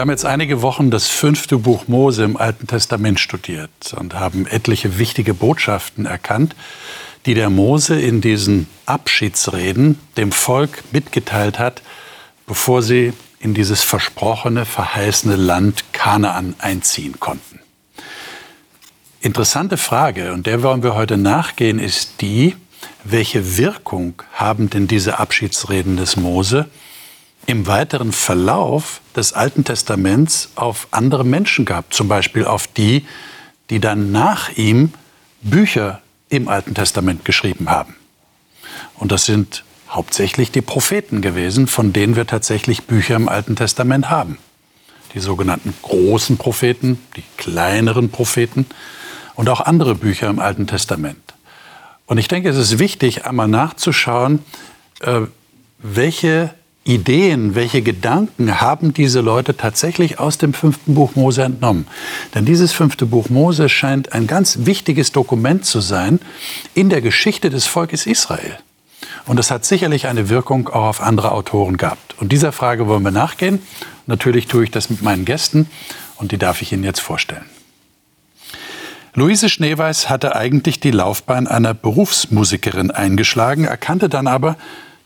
Wir 0.00 0.04
haben 0.04 0.10
jetzt 0.12 0.24
einige 0.24 0.62
Wochen 0.62 0.90
das 0.90 1.08
fünfte 1.08 1.58
Buch 1.58 1.86
Mose 1.86 2.24
im 2.24 2.38
Alten 2.38 2.66
Testament 2.66 3.20
studiert 3.20 3.92
und 3.98 4.14
haben 4.14 4.46
etliche 4.46 4.98
wichtige 4.98 5.34
Botschaften 5.34 6.06
erkannt, 6.06 6.56
die 7.26 7.34
der 7.34 7.50
Mose 7.50 8.00
in 8.00 8.22
diesen 8.22 8.66
Abschiedsreden 8.86 9.98
dem 10.16 10.32
Volk 10.32 10.84
mitgeteilt 10.90 11.58
hat, 11.58 11.82
bevor 12.46 12.80
sie 12.80 13.12
in 13.40 13.52
dieses 13.52 13.82
versprochene, 13.82 14.64
verheißene 14.64 15.36
Land 15.36 15.92
Kanaan 15.92 16.54
einziehen 16.60 17.20
konnten. 17.20 17.60
Interessante 19.20 19.76
Frage, 19.76 20.32
und 20.32 20.46
der 20.46 20.62
wollen 20.62 20.82
wir 20.82 20.94
heute 20.94 21.18
nachgehen, 21.18 21.78
ist 21.78 22.22
die, 22.22 22.56
welche 23.04 23.58
Wirkung 23.58 24.14
haben 24.32 24.70
denn 24.70 24.88
diese 24.88 25.18
Abschiedsreden 25.18 25.98
des 25.98 26.16
Mose 26.16 26.70
im 27.50 27.66
weiteren 27.66 28.12
Verlauf 28.12 29.00
des 29.16 29.32
Alten 29.32 29.64
Testaments 29.64 30.50
auf 30.54 30.86
andere 30.92 31.24
Menschen 31.24 31.64
gab, 31.64 31.92
zum 31.92 32.06
Beispiel 32.06 32.44
auf 32.44 32.68
die, 32.68 33.04
die 33.70 33.80
dann 33.80 34.12
nach 34.12 34.50
ihm 34.50 34.92
Bücher 35.42 36.00
im 36.28 36.46
Alten 36.46 36.74
Testament 36.74 37.24
geschrieben 37.24 37.68
haben. 37.68 37.96
Und 38.94 39.10
das 39.10 39.24
sind 39.24 39.64
hauptsächlich 39.88 40.52
die 40.52 40.60
Propheten 40.60 41.22
gewesen, 41.22 41.66
von 41.66 41.92
denen 41.92 42.14
wir 42.14 42.24
tatsächlich 42.24 42.84
Bücher 42.84 43.16
im 43.16 43.28
Alten 43.28 43.56
Testament 43.56 44.10
haben. 44.10 44.38
Die 45.14 45.20
sogenannten 45.20 45.74
großen 45.82 46.36
Propheten, 46.36 47.00
die 47.16 47.24
kleineren 47.36 48.10
Propheten 48.10 48.64
und 49.34 49.48
auch 49.48 49.60
andere 49.60 49.96
Bücher 49.96 50.28
im 50.30 50.38
Alten 50.38 50.68
Testament. 50.68 51.34
Und 52.06 52.18
ich 52.18 52.28
denke, 52.28 52.48
es 52.48 52.56
ist 52.56 52.78
wichtig, 52.78 53.26
einmal 53.26 53.48
nachzuschauen, 53.48 54.38
äh, 55.00 55.22
welche 55.78 56.54
Ideen, 56.84 57.54
welche 57.54 57.82
Gedanken 57.82 58.60
haben 58.60 58.94
diese 58.94 59.20
Leute 59.20 59.56
tatsächlich 59.56 60.18
aus 60.18 60.38
dem 60.38 60.54
fünften 60.54 60.94
Buch 60.94 61.14
Mose 61.14 61.42
entnommen? 61.42 61.86
Denn 62.34 62.46
dieses 62.46 62.72
fünfte 62.72 63.04
Buch 63.04 63.28
Mose 63.28 63.68
scheint 63.68 64.12
ein 64.12 64.26
ganz 64.26 64.60
wichtiges 64.60 65.12
Dokument 65.12 65.66
zu 65.66 65.80
sein 65.80 66.20
in 66.74 66.88
der 66.88 67.02
Geschichte 67.02 67.50
des 67.50 67.66
Volkes 67.66 68.06
Israel. 68.06 68.58
Und 69.26 69.38
es 69.38 69.50
hat 69.50 69.64
sicherlich 69.64 70.06
eine 70.06 70.30
Wirkung 70.30 70.68
auch 70.68 70.86
auf 70.86 71.00
andere 71.02 71.32
Autoren 71.32 71.76
gehabt. 71.76 72.16
Und 72.18 72.32
dieser 72.32 72.52
Frage 72.52 72.86
wollen 72.86 73.02
wir 73.02 73.10
nachgehen. 73.10 73.60
Natürlich 74.06 74.46
tue 74.46 74.64
ich 74.64 74.70
das 74.70 74.88
mit 74.88 75.02
meinen 75.02 75.24
Gästen 75.24 75.68
und 76.16 76.32
die 76.32 76.38
darf 76.38 76.62
ich 76.62 76.72
Ihnen 76.72 76.84
jetzt 76.84 77.00
vorstellen. 77.00 77.44
Luise 79.14 79.48
Schneeweiß 79.48 80.08
hatte 80.08 80.34
eigentlich 80.36 80.80
die 80.80 80.92
Laufbahn 80.92 81.46
einer 81.46 81.74
Berufsmusikerin 81.74 82.90
eingeschlagen, 82.90 83.64
erkannte 83.64 84.08
dann 84.08 84.26
aber, 84.26 84.56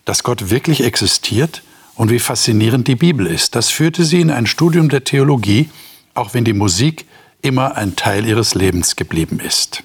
dass 0.04 0.22
Gott 0.22 0.50
wirklich 0.50 0.82
existiert 0.84 1.62
und 1.94 2.10
wie 2.10 2.18
faszinierend 2.18 2.88
die 2.88 2.96
Bibel 2.96 3.26
ist. 3.26 3.54
Das 3.54 3.70
führte 3.70 4.04
sie 4.04 4.20
in 4.20 4.30
ein 4.30 4.46
Studium 4.46 4.88
der 4.88 5.04
Theologie, 5.04 5.70
auch 6.14 6.34
wenn 6.34 6.44
die 6.44 6.52
Musik 6.52 7.06
immer 7.42 7.76
ein 7.76 7.96
Teil 7.96 8.26
ihres 8.26 8.54
Lebens 8.54 8.96
geblieben 8.96 9.40
ist. 9.40 9.82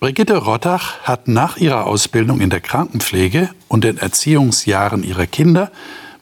Brigitte 0.00 0.36
Rottach 0.36 1.00
hat 1.02 1.28
nach 1.28 1.56
ihrer 1.56 1.86
Ausbildung 1.86 2.40
in 2.40 2.50
der 2.50 2.60
Krankenpflege 2.60 3.50
und 3.68 3.84
den 3.84 3.96
Erziehungsjahren 3.96 5.02
ihrer 5.02 5.26
Kinder 5.26 5.70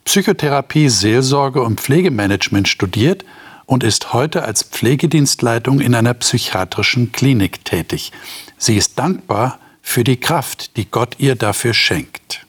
Psychotherapie, 0.05 0.89
Seelsorge 0.89 1.62
und 1.62 1.81
Pflegemanagement 1.81 2.69
studiert 2.69 3.25
und 3.67 3.84
ist 3.84 4.12
heute 4.12 4.42
als 4.42 4.62
Pflegedienstleitung 4.64 5.81
in 5.81 5.95
einer 5.95 6.14
psychiatrischen 6.14 7.12
Klinik 7.12 7.64
tätig. 7.64 8.12
Sie 8.59 8.77
ist 8.77 8.98
dankbar 8.98 9.59
für 9.83 10.05
die 10.05 10.19
Kraft, 10.19 10.77
die 10.77 10.91
Gott 10.91 11.16
ihr 11.19 11.34
dafür 11.34 11.75
schenkt. 11.75 12.47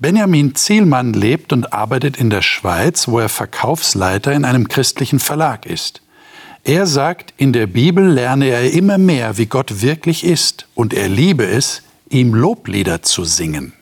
Benjamin 0.00 0.56
Zielmann 0.56 1.12
lebt 1.12 1.52
und 1.52 1.72
arbeitet 1.72 2.16
in 2.16 2.30
der 2.30 2.42
Schweiz, 2.42 3.06
wo 3.06 3.20
er 3.20 3.28
Verkaufsleiter 3.28 4.32
in 4.32 4.44
einem 4.44 4.66
christlichen 4.66 5.20
Verlag 5.20 5.66
ist. 5.66 6.02
Er 6.64 6.86
sagt, 6.86 7.32
in 7.36 7.52
der 7.52 7.66
Bibel 7.66 8.04
lerne 8.04 8.46
er 8.46 8.72
immer 8.72 8.98
mehr, 8.98 9.36
wie 9.36 9.46
Gott 9.46 9.82
wirklich 9.82 10.24
ist, 10.24 10.66
und 10.74 10.94
er 10.94 11.08
liebe 11.08 11.44
es, 11.44 11.82
ihm 12.08 12.34
Loblieder 12.34 13.02
zu 13.02 13.24
singen. 13.24 13.74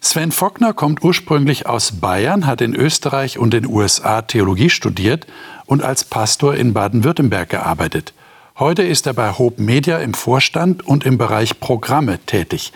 Sven 0.00 0.30
Fockner 0.30 0.74
kommt 0.74 1.02
ursprünglich 1.02 1.66
aus 1.66 2.00
Bayern, 2.00 2.46
hat 2.46 2.60
in 2.60 2.74
Österreich 2.74 3.38
und 3.38 3.52
den 3.52 3.66
USA 3.66 4.22
Theologie 4.22 4.70
studiert 4.70 5.26
und 5.66 5.82
als 5.82 6.04
Pastor 6.04 6.54
in 6.54 6.72
Baden-Württemberg 6.72 7.48
gearbeitet. 7.48 8.14
Heute 8.58 8.82
ist 8.82 9.06
er 9.06 9.12
bei 9.12 9.30
Hope 9.30 9.62
Media 9.62 9.98
im 9.98 10.14
Vorstand 10.14 10.84
und 10.84 11.06
im 11.06 11.16
Bereich 11.16 11.60
Programme 11.60 12.18
tätig. 12.26 12.72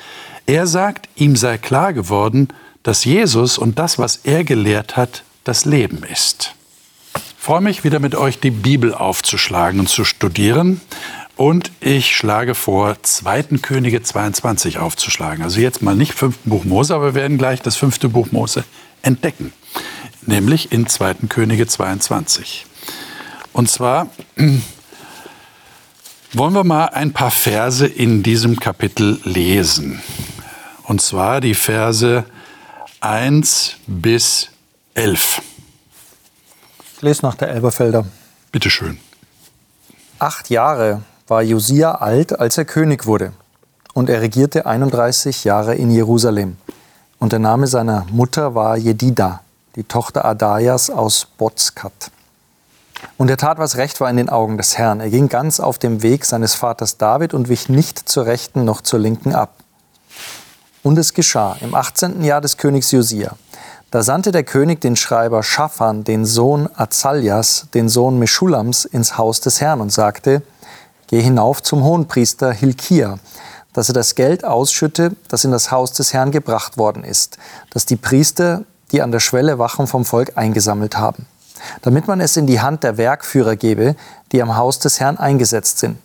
Er 0.46 0.68
sagt, 0.68 1.08
ihm 1.16 1.34
sei 1.34 1.58
klar 1.58 1.92
geworden, 1.92 2.46
dass 2.84 3.04
Jesus 3.04 3.58
und 3.58 3.80
das, 3.80 3.98
was 3.98 4.20
er 4.22 4.44
gelehrt 4.44 4.96
hat, 4.96 5.24
das 5.42 5.64
Leben 5.64 6.04
ist. 6.04 6.54
Ich 7.16 7.22
freue 7.36 7.62
mich 7.62 7.82
wieder 7.82 7.98
mit 7.98 8.14
euch 8.14 8.38
die 8.38 8.52
Bibel 8.52 8.94
aufzuschlagen 8.94 9.80
und 9.80 9.88
zu 9.88 10.04
studieren. 10.04 10.80
Und 11.34 11.72
ich 11.80 12.16
schlage 12.16 12.54
vor, 12.54 13.02
2. 13.02 13.58
Könige 13.60 14.04
22 14.04 14.78
aufzuschlagen. 14.78 15.42
Also 15.42 15.58
jetzt 15.58 15.82
mal 15.82 15.96
nicht 15.96 16.14
5. 16.14 16.38
Buch 16.44 16.62
Mose, 16.64 16.94
aber 16.94 17.06
wir 17.06 17.14
werden 17.20 17.38
gleich 17.38 17.60
das 17.60 17.74
fünfte 17.74 18.08
Buch 18.08 18.30
Mose 18.30 18.62
entdecken. 19.02 19.52
Nämlich 20.26 20.70
in 20.70 20.86
2. 20.86 21.26
Könige 21.28 21.66
22. 21.66 22.66
Und 23.52 23.68
zwar 23.68 24.10
wollen 26.34 26.54
wir 26.54 26.64
mal 26.64 26.86
ein 26.86 27.12
paar 27.12 27.30
Verse 27.30 27.86
in 27.86 28.22
diesem 28.22 28.58
Kapitel 28.58 29.20
lesen. 29.24 30.00
Und 30.84 31.02
zwar 31.02 31.40
die 31.40 31.54
Verse 31.54 32.24
1 33.00 33.76
bis 33.86 34.48
11. 34.94 35.42
Ich 36.96 37.02
lese 37.02 37.22
nach 37.22 37.34
der 37.34 37.48
Elberfelder. 37.48 38.06
Bitte 38.50 38.70
schön. 38.70 38.98
Acht 40.18 40.50
Jahre 40.50 41.02
war 41.28 41.42
Josia 41.42 41.92
alt, 41.96 42.38
als 42.38 42.56
er 42.56 42.64
König 42.64 43.06
wurde. 43.06 43.32
Und 43.92 44.08
er 44.08 44.22
regierte 44.22 44.64
31 44.64 45.44
Jahre 45.44 45.74
in 45.74 45.90
Jerusalem. 45.90 46.56
Und 47.18 47.32
der 47.32 47.40
Name 47.40 47.66
seiner 47.66 48.06
Mutter 48.10 48.54
war 48.54 48.76
Jedida, 48.76 49.42
die 49.76 49.84
Tochter 49.84 50.24
Adajas 50.24 50.88
aus 50.88 51.26
Bozkat. 51.36 52.10
Und 53.16 53.30
er 53.30 53.36
tat, 53.36 53.58
was 53.58 53.76
recht 53.76 54.00
war 54.00 54.10
in 54.10 54.16
den 54.16 54.28
Augen 54.28 54.56
des 54.56 54.78
Herrn. 54.78 55.00
Er 55.00 55.10
ging 55.10 55.28
ganz 55.28 55.60
auf 55.60 55.78
dem 55.78 56.02
Weg 56.02 56.24
seines 56.24 56.54
Vaters 56.54 56.98
David 56.98 57.34
und 57.34 57.48
wich 57.48 57.68
nicht 57.68 58.08
zur 58.08 58.26
Rechten 58.26 58.64
noch 58.64 58.80
zur 58.80 58.98
Linken 58.98 59.34
ab. 59.34 59.54
Und 60.82 60.98
es 60.98 61.14
geschah 61.14 61.56
im 61.60 61.74
18. 61.74 62.24
Jahr 62.24 62.40
des 62.40 62.56
Königs 62.56 62.90
Josia. 62.90 63.36
Da 63.90 64.02
sandte 64.02 64.32
der 64.32 64.42
König 64.42 64.80
den 64.80 64.96
Schreiber 64.96 65.42
Schaffan, 65.42 66.02
den 66.02 66.24
Sohn 66.24 66.68
Azaljas, 66.74 67.66
den 67.74 67.88
Sohn 67.88 68.18
Meschulams, 68.18 68.84
ins 68.84 69.18
Haus 69.18 69.40
des 69.40 69.60
Herrn 69.60 69.80
und 69.80 69.92
sagte, 69.92 70.42
Geh 71.08 71.20
hinauf 71.20 71.62
zum 71.62 71.84
Hohenpriester 71.84 72.52
Hilkia, 72.52 73.18
dass 73.74 73.88
er 73.90 73.94
das 73.94 74.14
Geld 74.14 74.46
ausschütte, 74.46 75.12
das 75.28 75.44
in 75.44 75.50
das 75.50 75.70
Haus 75.70 75.92
des 75.92 76.14
Herrn 76.14 76.30
gebracht 76.30 76.78
worden 76.78 77.04
ist, 77.04 77.36
das 77.70 77.84
die 77.84 77.96
Priester, 77.96 78.64
die 78.92 79.02
an 79.02 79.12
der 79.12 79.20
Schwelle 79.20 79.58
wachen, 79.58 79.86
vom 79.86 80.06
Volk 80.06 80.32
eingesammelt 80.36 80.96
haben 80.96 81.26
damit 81.82 82.08
man 82.08 82.20
es 82.20 82.36
in 82.36 82.46
die 82.46 82.60
Hand 82.60 82.82
der 82.82 82.96
Werkführer 82.96 83.56
gebe, 83.56 83.96
die 84.32 84.42
am 84.42 84.56
Haus 84.56 84.78
des 84.78 85.00
Herrn 85.00 85.18
eingesetzt 85.18 85.78
sind. 85.78 85.98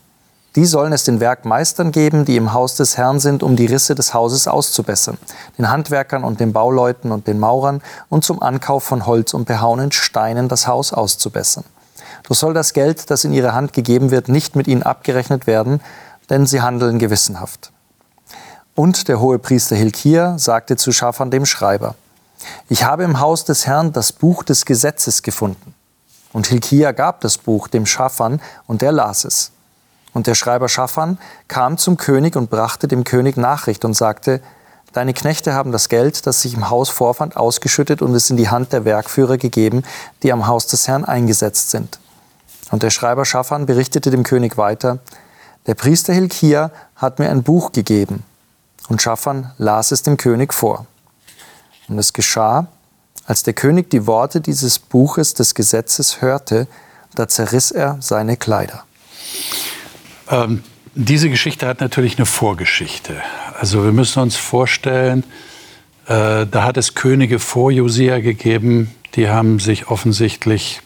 Die 0.56 0.66
sollen 0.66 0.92
es 0.92 1.04
den 1.04 1.20
Werkmeistern 1.20 1.92
geben, 1.92 2.26
die 2.26 2.36
im 2.36 2.52
Haus 2.52 2.76
des 2.76 2.98
Herrn 2.98 3.20
sind, 3.20 3.44
um 3.44 3.56
die 3.56 3.68
Risse 3.68 3.94
des 3.94 4.16
Hauses 4.16 4.48
auszubessern, 4.48 5.20
den 5.58 5.70
Handwerkern 5.70 6.24
und 6.24 6.40
den 6.40 6.52
Bauleuten 6.52 7.12
und 7.12 7.28
den 7.28 7.38
Maurern 7.38 7.82
und 8.10 8.24
zum 8.24 8.42
Ankauf 8.42 8.84
von 8.84 9.06
Holz 9.06 9.36
und 9.36 9.46
behauenen 9.46 9.92
Steinen 9.92 10.48
das 10.48 10.66
Haus 10.66 10.94
auszubessern. 10.94 11.64
Doch 12.28 12.36
soll 12.36 12.56
das 12.56 12.74
Geld, 12.74 13.12
das 13.12 13.24
in 13.24 13.34
ihre 13.34 13.54
Hand 13.54 13.72
gegeben 13.74 14.10
wird, 14.10 14.30
nicht 14.30 14.56
mit 14.56 14.68
ihnen 14.68 14.82
abgerechnet 14.82 15.46
werden, 15.46 15.80
denn 16.32 16.48
sie 16.48 16.62
handeln 16.62 16.98
gewissenhaft. 16.98 17.72
Und 18.74 19.08
der 19.08 19.20
hohe 19.20 19.40
Priester 19.40 19.76
Hilkia 19.76 20.38
sagte 20.40 20.76
zu 20.76 20.92
Schafan 20.92 21.32
dem 21.32 21.46
Schreiber, 21.46 21.96
ich 22.70 22.84
habe 22.84 23.04
im 23.04 23.20
Haus 23.20 23.46
des 23.46 23.66
Herrn 23.66 23.94
das 23.94 24.12
Buch 24.12 24.44
des 24.44 24.66
Gesetzes 24.66 25.24
gefunden. 25.24 25.74
Und 26.34 26.48
Hilkia 26.48 26.92
gab 26.92 27.22
das 27.22 27.38
Buch 27.38 27.68
dem 27.68 27.86
Schaffan 27.86 28.42
und 28.68 28.82
der 28.82 28.92
las 28.92 29.26
es. 29.26 29.52
Und 30.14 30.28
der 30.28 30.36
Schreiber 30.36 30.70
Schaffan 30.70 31.18
kam 31.48 31.78
zum 31.78 31.98
König 31.98 32.36
und 32.36 32.50
brachte 32.50 32.88
dem 32.88 33.04
König 33.04 33.38
Nachricht 33.38 33.86
und 33.86 33.94
sagte, 33.94 34.42
Deine 34.94 35.14
Knechte 35.14 35.54
haben 35.54 35.72
das 35.72 35.90
Geld, 35.90 36.26
das 36.26 36.42
sich 36.42 36.56
im 36.56 36.72
Haus 36.72 36.90
vorfand, 36.90 37.38
ausgeschüttet 37.38 38.02
und 38.02 38.16
es 38.16 38.30
in 38.32 38.38
die 38.38 38.50
Hand 38.50 38.74
der 38.74 38.84
Werkführer 38.84 39.38
gegeben, 39.38 39.84
die 40.24 40.32
am 40.32 40.48
Haus 40.48 40.66
des 40.66 40.88
Herrn 40.88 41.06
eingesetzt 41.06 41.70
sind. 41.70 42.00
Und 42.72 42.84
der 42.84 42.90
Schreiber 42.90 43.24
Schaffan 43.24 43.66
berichtete 43.68 44.10
dem 44.10 44.24
König 44.24 44.58
weiter, 44.58 45.00
der 45.68 45.76
Priester 45.76 46.14
Hilkia 46.14 46.72
hat 46.96 47.20
mir 47.20 47.30
ein 47.30 47.44
Buch 47.44 47.74
gegeben. 47.74 48.24
Und 48.88 49.02
Schaffan 49.02 49.52
las 49.58 49.92
es 49.92 50.02
dem 50.02 50.18
König 50.18 50.54
vor. 50.54 50.88
Und 51.88 52.00
es 52.00 52.14
geschah, 52.14 52.68
als 53.26 53.44
der 53.44 53.54
König 53.54 53.90
die 53.90 54.08
Worte 54.08 54.42
dieses 54.42 54.80
Buches 54.80 55.34
des 55.34 55.56
Gesetzes 55.56 56.22
hörte, 56.22 56.68
da 57.16 57.28
zerriss 57.28 57.72
er 57.72 57.98
seine 58.00 58.38
Kleider. 58.38 58.84
Ähm, 60.30 60.64
diese 60.96 61.30
Geschichte 61.30 61.68
hat 61.68 61.82
natürlich 61.82 62.18
eine 62.18 62.26
Vorgeschichte. 62.26 63.22
Also 63.60 63.84
wir 63.84 63.92
müssen 63.92 64.22
uns 64.22 64.36
vorstellen, 64.36 65.24
äh, 66.06 66.46
da 66.46 66.64
hat 66.64 66.78
es 66.78 66.96
Könige 66.96 67.40
vor 67.40 67.72
Josia 67.72 68.20
gegeben, 68.20 68.94
die 69.16 69.30
haben 69.30 69.60
sich 69.60 69.88
offensichtlich 69.88 70.82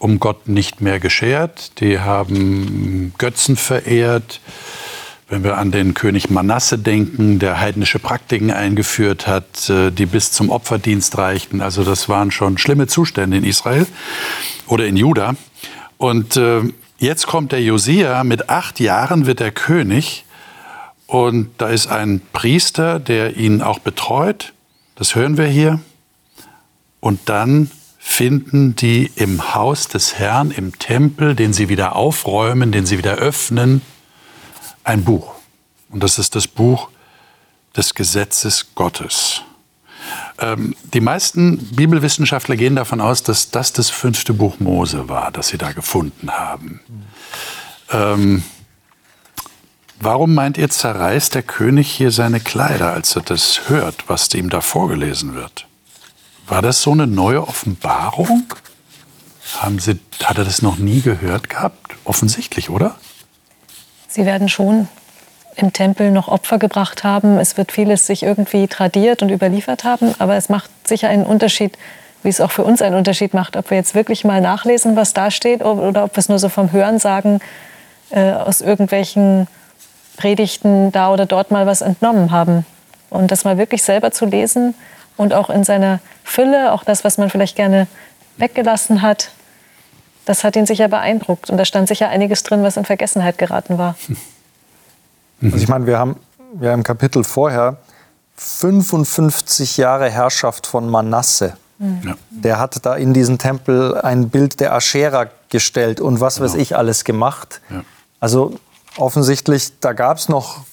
um 0.00 0.18
Gott 0.18 0.48
nicht 0.48 0.80
mehr 0.80 0.98
geschert. 0.98 1.78
Die 1.80 2.00
haben 2.00 3.12
Götzen 3.18 3.56
verehrt. 3.56 4.40
Wenn 5.30 5.44
wir 5.44 5.58
an 5.58 5.70
den 5.70 5.94
König 5.94 6.28
Manasse 6.28 6.76
denken, 6.76 7.38
der 7.38 7.60
heidnische 7.60 8.00
Praktiken 8.00 8.50
eingeführt 8.50 9.28
hat, 9.28 9.70
äh, 9.70 9.92
die 9.92 10.06
bis 10.06 10.32
zum 10.32 10.50
Opferdienst 10.50 11.16
reichten. 11.18 11.60
Also 11.60 11.84
das 11.84 12.08
waren 12.08 12.32
schon 12.32 12.58
schlimme 12.58 12.88
Zustände 12.88 13.36
in 13.36 13.44
Israel 13.44 13.86
oder 14.66 14.86
in 14.86 14.96
Juda. 14.96 15.36
Und 15.98 16.36
äh, 16.36 16.62
jetzt 16.98 17.28
kommt 17.28 17.52
der 17.52 17.62
Josia, 17.62 18.24
mit 18.24 18.50
acht 18.50 18.80
Jahren 18.80 19.26
wird 19.26 19.40
er 19.40 19.52
König. 19.52 20.24
Und 21.06 21.50
da 21.58 21.68
ist 21.68 21.86
ein 21.86 22.20
Priester, 22.32 22.98
der 22.98 23.36
ihn 23.36 23.62
auch 23.62 23.78
betreut. 23.78 24.52
Das 24.96 25.14
hören 25.14 25.36
wir 25.38 25.46
hier. 25.46 25.78
Und 26.98 27.20
dann 27.26 27.70
finden 28.00 28.74
die 28.74 29.12
im 29.14 29.54
Haus 29.54 29.86
des 29.86 30.18
Herrn, 30.18 30.50
im 30.50 30.76
Tempel, 30.80 31.36
den 31.36 31.52
sie 31.52 31.68
wieder 31.68 31.94
aufräumen, 31.94 32.72
den 32.72 32.84
sie 32.84 32.98
wieder 32.98 33.14
öffnen, 33.14 33.80
ein 34.90 35.04
Buch. 35.04 35.34
Und 35.90 36.02
das 36.02 36.18
ist 36.18 36.34
das 36.34 36.46
Buch 36.48 36.88
des 37.76 37.94
Gesetzes 37.94 38.74
Gottes. 38.74 39.42
Ähm, 40.38 40.74
die 40.92 41.00
meisten 41.00 41.58
Bibelwissenschaftler 41.58 42.56
gehen 42.56 42.74
davon 42.74 43.00
aus, 43.00 43.22
dass 43.22 43.50
das 43.50 43.72
das 43.72 43.88
fünfte 43.90 44.32
Buch 44.32 44.58
Mose 44.58 45.08
war, 45.08 45.30
das 45.30 45.48
sie 45.48 45.58
da 45.58 45.72
gefunden 45.72 46.30
haben. 46.32 46.80
Ähm, 47.92 48.42
warum 50.00 50.34
meint 50.34 50.58
ihr, 50.58 50.68
zerreißt 50.68 51.34
der 51.34 51.42
König 51.42 51.90
hier 51.90 52.10
seine 52.10 52.40
Kleider, 52.40 52.92
als 52.92 53.14
er 53.14 53.22
das 53.22 53.68
hört, 53.68 54.08
was 54.08 54.34
ihm 54.34 54.50
da 54.50 54.60
vorgelesen 54.60 55.34
wird? 55.34 55.66
War 56.48 56.62
das 56.62 56.82
so 56.82 56.90
eine 56.90 57.06
neue 57.06 57.46
Offenbarung? 57.46 58.52
Haben 59.58 59.78
Sie, 59.78 60.00
hat 60.24 60.38
er 60.38 60.44
das 60.44 60.62
noch 60.62 60.78
nie 60.78 61.00
gehört 61.00 61.48
gehabt? 61.48 61.94
Offensichtlich, 62.04 62.70
oder? 62.70 62.96
Sie 64.10 64.26
werden 64.26 64.48
schon 64.48 64.88
im 65.54 65.72
Tempel 65.72 66.10
noch 66.10 66.26
Opfer 66.26 66.58
gebracht 66.58 67.04
haben. 67.04 67.38
Es 67.38 67.56
wird 67.56 67.70
vieles 67.70 68.06
sich 68.06 68.24
irgendwie 68.24 68.66
tradiert 68.66 69.22
und 69.22 69.30
überliefert 69.30 69.84
haben. 69.84 70.14
Aber 70.18 70.34
es 70.34 70.48
macht 70.48 70.68
sicher 70.86 71.08
einen 71.08 71.24
Unterschied, 71.24 71.78
wie 72.24 72.28
es 72.28 72.40
auch 72.40 72.50
für 72.50 72.64
uns 72.64 72.82
einen 72.82 72.96
Unterschied 72.96 73.34
macht, 73.34 73.56
ob 73.56 73.70
wir 73.70 73.76
jetzt 73.76 73.94
wirklich 73.94 74.24
mal 74.24 74.40
nachlesen, 74.40 74.96
was 74.96 75.14
da 75.14 75.30
steht, 75.30 75.64
oder 75.64 76.04
ob 76.04 76.16
wir 76.16 76.18
es 76.18 76.28
nur 76.28 76.40
so 76.40 76.48
vom 76.48 76.72
Hören 76.72 76.98
sagen, 76.98 77.38
äh, 78.10 78.32
aus 78.32 78.60
irgendwelchen 78.60 79.46
Predigten 80.16 80.90
da 80.90 81.12
oder 81.12 81.24
dort 81.24 81.52
mal 81.52 81.66
was 81.66 81.80
entnommen 81.80 82.32
haben. 82.32 82.66
Und 83.10 83.30
das 83.30 83.44
mal 83.44 83.58
wirklich 83.58 83.82
selber 83.82 84.10
zu 84.10 84.26
lesen 84.26 84.74
und 85.16 85.34
auch 85.34 85.50
in 85.50 85.62
seiner 85.64 86.00
Fülle, 86.24 86.72
auch 86.72 86.82
das, 86.82 87.04
was 87.04 87.16
man 87.16 87.30
vielleicht 87.30 87.56
gerne 87.56 87.86
weggelassen 88.36 89.02
hat, 89.02 89.30
das 90.24 90.44
hat 90.44 90.56
ihn 90.56 90.66
sicher 90.66 90.88
beeindruckt. 90.88 91.50
Und 91.50 91.58
da 91.58 91.64
stand 91.64 91.88
sicher 91.88 92.08
einiges 92.08 92.42
drin, 92.42 92.62
was 92.62 92.76
in 92.76 92.84
Vergessenheit 92.84 93.38
geraten 93.38 93.78
war. 93.78 93.96
Also 95.42 95.56
ich 95.56 95.68
meine, 95.68 95.86
wir 95.86 95.98
haben 95.98 96.16
ja 96.60 96.74
im 96.74 96.82
Kapitel 96.82 97.24
vorher 97.24 97.78
55 98.36 99.78
Jahre 99.78 100.10
Herrschaft 100.10 100.66
von 100.66 100.86
Manasse. 100.90 101.54
Ja. 101.78 102.14
Der 102.28 102.58
hat 102.58 102.84
da 102.84 102.94
in 102.94 103.14
diesem 103.14 103.38
Tempel 103.38 103.98
ein 104.02 104.28
Bild 104.28 104.60
der 104.60 104.74
Aschera 104.74 105.28
gestellt 105.48 105.98
und 105.98 106.20
was 106.20 106.36
genau. 106.36 106.46
weiß 106.46 106.56
ich 106.56 106.76
alles 106.76 107.04
gemacht. 107.04 107.62
Ja. 107.70 107.84
Also 108.20 108.60
offensichtlich, 108.98 109.80
da 109.80 109.94
gab 109.94 110.18
es 110.18 110.28
noch 110.28 110.64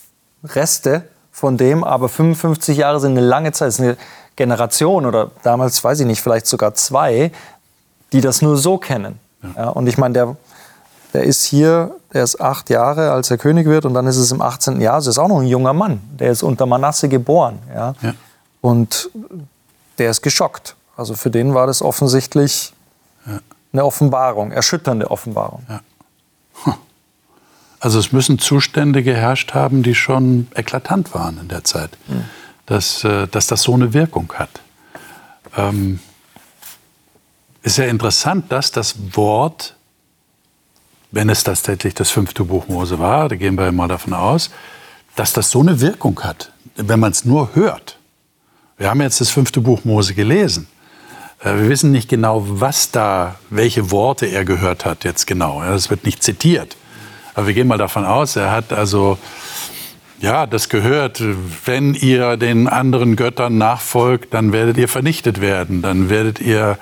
Reste 0.44 1.08
von 1.32 1.56
dem, 1.56 1.82
aber 1.82 2.10
55 2.10 2.76
Jahre 2.76 3.00
sind 3.00 3.12
eine 3.12 3.26
lange 3.26 3.52
Zeit, 3.52 3.68
ist 3.68 3.80
eine 3.80 3.96
Generation 4.36 5.06
oder 5.06 5.30
damals, 5.42 5.82
weiß 5.82 6.00
ich 6.00 6.06
nicht, 6.06 6.20
vielleicht 6.20 6.46
sogar 6.46 6.74
zwei, 6.74 7.32
die 8.12 8.20
das 8.20 8.42
nur 8.42 8.56
so 8.56 8.76
kennen. 8.78 9.18
Ja. 9.42 9.48
ja 9.56 9.68
und 9.70 9.86
ich 9.86 9.98
meine, 9.98 10.14
der, 10.14 10.36
der 11.12 11.24
ist 11.24 11.44
hier, 11.44 11.94
der 12.12 12.24
ist 12.24 12.40
acht 12.40 12.70
Jahre, 12.70 13.12
als 13.12 13.30
er 13.30 13.38
König 13.38 13.66
wird, 13.66 13.84
und 13.84 13.94
dann 13.94 14.06
ist 14.06 14.16
es 14.16 14.32
im 14.32 14.42
18. 14.42 14.80
Jahr, 14.80 14.94
also 14.94 15.10
ist 15.10 15.18
auch 15.18 15.28
noch 15.28 15.40
ein 15.40 15.46
junger 15.46 15.72
Mann. 15.72 16.00
Der 16.18 16.30
ist 16.30 16.42
unter 16.42 16.66
Manasse 16.66 17.08
geboren. 17.08 17.58
Ja? 17.74 17.94
ja. 18.02 18.14
Und 18.60 19.10
der 19.98 20.10
ist 20.10 20.22
geschockt. 20.22 20.76
Also 20.96 21.14
für 21.14 21.30
den 21.30 21.54
war 21.54 21.66
das 21.66 21.80
offensichtlich 21.82 22.72
eine 23.72 23.84
Offenbarung, 23.84 24.50
erschütternde 24.50 25.10
Offenbarung. 25.10 25.62
Ja. 25.68 25.80
Also 27.80 28.00
es 28.00 28.10
müssen 28.10 28.38
Zustände 28.38 29.02
geherrscht 29.02 29.54
haben, 29.54 29.84
die 29.84 29.94
schon 29.94 30.48
eklatant 30.54 31.14
waren 31.14 31.38
in 31.38 31.48
der 31.48 31.62
Zeit, 31.62 31.90
mhm. 32.08 32.24
dass, 32.66 33.04
äh, 33.04 33.28
dass 33.28 33.46
das 33.46 33.62
so 33.62 33.74
eine 33.74 33.94
Wirkung 33.94 34.32
hat. 34.34 34.50
Ähm, 35.56 36.00
ist 37.68 37.76
ja 37.76 37.84
interessant, 37.84 38.50
dass 38.50 38.72
das 38.72 38.94
Wort, 39.12 39.76
wenn 41.10 41.28
es 41.28 41.44
tatsächlich 41.44 41.92
das 41.92 42.10
fünfte 42.10 42.44
Buch 42.44 42.66
Mose 42.66 42.98
war, 42.98 43.28
da 43.28 43.36
gehen 43.36 43.58
wir 43.58 43.70
mal 43.72 43.88
davon 43.88 44.14
aus, 44.14 44.50
dass 45.16 45.34
das 45.34 45.50
so 45.50 45.60
eine 45.60 45.78
Wirkung 45.82 46.18
hat, 46.22 46.50
wenn 46.76 46.98
man 46.98 47.12
es 47.12 47.26
nur 47.26 47.54
hört. 47.54 47.98
Wir 48.78 48.88
haben 48.88 49.02
jetzt 49.02 49.20
das 49.20 49.28
fünfte 49.28 49.60
Buch 49.60 49.84
Mose 49.84 50.14
gelesen. 50.14 50.66
Äh, 51.40 51.56
wir 51.56 51.68
wissen 51.68 51.92
nicht 51.92 52.08
genau, 52.08 52.42
was 52.46 52.90
da, 52.90 53.34
welche 53.50 53.90
Worte 53.90 54.24
er 54.24 54.46
gehört 54.46 54.86
hat 54.86 55.04
jetzt 55.04 55.26
genau. 55.26 55.60
Das 55.60 55.90
wird 55.90 56.06
nicht 56.06 56.22
zitiert. 56.22 56.74
Aber 57.34 57.48
wir 57.48 57.54
gehen 57.54 57.68
mal 57.68 57.76
davon 57.76 58.06
aus, 58.06 58.36
er 58.36 58.50
hat 58.50 58.72
also 58.72 59.18
ja, 60.20 60.46
das 60.46 60.68
gehört, 60.70 61.22
wenn 61.66 61.94
ihr 61.94 62.36
den 62.36 62.66
anderen 62.66 63.14
Göttern 63.14 63.56
nachfolgt, 63.56 64.34
dann 64.34 64.52
werdet 64.52 64.76
ihr 64.78 64.88
vernichtet 64.88 65.40
werden, 65.40 65.82
dann 65.82 66.08
werdet 66.08 66.40
ihr 66.40 66.78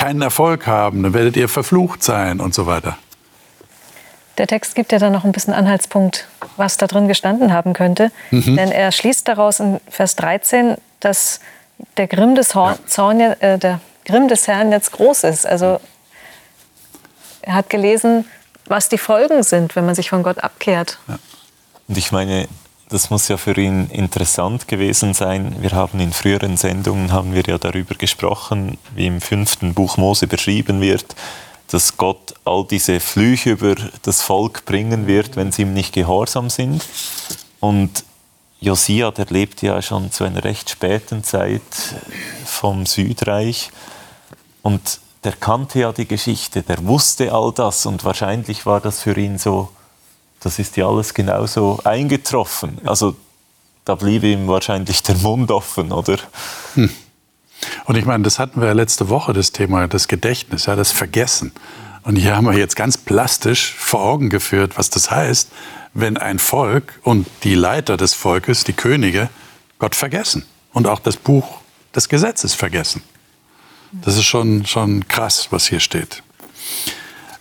keinen 0.00 0.22
Erfolg 0.22 0.66
haben, 0.66 1.02
dann 1.02 1.12
werdet 1.12 1.36
ihr 1.36 1.48
verflucht 1.48 2.02
sein 2.02 2.40
und 2.40 2.54
so 2.54 2.66
weiter. 2.66 2.96
Der 4.38 4.46
Text 4.46 4.74
gibt 4.74 4.92
ja 4.92 4.98
dann 4.98 5.12
noch 5.12 5.24
ein 5.24 5.32
bisschen 5.32 5.52
Anhaltspunkt, 5.52 6.26
was 6.56 6.78
da 6.78 6.86
drin 6.86 7.06
gestanden 7.06 7.52
haben 7.52 7.74
könnte. 7.74 8.10
Mhm. 8.30 8.56
Denn 8.56 8.72
er 8.72 8.92
schließt 8.92 9.28
daraus 9.28 9.60
in 9.60 9.78
Vers 9.90 10.16
13, 10.16 10.76
dass 11.00 11.40
der 11.98 12.06
Grimm 12.06 12.34
des, 12.34 12.54
Horn, 12.54 12.76
ja. 12.80 12.86
Zorn, 12.86 13.20
äh, 13.20 13.58
der 13.58 13.80
Grimm 14.06 14.28
des 14.28 14.48
Herrn 14.48 14.72
jetzt 14.72 14.92
groß 14.92 15.24
ist. 15.24 15.46
Also 15.46 15.80
er 17.42 17.52
hat 17.52 17.68
gelesen, 17.68 18.24
was 18.64 18.88
die 18.88 18.98
Folgen 18.98 19.42
sind, 19.42 19.76
wenn 19.76 19.84
man 19.84 19.94
sich 19.94 20.08
von 20.08 20.22
Gott 20.22 20.42
abkehrt. 20.42 20.98
Ja. 21.08 21.18
Und 21.88 21.98
ich 21.98 22.10
meine, 22.10 22.48
das 22.90 23.08
muss 23.08 23.28
ja 23.28 23.36
für 23.36 23.56
ihn 23.56 23.88
interessant 23.90 24.66
gewesen 24.66 25.14
sein. 25.14 25.56
Wir 25.60 25.70
haben 25.70 26.00
in 26.00 26.12
früheren 26.12 26.56
Sendungen 26.56 27.12
haben 27.12 27.34
wir 27.34 27.44
ja 27.46 27.56
darüber 27.56 27.94
gesprochen, 27.94 28.78
wie 28.94 29.06
im 29.06 29.20
fünften 29.20 29.74
Buch 29.74 29.96
Mose 29.96 30.26
beschrieben 30.26 30.80
wird, 30.80 31.14
dass 31.70 31.96
Gott 31.96 32.34
all 32.44 32.66
diese 32.68 32.98
Flüche 32.98 33.50
über 33.50 33.76
das 34.02 34.22
Volk 34.22 34.64
bringen 34.64 35.06
wird, 35.06 35.36
wenn 35.36 35.52
sie 35.52 35.62
ihm 35.62 35.72
nicht 35.72 35.92
gehorsam 35.92 36.50
sind. 36.50 36.84
Und 37.60 38.04
Josia, 38.60 39.12
der 39.12 39.26
lebt 39.26 39.62
ja 39.62 39.80
schon 39.80 40.10
zu 40.10 40.24
einer 40.24 40.42
recht 40.42 40.68
späten 40.68 41.22
Zeit 41.22 41.62
vom 42.44 42.86
Südreich 42.86 43.70
und 44.62 45.00
der 45.22 45.32
kannte 45.32 45.80
ja 45.80 45.92
die 45.92 46.08
Geschichte, 46.08 46.62
der 46.62 46.84
wusste 46.86 47.32
all 47.32 47.52
das 47.52 47.86
und 47.86 48.04
wahrscheinlich 48.04 48.66
war 48.66 48.80
das 48.80 49.00
für 49.00 49.16
ihn 49.16 49.38
so 49.38 49.70
das 50.40 50.58
ist 50.58 50.76
ja 50.76 50.88
alles 50.88 51.14
genauso 51.14 51.80
eingetroffen. 51.84 52.78
Also 52.84 53.16
da 53.84 53.94
blieb 53.94 54.24
ihm 54.24 54.48
wahrscheinlich 54.48 55.02
der 55.02 55.16
Mund 55.16 55.50
offen, 55.50 55.92
oder? 55.92 56.18
Hm. 56.74 56.90
Und 57.84 57.96
ich 57.96 58.06
meine, 58.06 58.24
das 58.24 58.38
hatten 58.38 58.60
wir 58.60 58.68
ja 58.68 58.72
letzte 58.72 59.08
Woche, 59.08 59.32
das 59.32 59.52
Thema, 59.52 59.86
das 59.86 60.08
Gedächtnis, 60.08 60.66
ja, 60.66 60.76
das 60.76 60.92
Vergessen. 60.92 61.52
Und 62.02 62.16
hier 62.16 62.36
haben 62.36 62.46
wir 62.46 62.56
jetzt 62.56 62.76
ganz 62.76 62.96
plastisch 62.96 63.74
vor 63.74 64.00
Augen 64.00 64.30
geführt, 64.30 64.78
was 64.78 64.88
das 64.88 65.10
heißt, 65.10 65.50
wenn 65.92 66.16
ein 66.16 66.38
Volk 66.38 66.98
und 67.02 67.26
die 67.42 67.54
Leiter 67.54 67.96
des 67.96 68.14
Volkes, 68.14 68.64
die 68.64 68.72
Könige, 68.72 69.28
Gott 69.78 69.94
vergessen 69.94 70.46
und 70.72 70.86
auch 70.86 71.00
das 71.00 71.16
Buch 71.16 71.60
des 71.94 72.08
Gesetzes 72.08 72.54
vergessen. 72.54 73.02
Das 73.92 74.16
ist 74.16 74.24
schon, 74.24 74.64
schon 74.66 75.08
krass, 75.08 75.48
was 75.50 75.66
hier 75.66 75.80
steht. 75.80 76.22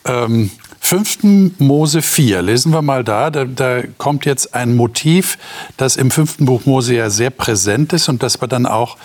Ähm, 0.05 0.51
5. 0.81 1.59
Mose 1.59 2.01
4, 2.01 2.41
lesen 2.41 2.71
wir 2.71 2.81
mal 2.81 3.03
da, 3.03 3.29
da, 3.29 3.45
da, 3.45 3.81
kommt 3.97 4.25
jetzt 4.25 4.55
ein 4.55 4.75
Motiv, 4.75 5.37
das 5.77 5.97
im 5.97 6.09
fünften 6.09 6.45
Buch 6.45 6.65
Mose 6.65 6.95
ja 6.95 7.09
sehr 7.09 7.29
präsent 7.29 7.93
ist 7.93 8.09
und 8.09 8.23
das 8.23 8.41
wir 8.41 8.47
dann 8.47 8.65
auch 8.65 8.97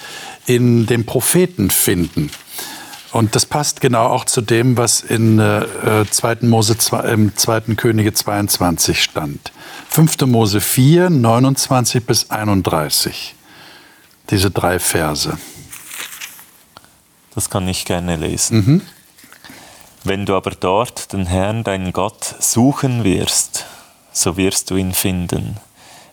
in 0.46 0.86
den 0.86 1.04
Propheten 1.04 1.70
finden. 1.70 2.30
Und 3.12 3.36
das 3.36 3.46
passt 3.46 3.80
genau 3.80 4.06
auch 4.06 4.24
zu 4.24 4.40
dem, 4.40 4.76
was 4.76 5.00
in 5.00 5.38
äh, 5.38 5.64
2. 6.10 6.38
Mose, 6.42 6.76
im 7.08 7.36
2. 7.36 7.60
Könige 7.76 8.12
22 8.12 9.02
stand. 9.02 9.52
5. 9.90 10.22
Mose 10.26 10.60
4, 10.60 11.10
29 11.10 12.04
bis 12.04 12.30
31. 12.30 13.36
Diese 14.30 14.50
drei 14.50 14.80
Verse. 14.80 15.38
Das 17.34 17.50
kann 17.50 17.68
ich 17.68 17.84
gerne 17.84 18.16
lesen. 18.16 18.56
Mhm. 18.56 18.82
Wenn 20.06 20.26
du 20.26 20.36
aber 20.36 20.50
dort 20.50 21.14
den 21.14 21.24
Herrn, 21.24 21.64
deinen 21.64 21.92
Gott, 21.94 22.34
suchen 22.38 23.04
wirst, 23.04 23.64
so 24.12 24.36
wirst 24.36 24.70
du 24.70 24.76
ihn 24.76 24.92
finden, 24.92 25.56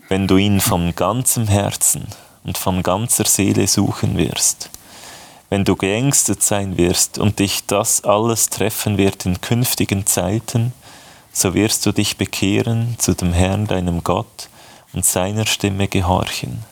wenn 0.07 0.27
du 0.27 0.37
ihn 0.37 0.61
von 0.61 0.95
ganzem 0.95 1.49
Herzen 1.49 2.07
und 2.45 2.57
von 2.57 2.83
ganzer 2.83 3.25
Seele 3.25 3.67
suchen 3.67 4.17
wirst. 4.17 4.69
wenn 5.51 5.65
du 5.65 5.75
geängstet 5.75 6.41
sein 6.41 6.77
wirst 6.77 7.17
und 7.17 7.39
dich 7.39 7.65
das 7.65 8.05
alles 8.05 8.49
treffen 8.49 8.97
wird 8.97 9.25
in 9.25 9.41
künftigen 9.41 10.05
Zeiten, 10.05 10.71
so 11.33 11.53
wirst 11.53 11.85
du 11.85 11.91
dich 11.91 12.15
bekehren 12.15 12.95
zu 12.97 13.13
dem 13.13 13.33
Herrn, 13.33 13.67
deinem 13.67 14.01
Gott, 14.01 14.47
und 14.93 15.03
seiner 15.03 15.45
Stimme 15.45 15.89
gehorchen. 15.89 16.63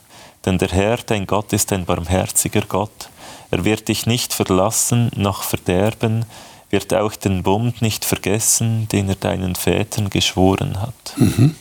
Denn 0.46 0.58
der 0.58 0.70
Herr, 0.70 0.96
dein 0.96 1.28
Gott, 1.28 1.52
ist 1.52 1.74
ein 1.74 1.84
barmherziger 1.84 2.62
Gott. 2.62 3.10
Er 3.52 3.66
wird 3.66 3.90
dich 3.90 4.06
nicht 4.06 4.34
verlassen 4.34 5.12
noch 5.14 5.44
verderben, 5.44 6.26
wird 6.70 6.94
auch 6.94 7.16
den 7.16 7.44
Bund 7.44 7.82
nicht 7.82 8.06
vergessen, 8.06 8.88
den 8.92 9.10
er 9.10 9.16
deinen 9.16 9.56
Vätern 9.56 10.10
geschworen 10.10 10.82
hat. 10.82 11.14
Mhm. 11.18 11.56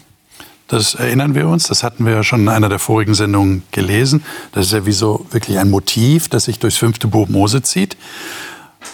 Das 0.68 0.94
erinnern 0.94 1.34
wir 1.34 1.48
uns, 1.48 1.68
das 1.68 1.82
hatten 1.82 2.04
wir 2.04 2.12
ja 2.12 2.22
schon 2.22 2.42
in 2.42 2.48
einer 2.50 2.68
der 2.68 2.78
vorigen 2.78 3.14
Sendungen 3.14 3.62
gelesen. 3.70 4.22
Das 4.52 4.66
ist 4.66 4.72
ja 4.72 4.84
wie 4.84 4.92
so 4.92 5.24
wirklich 5.30 5.58
ein 5.58 5.70
Motiv, 5.70 6.28
das 6.28 6.44
sich 6.44 6.58
durchs 6.58 6.76
fünfte 6.76 7.08
Buch 7.08 7.28
Mose 7.28 7.62
zieht. 7.62 7.96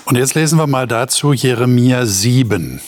Und 0.05 0.17
jetzt 0.17 0.35
lesen 0.35 0.57
wir 0.57 0.69
mal 0.69 0.87
dazu 0.87 1.33
Jeremia 1.33 2.07
7, 2.07 2.81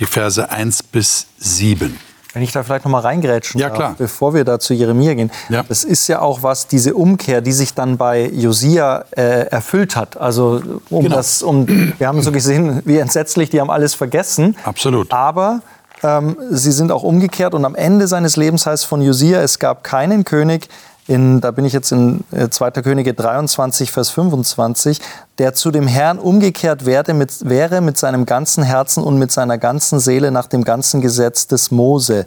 die 0.00 0.06
Verse 0.06 0.50
1 0.50 0.82
bis 0.82 1.28
7. 1.38 1.96
Wenn 2.34 2.42
ich 2.42 2.52
da 2.52 2.62
vielleicht 2.62 2.84
noch 2.84 2.92
mal 2.92 3.00
reingrätschen 3.00 3.60
ja, 3.60 3.68
darf, 3.68 3.96
bevor 3.96 4.32
wir 4.32 4.44
da 4.44 4.58
zu 4.58 4.72
Jeremia 4.72 5.14
gehen. 5.14 5.30
Ja. 5.50 5.64
Das 5.68 5.84
ist 5.84 6.08
ja 6.08 6.20
auch 6.20 6.42
was, 6.42 6.66
diese 6.66 6.94
Umkehr, 6.94 7.42
die 7.42 7.52
sich 7.52 7.74
dann 7.74 7.98
bei 7.98 8.26
Josia 8.26 9.04
äh, 9.10 9.46
erfüllt 9.48 9.96
hat. 9.96 10.16
Also 10.16 10.62
um 10.88 11.02
genau. 11.02 11.16
das, 11.16 11.42
um, 11.42 11.66
wir 11.98 12.08
haben 12.08 12.22
so 12.22 12.32
gesehen, 12.32 12.80
wie 12.86 12.96
entsetzlich, 12.98 13.50
die 13.50 13.60
haben 13.60 13.70
alles 13.70 13.94
vergessen. 13.94 14.56
Absolut. 14.64 15.12
Aber 15.12 15.60
ähm, 16.02 16.36
sie 16.50 16.72
sind 16.72 16.90
auch 16.90 17.02
umgekehrt 17.02 17.54
und 17.54 17.64
am 17.64 17.74
Ende 17.74 18.06
seines 18.08 18.36
Lebens 18.36 18.66
heißt 18.66 18.86
von 18.86 19.02
Josia, 19.02 19.40
es 19.40 19.58
gab 19.58 19.84
keinen 19.84 20.24
König, 20.24 20.68
in, 21.06 21.40
da 21.40 21.50
bin 21.50 21.64
ich 21.64 21.72
jetzt 21.72 21.90
in 21.92 22.22
2. 22.30 22.68
Äh, 22.68 22.82
Könige 22.82 23.14
23, 23.14 23.90
Vers 23.90 24.10
25, 24.10 25.00
der 25.38 25.54
zu 25.54 25.70
dem 25.70 25.86
Herrn 25.86 26.18
umgekehrt 26.18 26.86
wäre 26.86 27.12
mit, 27.14 27.48
wäre 27.48 27.80
mit 27.80 27.98
seinem 27.98 28.24
ganzen 28.24 28.62
Herzen 28.62 29.02
und 29.02 29.18
mit 29.18 29.32
seiner 29.32 29.58
ganzen 29.58 29.98
Seele 29.98 30.30
nach 30.30 30.46
dem 30.46 30.64
ganzen 30.64 31.00
Gesetz 31.00 31.46
des 31.46 31.70
Mose. 31.70 32.26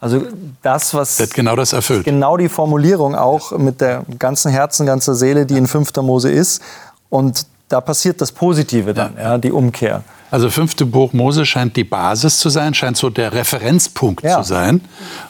Also 0.00 0.22
das, 0.62 0.92
was... 0.92 1.18
Wird 1.18 1.34
genau 1.34 1.56
das 1.56 1.72
erfüllt. 1.72 2.04
Genau 2.04 2.36
die 2.36 2.48
Formulierung 2.48 3.14
auch 3.14 3.52
mit 3.52 3.80
der 3.80 4.04
ganzen 4.18 4.50
Herzen, 4.50 4.86
ganzer 4.86 5.14
Seele, 5.14 5.46
die 5.46 5.56
in 5.56 5.66
5. 5.66 5.94
Mose 5.96 6.30
ist. 6.30 6.60
Und 7.08 7.46
da 7.68 7.80
passiert 7.80 8.20
das 8.20 8.32
Positive 8.32 8.94
dann, 8.94 9.16
ja. 9.16 9.22
ja 9.22 9.38
die 9.38 9.52
Umkehr. 9.52 10.02
Also 10.30 10.50
fünfte 10.50 10.86
Buch 10.86 11.12
Mose 11.12 11.46
scheint 11.46 11.76
die 11.76 11.84
Basis 11.84 12.38
zu 12.38 12.48
sein, 12.48 12.74
scheint 12.74 12.96
so 12.96 13.10
der 13.10 13.32
Referenzpunkt 13.32 14.24
ja. 14.24 14.42
zu 14.42 14.48
sein. 14.48 14.80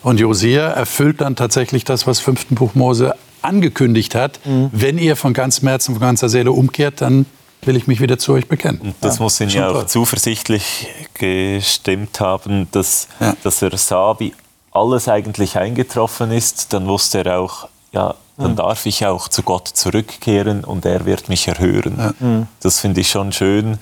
Und 0.01 0.19
Josia 0.19 0.67
erfüllt 0.67 1.21
dann 1.21 1.35
tatsächlich 1.35 1.83
das, 1.83 2.07
was 2.07 2.19
fünften 2.19 2.55
Buch 2.55 2.73
Mose 2.73 3.15
angekündigt 3.41 4.15
hat. 4.15 4.39
Mhm. 4.45 4.69
Wenn 4.71 4.97
ihr 4.97 5.15
von 5.15 5.33
ganzem 5.33 5.67
Herzen, 5.67 5.93
von 5.93 6.01
ganzer 6.01 6.29
Seele 6.29 6.51
umkehrt, 6.51 7.01
dann 7.01 7.25
will 7.61 7.75
ich 7.75 7.87
mich 7.87 8.01
wieder 8.01 8.17
zu 8.17 8.33
euch 8.33 8.47
bekennen. 8.47 8.79
Und 8.81 8.95
das 9.01 9.17
ja, 9.17 9.23
muss 9.23 9.39
ihn 9.39 9.49
ja 9.49 9.69
auch 9.69 9.73
toll. 9.73 9.87
zuversichtlich 9.87 10.87
gestimmt 11.13 12.19
haben, 12.19 12.67
dass, 12.71 13.07
ja. 13.19 13.35
dass 13.43 13.61
er 13.61 13.77
sah, 13.77 14.19
wie 14.19 14.33
alles 14.71 15.07
eigentlich 15.07 15.57
eingetroffen 15.57 16.31
ist. 16.31 16.73
Dann 16.73 16.87
wusste 16.87 17.23
er 17.23 17.39
auch, 17.39 17.67
ja, 17.91 18.15
dann 18.37 18.51
mhm. 18.51 18.57
darf 18.57 18.85
ich 18.85 19.05
auch 19.05 19.27
zu 19.27 19.43
Gott 19.43 19.67
zurückkehren 19.67 20.63
und 20.63 20.85
er 20.85 21.05
wird 21.05 21.29
mich 21.29 21.47
erhören. 21.47 21.95
Ja. 21.97 22.13
Mhm. 22.19 22.47
Das 22.59 22.79
finde 22.79 23.01
ich 23.01 23.09
schon 23.09 23.31
schön, 23.31 23.79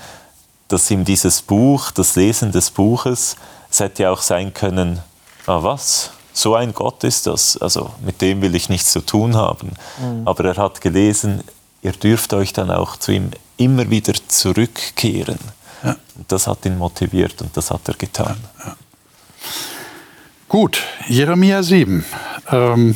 dass 0.68 0.90
ihm 0.90 1.06
dieses 1.06 1.42
Buch, 1.42 1.92
das 1.92 2.16
Lesen 2.16 2.52
des 2.52 2.72
Buches, 2.72 3.36
es 3.70 3.80
hätte 3.80 4.04
ja 4.04 4.12
auch 4.12 4.22
sein 4.22 4.54
können, 4.54 5.00
ah 5.46 5.62
was, 5.62 6.12
so 6.34 6.56
ein 6.56 6.74
Gott 6.74 7.04
ist 7.04 7.28
das, 7.28 7.58
also 7.58 7.92
mit 8.04 8.22
dem 8.22 8.42
will 8.42 8.56
ich 8.56 8.70
nichts 8.70 8.92
zu 8.92 9.02
tun 9.02 9.36
haben. 9.36 9.72
Mhm. 10.00 10.28
Aber 10.28 10.46
er 10.46 10.58
hat 10.58 10.82
gelesen, 10.82 11.44
ihr 11.82 11.94
dürft 11.94 12.34
euch 12.34 12.54
dann 12.54 12.72
auch 12.72 12.98
zu 12.98 13.12
ihm 13.12 13.32
immer 13.58 13.90
wieder 13.90 14.14
zurückkehren. 14.28 15.40
Ja. 15.84 15.96
Das 16.28 16.48
hat 16.48 16.66
ihn 16.66 16.78
motiviert 16.78 17.42
und 17.42 17.56
das 17.56 17.72
hat 17.72 17.88
er 17.88 17.94
getan. 17.94 18.38
Ja, 18.60 18.66
ja. 18.68 18.76
Gut, 20.48 20.82
Jeremia 21.08 21.64
7. 21.64 22.06
Ähm, 22.52 22.96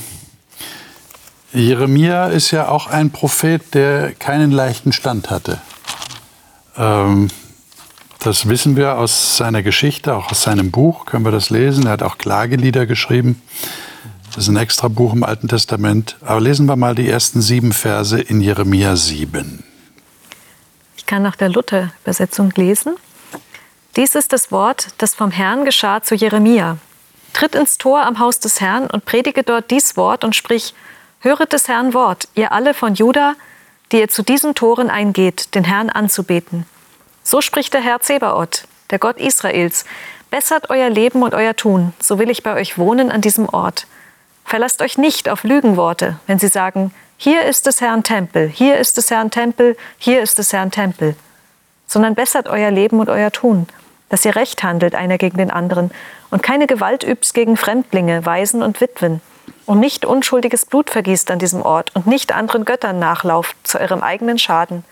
Jeremia 1.51 2.27
ist 2.27 2.51
ja 2.51 2.68
auch 2.68 2.88
ein 2.88 3.10
Prophet, 3.10 3.74
der 3.74 4.13
keinen 4.13 4.51
leichten 4.51 4.91
Stand 4.91 5.32
hatte. 5.32 5.60
Ähm, 6.77 7.29
das 8.20 8.48
wissen 8.48 8.75
wir 8.75 8.98
aus 8.98 9.38
seiner 9.38 9.63
Geschichte, 9.63 10.15
auch 10.15 10.29
aus 10.29 10.44
seinem 10.44 10.72
Buch 10.72 11.06
können 11.06 11.25
wir 11.25 11.32
das 11.32 11.50
lesen. 11.50 11.86
Er 11.86 11.94
hat 11.94 12.03
auch 12.03 12.18
Klagelieder 12.18 12.86
geschrieben. 12.86 13.41
Das 14.36 14.44
ist 14.44 14.50
ein 14.50 14.58
extra 14.58 14.89
Buch 14.89 15.13
im 15.13 15.24
Alten 15.24 15.48
Testament. 15.48 16.18
Aber 16.22 16.39
lesen 16.39 16.68
wir 16.68 16.75
mal 16.75 16.94
die 16.94 17.10
ersten 17.10 17.41
sieben 17.41 17.72
Verse 17.72 18.20
in 18.20 18.41
Jeremia 18.41 18.96
7. 18.96 19.63
Ich 20.98 21.06
kann 21.08 21.24
nach 21.24 21.36
der 21.36 21.50
Luther-Übersetzung 21.50 22.51
lesen. 22.56 22.96
Dies 23.96 24.13
ist 24.13 24.34
das 24.34 24.51
Wort, 24.51 24.89
das 25.00 25.15
vom 25.15 25.32
Herrn 25.32 25.65
geschah 25.65 26.03
zu 26.03 26.13
Jeremia. 26.13 26.77
Tritt 27.34 27.56
ins 27.56 27.79
Tor 27.79 28.06
am 28.06 28.20
Haus 28.20 28.39
des 28.39 28.62
Herrn 28.62 28.88
und 28.88 29.06
predige 29.06 29.44
dort 29.44 29.72
dies 29.72 29.98
Wort 29.98 30.24
und 30.24 30.36
sprich, 30.36 30.75
höret 31.21 31.53
des 31.53 31.67
Herrn 31.67 31.93
Wort, 31.93 32.27
ihr 32.35 32.51
alle 32.51 32.73
von 32.73 32.95
Juda, 32.95 33.33
die 33.91 33.99
ihr 33.99 34.07
zu 34.07 34.23
diesen 34.23 34.55
Toren 34.55 34.89
eingeht, 34.89 35.53
den 35.55 35.63
Herrn 35.63 35.89
anzubeten. 35.89 36.65
So 37.23 37.41
spricht 37.41 37.73
der 37.73 37.81
Herr 37.81 37.99
Zebaoth, 37.99 38.67
der 38.89 38.99
Gott 38.99 39.17
Israels. 39.17 39.85
Bessert 40.31 40.69
euer 40.69 40.89
Leben 40.89 41.23
und 41.23 41.33
euer 41.33 41.55
Tun, 41.55 41.93
so 41.99 42.19
will 42.19 42.29
ich 42.29 42.43
bei 42.43 42.53
euch 42.53 42.77
wohnen 42.77 43.11
an 43.11 43.21
diesem 43.21 43.49
Ort. 43.49 43.88
Verlasst 44.45 44.81
euch 44.81 44.97
nicht 44.97 45.27
auf 45.27 45.43
Lügenworte, 45.43 46.19
wenn 46.27 46.39
sie 46.39 46.47
sagen, 46.47 46.93
hier 47.17 47.43
ist 47.43 47.65
des 47.65 47.81
Herrn 47.81 48.03
Tempel, 48.03 48.47
hier 48.47 48.77
ist 48.77 48.97
des 48.97 49.11
Herrn 49.11 49.31
Tempel, 49.31 49.75
hier 49.97 50.21
ist 50.21 50.38
des 50.38 50.53
Herrn 50.53 50.71
Tempel. 50.71 51.15
Sondern 51.88 52.15
bessert 52.15 52.47
euer 52.47 52.71
Leben 52.71 52.99
und 52.99 53.09
euer 53.09 53.31
Tun, 53.31 53.67
dass 54.07 54.23
ihr 54.23 54.35
recht 54.35 54.63
handelt 54.63 54.95
einer 54.95 55.17
gegen 55.17 55.38
den 55.38 55.51
anderen 55.51 55.91
und 56.29 56.43
keine 56.43 56.67
Gewalt 56.67 57.03
übt 57.03 57.31
gegen 57.33 57.57
Fremdlinge, 57.57 58.25
Waisen 58.25 58.63
und 58.63 58.79
Witwen 58.79 59.21
und 59.65 59.79
nicht 59.79 60.06
unschuldiges 60.06 60.65
Blut 60.65 60.89
vergießt 60.89 61.32
an 61.32 61.39
diesem 61.39 61.62
Ort 61.62 61.96
und 61.96 62.08
nicht 62.08 62.34
anderen 62.34 62.65
Göttern 62.65 63.00
nachlauft 63.00 63.56
zu 63.63 63.79
eurem 63.79 64.01
eigenen 64.01 64.39
Schaden. 64.39 64.84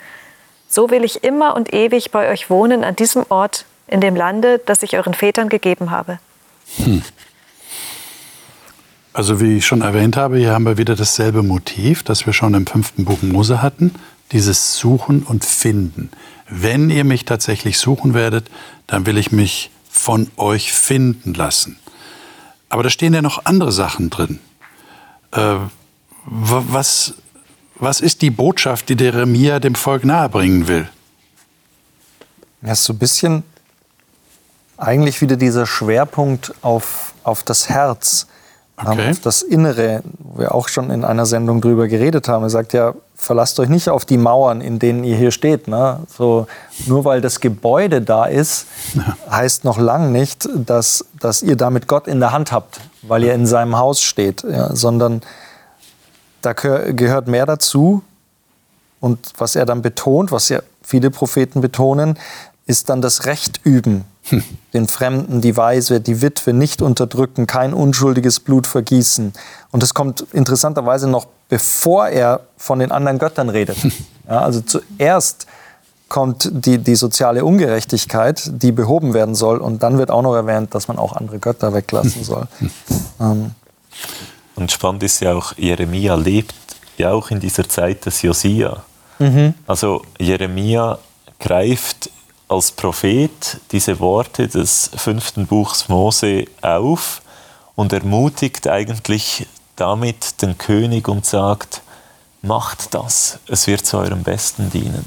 So 0.69 0.89
will 0.89 1.03
ich 1.03 1.23
immer 1.23 1.55
und 1.55 1.73
ewig 1.73 2.11
bei 2.11 2.29
euch 2.29 2.49
wohnen 2.49 2.83
an 2.83 2.95
diesem 2.95 3.25
Ort, 3.29 3.65
in 3.87 4.01
dem 4.01 4.15
Lande, 4.15 4.59
das 4.65 4.83
ich 4.83 4.97
euren 4.97 5.13
Vätern 5.13 5.49
gegeben 5.49 5.91
habe. 5.91 6.19
Hm. 6.77 7.01
Also 9.13 9.41
wie 9.41 9.57
ich 9.57 9.65
schon 9.65 9.81
erwähnt 9.81 10.15
habe, 10.15 10.37
hier 10.37 10.51
haben 10.51 10.65
wir 10.65 10.77
wieder 10.77 10.95
dasselbe 10.95 11.41
Motiv, 11.41 12.03
das 12.03 12.25
wir 12.25 12.33
schon 12.33 12.53
im 12.53 12.67
fünften 12.67 13.05
Buch 13.05 13.21
Mose 13.21 13.61
hatten, 13.61 13.95
dieses 14.31 14.77
Suchen 14.77 15.23
und 15.23 15.43
Finden. 15.43 16.11
Wenn 16.49 16.89
ihr 16.89 17.03
mich 17.03 17.25
tatsächlich 17.25 17.79
suchen 17.79 18.13
werdet, 18.13 18.49
dann 18.85 19.05
will 19.05 19.17
ich 19.17 19.31
mich 19.31 19.71
von 19.89 20.29
euch 20.37 20.71
finden 20.71 21.33
lassen. 21.33 21.79
Aber 22.69 22.83
da 22.83 22.89
stehen 22.89 23.13
ja 23.13 23.21
noch 23.21 23.45
andere 23.45 23.71
Sachen 23.71 24.09
drin. 24.09 24.39
Äh, 25.31 25.57
was 26.25 27.13
was 27.79 28.01
ist 28.01 28.21
die 28.21 28.31
Botschaft, 28.31 28.89
die 28.89 28.95
der 28.95 29.13
Jeremia 29.13 29.59
dem 29.59 29.75
Volk 29.75 30.03
nahebringen 30.03 30.67
will? 30.67 30.89
Ja, 32.61 32.73
ist 32.73 32.85
so 32.85 32.93
ein 32.93 32.97
bisschen 32.97 33.43
eigentlich 34.77 35.21
wieder 35.21 35.35
dieser 35.35 35.65
Schwerpunkt 35.65 36.53
auf, 36.61 37.13
auf 37.23 37.43
das 37.43 37.69
Herz, 37.69 38.27
okay. 38.77 39.11
auf 39.11 39.19
das 39.19 39.41
Innere, 39.41 40.03
wo 40.17 40.39
wir 40.39 40.55
auch 40.55 40.67
schon 40.67 40.89
in 40.89 41.03
einer 41.03 41.25
Sendung 41.25 41.61
drüber 41.61 41.87
geredet 41.87 42.27
haben. 42.27 42.43
Er 42.43 42.49
sagt 42.49 42.73
ja, 42.73 42.93
verlasst 43.17 43.59
euch 43.59 43.67
nicht 43.67 43.89
auf 43.89 44.05
die 44.05 44.17
Mauern, 44.17 44.61
in 44.61 44.79
denen 44.79 45.03
ihr 45.03 45.17
hier 45.17 45.31
steht. 45.31 45.67
Ne? 45.67 45.99
So, 46.07 46.47
nur 46.85 47.03
weil 47.03 47.19
das 47.19 47.39
Gebäude 47.39 48.01
da 48.01 48.25
ist, 48.25 48.67
heißt 49.29 49.65
noch 49.65 49.79
lang 49.79 50.11
nicht, 50.11 50.47
dass, 50.55 51.03
dass 51.19 51.41
ihr 51.41 51.55
damit 51.55 51.87
Gott 51.87 52.07
in 52.07 52.19
der 52.19 52.31
Hand 52.31 52.51
habt, 52.51 52.79
weil 53.01 53.23
ihr 53.23 53.33
in 53.33 53.45
seinem 53.45 53.77
Haus 53.77 54.01
steht, 54.01 54.43
ja? 54.43 54.73
sondern 54.73 55.21
da 56.41 56.53
gehört 56.53 57.27
mehr 57.27 57.45
dazu. 57.45 58.03
Und 58.99 59.19
was 59.37 59.55
er 59.55 59.65
dann 59.65 59.81
betont, 59.81 60.31
was 60.31 60.49
ja 60.49 60.61
viele 60.81 61.11
Propheten 61.11 61.59
betonen, 61.59 62.17
ist 62.65 62.89
dann 62.89 63.01
das 63.01 63.25
Recht 63.25 63.61
üben. 63.63 64.05
Hm. 64.29 64.43
Den 64.73 64.87
Fremden, 64.87 65.41
die 65.41 65.57
Weise, 65.57 66.01
die 66.01 66.21
Witwe 66.21 66.53
nicht 66.53 66.81
unterdrücken, 66.81 67.47
kein 67.47 67.73
unschuldiges 67.73 68.39
Blut 68.39 68.67
vergießen. 68.67 69.33
Und 69.71 69.83
das 69.83 69.93
kommt 69.93 70.25
interessanterweise 70.33 71.07
noch 71.07 71.27
bevor 71.49 72.07
er 72.09 72.41
von 72.57 72.79
den 72.79 72.91
anderen 72.91 73.19
Göttern 73.19 73.49
redet. 73.49 73.77
Hm. 73.77 73.91
Ja, 74.29 74.41
also 74.41 74.59
zuerst 74.59 75.47
kommt 76.09 76.49
die, 76.51 76.79
die 76.79 76.95
soziale 76.95 77.45
Ungerechtigkeit, 77.45 78.43
die 78.61 78.73
behoben 78.73 79.13
werden 79.13 79.35
soll. 79.35 79.59
Und 79.59 79.83
dann 79.83 79.97
wird 79.97 80.11
auch 80.11 80.21
noch 80.21 80.35
erwähnt, 80.35 80.75
dass 80.75 80.89
man 80.89 80.97
auch 80.97 81.13
andere 81.13 81.39
Götter 81.39 81.73
weglassen 81.73 82.23
soll. 82.23 82.47
Hm. 82.59 82.71
Ähm, 83.19 83.51
und 84.55 84.71
spannend 84.71 85.01
ist 85.01 85.21
ja 85.21 85.33
auch, 85.33 85.53
Jeremia 85.57 86.13
lebt 86.13 86.53
ja 86.97 87.11
auch 87.11 87.31
in 87.31 87.39
dieser 87.39 87.67
Zeit 87.67 88.05
des 88.05 88.21
Josia. 88.21 88.83
Mhm. 89.17 89.55
Also 89.65 90.03
Jeremia 90.19 90.99
greift 91.39 92.11
als 92.47 92.71
Prophet 92.71 93.59
diese 93.71 93.99
Worte 93.99 94.47
des 94.47 94.91
fünften 94.95 95.47
Buchs 95.47 95.89
Mose 95.89 96.45
auf 96.61 97.21
und 97.75 97.93
ermutigt 97.93 98.67
eigentlich 98.67 99.47
damit 99.75 100.41
den 100.41 100.57
König 100.57 101.07
und 101.07 101.25
sagt, 101.25 101.81
macht 102.41 102.93
das, 102.93 103.39
es 103.47 103.67
wird 103.67 103.85
zu 103.85 103.97
eurem 103.97 104.23
Besten 104.23 104.69
dienen. 104.69 105.05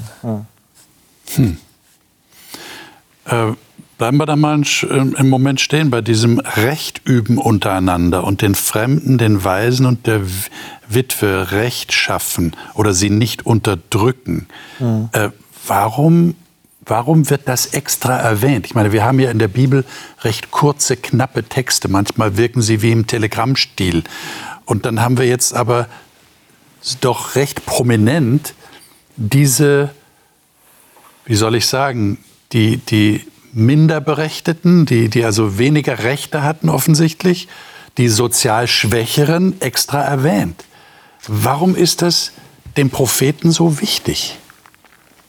Hm. 1.35 1.57
Äh, 3.25 3.53
bleiben 3.97 4.17
wir 4.17 4.25
da 4.25 4.35
mal 4.35 4.61
im 4.89 5.29
Moment 5.29 5.61
stehen 5.61 5.91
bei 5.91 6.01
diesem 6.01 6.39
Recht 6.39 7.01
üben 7.05 7.37
untereinander 7.37 8.23
und 8.23 8.41
den 8.41 8.55
Fremden, 8.55 9.17
den 9.17 9.43
Weisen 9.43 9.85
und 9.85 10.07
der 10.07 10.21
Witwe 10.89 11.51
Recht 11.51 11.93
schaffen 11.93 12.55
oder 12.73 12.93
sie 12.93 13.11
nicht 13.11 13.45
unterdrücken. 13.45 14.47
Mhm. 14.79 15.09
Äh, 15.11 15.29
warum, 15.67 16.35
warum 16.85 17.29
wird 17.29 17.47
das 17.47 17.67
extra 17.67 18.17
erwähnt? 18.17 18.65
Ich 18.65 18.75
meine, 18.75 18.91
wir 18.91 19.03
haben 19.03 19.19
ja 19.19 19.31
in 19.31 19.39
der 19.39 19.47
Bibel 19.47 19.85
recht 20.21 20.51
kurze, 20.51 20.97
knappe 20.97 21.43
Texte. 21.43 21.87
Manchmal 21.87 22.37
wirken 22.37 22.61
sie 22.61 22.81
wie 22.81 22.91
im 22.91 23.07
Telegrammstil. 23.07 24.03
Und 24.65 24.85
dann 24.85 25.01
haben 25.01 25.17
wir 25.17 25.27
jetzt 25.27 25.53
aber 25.53 25.87
doch 27.01 27.35
recht 27.35 27.65
prominent 27.65 28.53
diese, 29.15 29.91
wie 31.25 31.35
soll 31.35 31.55
ich 31.55 31.67
sagen, 31.67 32.17
die, 32.53 32.77
die 32.77 33.25
Minderberechtigten, 33.53 34.85
die, 34.85 35.09
die 35.09 35.23
also 35.23 35.57
weniger 35.57 35.99
Rechte 35.99 36.43
hatten 36.43 36.69
offensichtlich, 36.69 37.47
die 37.97 38.07
sozial 38.07 38.67
Schwächeren 38.67 39.59
extra 39.61 40.01
erwähnt. 40.01 40.63
Warum 41.27 41.75
ist 41.75 42.01
das 42.01 42.31
dem 42.77 42.89
Propheten 42.89 43.51
so 43.51 43.81
wichtig? 43.81 44.37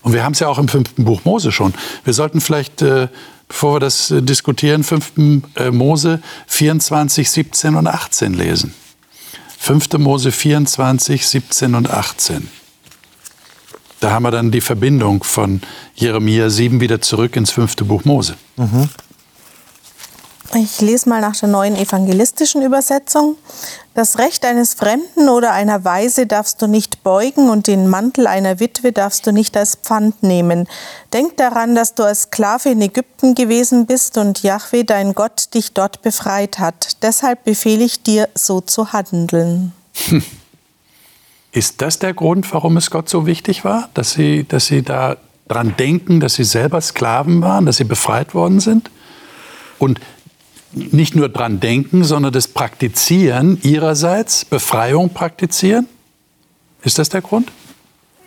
Und 0.03 0.13
wir 0.13 0.25
haben 0.25 0.33
es 0.33 0.41
ja 0.41 0.49
auch 0.49 0.59
im 0.59 0.69
fünften 0.69 1.05
Buch 1.05 1.25
Mose 1.25 1.53
schon. 1.53 1.75
Wir 2.05 2.13
sollten 2.13 2.41
vielleicht, 2.41 2.83
äh, 2.83 3.09
bevor 3.49 3.77
wir 3.77 3.81
das 3.81 4.11
äh, 4.11 4.23
diskutieren, 4.23 4.85
fünften 4.85 5.45
äh, 5.57 5.71
Mose 5.71 6.21
24, 6.49 7.31
17 7.31 7.77
und 7.77 7.87
18 7.87 8.35
lesen. 8.35 8.75
5. 9.59 9.93
Mose 9.99 10.33
24, 10.33 11.25
17 11.25 11.77
und 11.77 11.89
18. 11.89 12.49
Da 14.01 14.11
haben 14.11 14.25
wir 14.25 14.33
dann 14.33 14.51
die 14.51 14.61
Verbindung 14.61 15.23
von 15.23 15.61
Jeremia 15.95 16.51
7 16.51 16.81
wieder 16.81 17.01
zurück 17.01 17.37
ins 17.37 17.53
fünfte 17.53 17.85
Buch 17.85 18.05
Mose. 18.05 18.35
Mhm. 18.57 18.89
Ich 20.55 20.83
lese 20.83 21.09
mal 21.09 21.23
nach 21.23 21.37
der 21.37 21.49
neuen 21.49 21.77
evangelistischen 21.77 22.61
Übersetzung. 22.63 23.37
Das 23.95 24.19
Recht 24.19 24.45
eines 24.45 24.75
Fremden 24.75 25.31
oder 25.31 25.53
einer 25.53 25.85
Weise 25.85 26.27
darfst 26.27 26.61
du 26.61 26.67
nicht 26.67 27.03
beugen 27.03 27.49
und 27.49 27.67
den 27.67 27.89
Mantel 27.89 28.27
einer 28.27 28.61
Witwe 28.61 28.93
darfst 28.93 29.27
du 29.27 29.33
nicht 29.33 29.57
als 29.57 29.77
Pfand 29.77 30.23
nehmen. 30.23 30.69
Denk 31.15 31.39
daran, 31.39 31.75
dass 31.75 31.95
du 31.95 32.03
als 32.03 32.25
Sklave 32.25 32.71
in 32.71 32.83
Ägypten 32.83 33.35
gewesen 33.35 33.87
bist 33.87 34.19
und 34.19 34.43
Yahweh, 34.43 34.85
dein 34.85 35.15
Gott, 35.15 35.55
dich 35.55 35.73
dort 35.73 36.03
befreit 36.03 36.59
hat. 36.59 37.03
Deshalb 37.03 37.45
befehle 37.45 37.85
ich 37.85 38.03
dir, 38.03 38.29
so 38.35 38.61
zu 38.61 38.93
handeln. 38.93 39.73
Hm. 40.09 40.23
Ist 41.51 41.81
das 41.81 41.99
der 41.99 42.13
Grund, 42.13 42.53
warum 42.53 42.77
es 42.77 42.91
Gott 42.91 43.09
so 43.09 43.27
wichtig 43.27 43.65
war, 43.65 43.89
dass 43.95 44.13
Sie, 44.13 44.45
dass 44.47 44.67
Sie 44.67 44.83
da 44.83 45.17
denken, 45.79 46.21
dass 46.21 46.35
Sie 46.35 46.45
selber 46.45 46.81
Sklaven 46.81 47.43
waren, 47.43 47.65
dass 47.65 47.77
Sie 47.77 47.85
befreit 47.85 48.35
worden 48.35 48.61
sind? 48.61 48.91
Und 49.79 49.99
nicht 50.73 51.15
nur 51.15 51.29
dran 51.29 51.61
denken, 51.61 52.05
sondern 52.05 52.33
das 52.33 52.49
Praktizieren 52.49 53.61
Ihrerseits, 53.63 54.45
Befreiung 54.45 55.11
praktizieren? 55.11 55.89
Ist 56.83 56.99
das 56.99 57.09
der 57.09 57.21
Grund? 57.21 57.51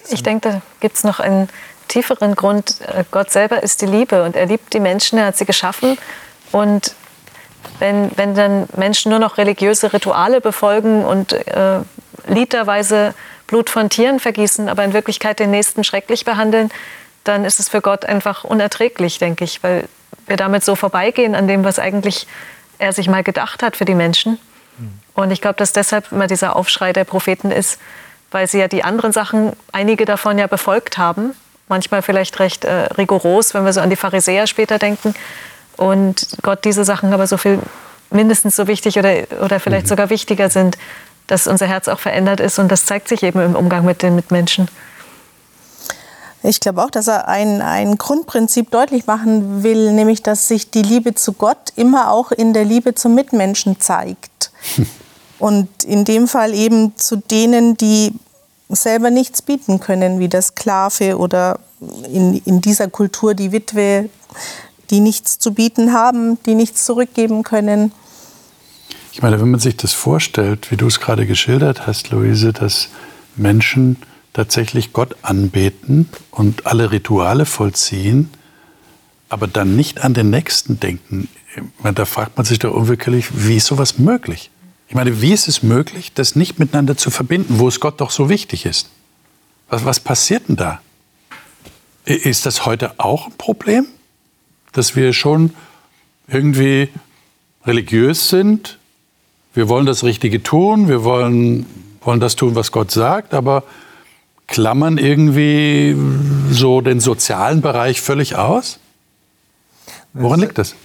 Ich 0.10 0.24
denke, 0.24 0.50
da 0.50 0.62
gibt 0.80 0.96
es 0.96 1.04
noch 1.04 1.20
einen 1.20 1.50
tieferen 1.88 2.36
Grund. 2.36 2.80
Gott 3.12 3.32
selber 3.32 3.64
ist 3.64 3.82
die 3.82 3.88
Liebe 3.88 4.24
und 4.24 4.36
er 4.36 4.46
liebt 4.46 4.74
die 4.74 4.80
Menschen, 4.80 5.18
er 5.18 5.28
hat 5.28 5.38
sie 5.38 5.46
geschaffen. 5.46 5.98
Und 6.52 6.96
wenn, 7.80 8.12
wenn 8.16 8.36
dann 8.36 8.68
Menschen 8.75 9.10
nur 9.10 9.20
noch 9.20 9.38
religiöse 9.38 9.92
Rituale 9.94 10.42
befolgen 10.42 11.04
und 11.04 11.34
äh, 11.34 11.80
literweise 12.28 13.14
Blut 13.48 13.70
von 13.70 13.90
Tieren 13.90 14.20
vergießen, 14.20 14.70
aber 14.70 14.84
in 14.84 14.94
Wirklichkeit 14.94 15.40
den 15.40 15.52
Nächsten 15.52 15.84
schrecklich 15.84 16.25
behandeln, 16.25 16.70
dann 17.24 17.46
ist 17.46 17.60
es 17.60 17.70
für 17.70 17.81
Gott 17.81 18.05
einfach 18.05 18.44
unerträglich, 18.44 19.18
denke 19.18 19.44
ich, 19.44 19.64
weil 19.64 19.88
wir 20.27 20.38
damit 20.38 20.64
so 20.64 20.75
vorbeigehen 20.75 21.35
an 21.35 21.48
dem, 21.48 21.64
was 21.64 21.79
eigentlich 21.79 22.27
er 22.77 22.94
sich 22.94 23.07
mal 23.07 23.24
gedacht 23.24 23.64
hat 23.64 23.75
für 23.75 23.85
die 23.85 23.96
Menschen. 23.96 24.38
Und 25.16 25.31
ich 25.31 25.42
glaube, 25.42 25.55
dass 25.55 25.72
deshalb 25.72 26.11
immer 26.11 26.27
dieser 26.27 26.55
Aufschrei 26.55 26.94
der 26.94 27.05
Propheten 27.05 27.50
ist, 27.50 27.79
weil 28.31 28.48
sie 28.48 28.59
ja 28.59 28.68
die 28.68 28.83
anderen 28.83 29.14
Sachen, 29.14 29.53
einige 29.72 30.05
davon 30.05 30.38
ja 30.38 30.48
befolgt 30.48 30.98
haben, 30.98 31.31
manchmal 31.70 32.01
vielleicht 32.01 32.40
recht 32.40 32.66
äh, 32.66 32.88
rigoros, 32.98 33.53
wenn 33.53 33.64
wir 33.66 33.74
so 33.74 33.81
an 33.81 33.90
die 33.90 33.96
Pharisäer 33.96 34.46
später 34.46 34.77
denken. 34.77 35.16
Und 35.77 36.38
Gott 36.42 36.66
diese 36.66 36.83
Sachen 36.83 37.14
aber 37.14 37.27
so 37.27 37.38
viel 37.38 37.59
mindestens 38.11 38.55
so 38.55 38.68
wichtig 38.68 39.00
oder, 39.00 39.24
oder 39.42 39.59
vielleicht 39.59 39.85
mhm. 39.85 39.90
sogar 39.90 40.09
wichtiger 40.09 40.50
sind, 40.50 40.77
dass 41.27 41.48
unser 41.48 41.66
Herz 41.66 41.88
auch 41.88 42.00
verändert 42.00 42.40
ist 42.40 42.59
und 42.59 42.72
das 42.72 42.85
zeigt 42.85 43.07
sich 43.07 43.24
eben 43.24 43.40
im 43.40 43.55
Umgang 43.55 43.83
mit 43.83 44.01
den 44.01 44.16
Mitmenschen. 44.16 44.68
Ich 46.48 46.60
glaube 46.60 46.84
auch, 46.84 46.92
dass 46.92 47.08
er 47.08 47.27
ein, 47.27 47.62
ein 47.62 47.98
Grundprinzip 47.98 48.70
deutlich 48.70 49.08
machen 49.08 49.64
will, 49.64 49.94
nämlich 49.94 50.22
dass 50.22 50.48
sich 50.48 50.70
die 50.70 50.84
Liebe 50.84 51.16
zu 51.16 51.34
Gott 51.34 51.74
immer 51.75 52.12
auch 52.12 52.31
in 52.31 52.53
der 52.53 52.66
Liebe 52.66 52.94
zum 52.94 53.16
Mitmenschen 53.16 53.79
zeigt. 53.79 54.51
Und 55.40 55.84
in 55.84 56.05
dem 56.05 56.27
Fall 56.27 56.53
eben 56.53 56.96
zu 56.96 57.18
denen, 57.18 57.75
die 57.75 58.14
selber 58.70 59.10
nichts 59.10 59.42
bieten 59.42 59.79
können, 59.79 60.20
wie 60.20 60.29
der 60.29 60.42
Sklave 60.42 61.18
oder 61.18 61.60
in, 62.12 62.42
in 62.46 62.62
dieser 62.62 62.90
Kultur 62.90 63.34
die 63.34 63.51
Witwe, 63.51 64.10
die 64.90 65.00
nichts 65.01 65.40
zu 65.40 65.53
bieten 65.53 65.94
haben, 65.94 66.42
die 66.46 66.55
nichts 66.55 66.86
zurückgeben 66.86 67.44
können. 67.44 67.92
Ich 69.12 69.22
meine, 69.22 69.40
wenn 69.40 69.51
man 69.51 69.60
sich 69.60 69.77
das 69.77 69.94
vorstellt, 69.94 70.72
wie 70.72 70.77
du 70.77 70.88
es 70.88 71.00
gerade 71.00 71.25
geschildert 71.25 71.86
hast, 71.88 72.12
Luise, 72.12 72.53
dass 72.53 72.90
Menschen 73.36 73.98
tatsächlich 74.35 74.93
Gott 74.93 75.15
anbeten 75.21 76.09
und 76.29 76.67
alle 76.67 76.91
Rituale 76.91 77.45
vollziehen, 77.45 78.29
aber 79.29 79.48
dann 79.48 79.75
nicht 79.75 80.03
an 80.03 80.13
den 80.13 80.29
Nächsten 80.29 80.79
denken, 80.79 81.29
meine, 81.81 81.95
da 81.95 82.05
fragt 82.05 82.35
man 82.37 82.45
sich 82.45 82.59
doch 82.59 82.74
unwirklich, 82.74 83.27
wie 83.31 83.55
ist 83.55 83.67
sowas 83.67 83.98
möglich? 83.98 84.50
Ich 84.87 84.95
meine, 84.95 85.21
wie 85.21 85.31
ist 85.31 85.48
es 85.48 85.63
möglich, 85.63 86.11
das 86.13 86.35
nicht 86.35 86.59
miteinander 86.59 86.98
zu 86.98 87.09
verbinden, 87.09 87.59
wo 87.59 87.67
es 87.67 87.79
Gott 87.79 88.01
doch 88.01 88.11
so 88.11 88.29
wichtig 88.29 88.65
ist? 88.65 88.89
Was, 89.69 89.85
was 89.85 90.00
passiert 90.00 90.50
denn 90.50 90.57
da? 90.57 90.81
Ist 92.03 92.45
das 92.45 92.65
heute 92.65 93.00
auch 93.00 93.27
ein 93.27 93.37
Problem, 93.37 93.87
dass 94.74 94.95
wir 94.95 95.13
schon 95.13 95.53
irgendwie 96.27 96.89
religiös 97.65 98.29
sind, 98.29 98.77
wir 99.53 99.69
wollen 99.69 99.85
das 99.85 100.03
Richtige 100.03 100.43
tun, 100.43 100.89
wir 100.89 101.03
wollen, 101.03 101.65
wollen 102.01 102.19
das 102.19 102.35
tun, 102.35 102.55
was 102.55 102.71
Gott 102.71 102.91
sagt, 102.91 103.33
aber 103.33 103.63
klammern 104.48 104.98
irgendwie 104.98 105.96
so 106.51 106.81
den 106.81 107.00
sozialen 107.00 107.62
Bereich 107.62 108.01
völlig 108.01 108.36
aus? 108.36 108.79
Woran 110.14 110.40
liegt 110.40 110.58
das? 110.58 110.75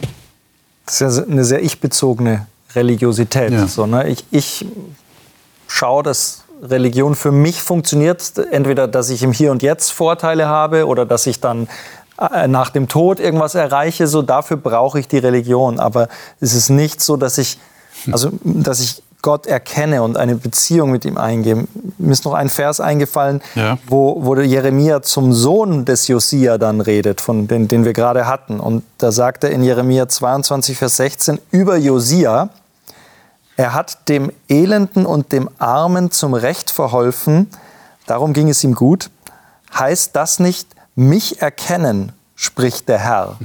Das 0.86 1.00
ist 1.00 1.18
ja 1.18 1.24
eine 1.24 1.44
sehr 1.44 1.62
ich-bezogene 1.62 2.46
Religiosität. 2.74 3.52
Ja. 3.52 3.66
So, 3.66 3.86
ne? 3.86 4.08
ich, 4.08 4.24
ich 4.30 4.66
schaue, 5.68 6.02
dass 6.02 6.44
Religion 6.62 7.14
für 7.14 7.32
mich 7.32 7.62
funktioniert. 7.62 8.38
Entweder, 8.50 8.88
dass 8.88 9.10
ich 9.10 9.22
im 9.22 9.32
Hier 9.32 9.52
und 9.52 9.62
Jetzt 9.62 9.90
Vorteile 9.92 10.46
habe 10.46 10.86
oder 10.86 11.06
dass 11.06 11.26
ich 11.26 11.40
dann 11.40 11.68
äh, 12.18 12.48
nach 12.48 12.70
dem 12.70 12.88
Tod 12.88 13.20
irgendwas 13.20 13.54
erreiche. 13.54 14.06
So, 14.08 14.22
dafür 14.22 14.56
brauche 14.56 14.98
ich 14.98 15.06
die 15.06 15.18
Religion. 15.18 15.78
Aber 15.78 16.08
es 16.40 16.54
ist 16.54 16.70
nicht 16.70 17.00
so, 17.00 17.16
dass 17.16 17.38
ich 17.38 17.58
also, 18.12 18.30
dass 18.42 18.80
ich 18.80 19.02
Gott 19.22 19.46
erkenne 19.46 20.02
und 20.02 20.16
eine 20.16 20.36
Beziehung 20.36 20.90
mit 20.90 21.04
ihm 21.04 21.18
eingehe. 21.18 21.66
Mir 21.98 22.12
ist 22.12 22.24
noch 22.24 22.34
ein 22.34 22.48
Vers 22.48 22.80
eingefallen, 22.80 23.42
ja. 23.54 23.78
wo, 23.86 24.24
wo 24.24 24.34
Jeremia 24.36 25.02
zum 25.02 25.32
Sohn 25.32 25.84
des 25.84 26.08
Josia 26.08 26.58
dann 26.58 26.80
redet, 26.80 27.20
von 27.20 27.46
den, 27.46 27.68
den 27.68 27.84
wir 27.84 27.92
gerade 27.92 28.26
hatten. 28.26 28.60
Und 28.60 28.82
da 28.98 29.12
sagt 29.12 29.44
er 29.44 29.50
in 29.50 29.62
Jeremia 29.62 30.08
22, 30.08 30.78
Vers 30.78 30.96
16 30.96 31.38
über 31.50 31.76
Josia, 31.76 32.48
er 33.56 33.74
hat 33.74 34.08
dem 34.08 34.32
Elenden 34.48 35.04
und 35.04 35.32
dem 35.32 35.50
Armen 35.58 36.10
zum 36.10 36.32
Recht 36.32 36.70
verholfen, 36.70 37.50
darum 38.06 38.32
ging 38.32 38.48
es 38.48 38.64
ihm 38.64 38.74
gut. 38.74 39.10
Heißt 39.78 40.16
das 40.16 40.40
nicht, 40.40 40.68
mich 40.94 41.42
erkennen, 41.42 42.12
spricht 42.34 42.88
der 42.88 42.98
Herr. 42.98 43.36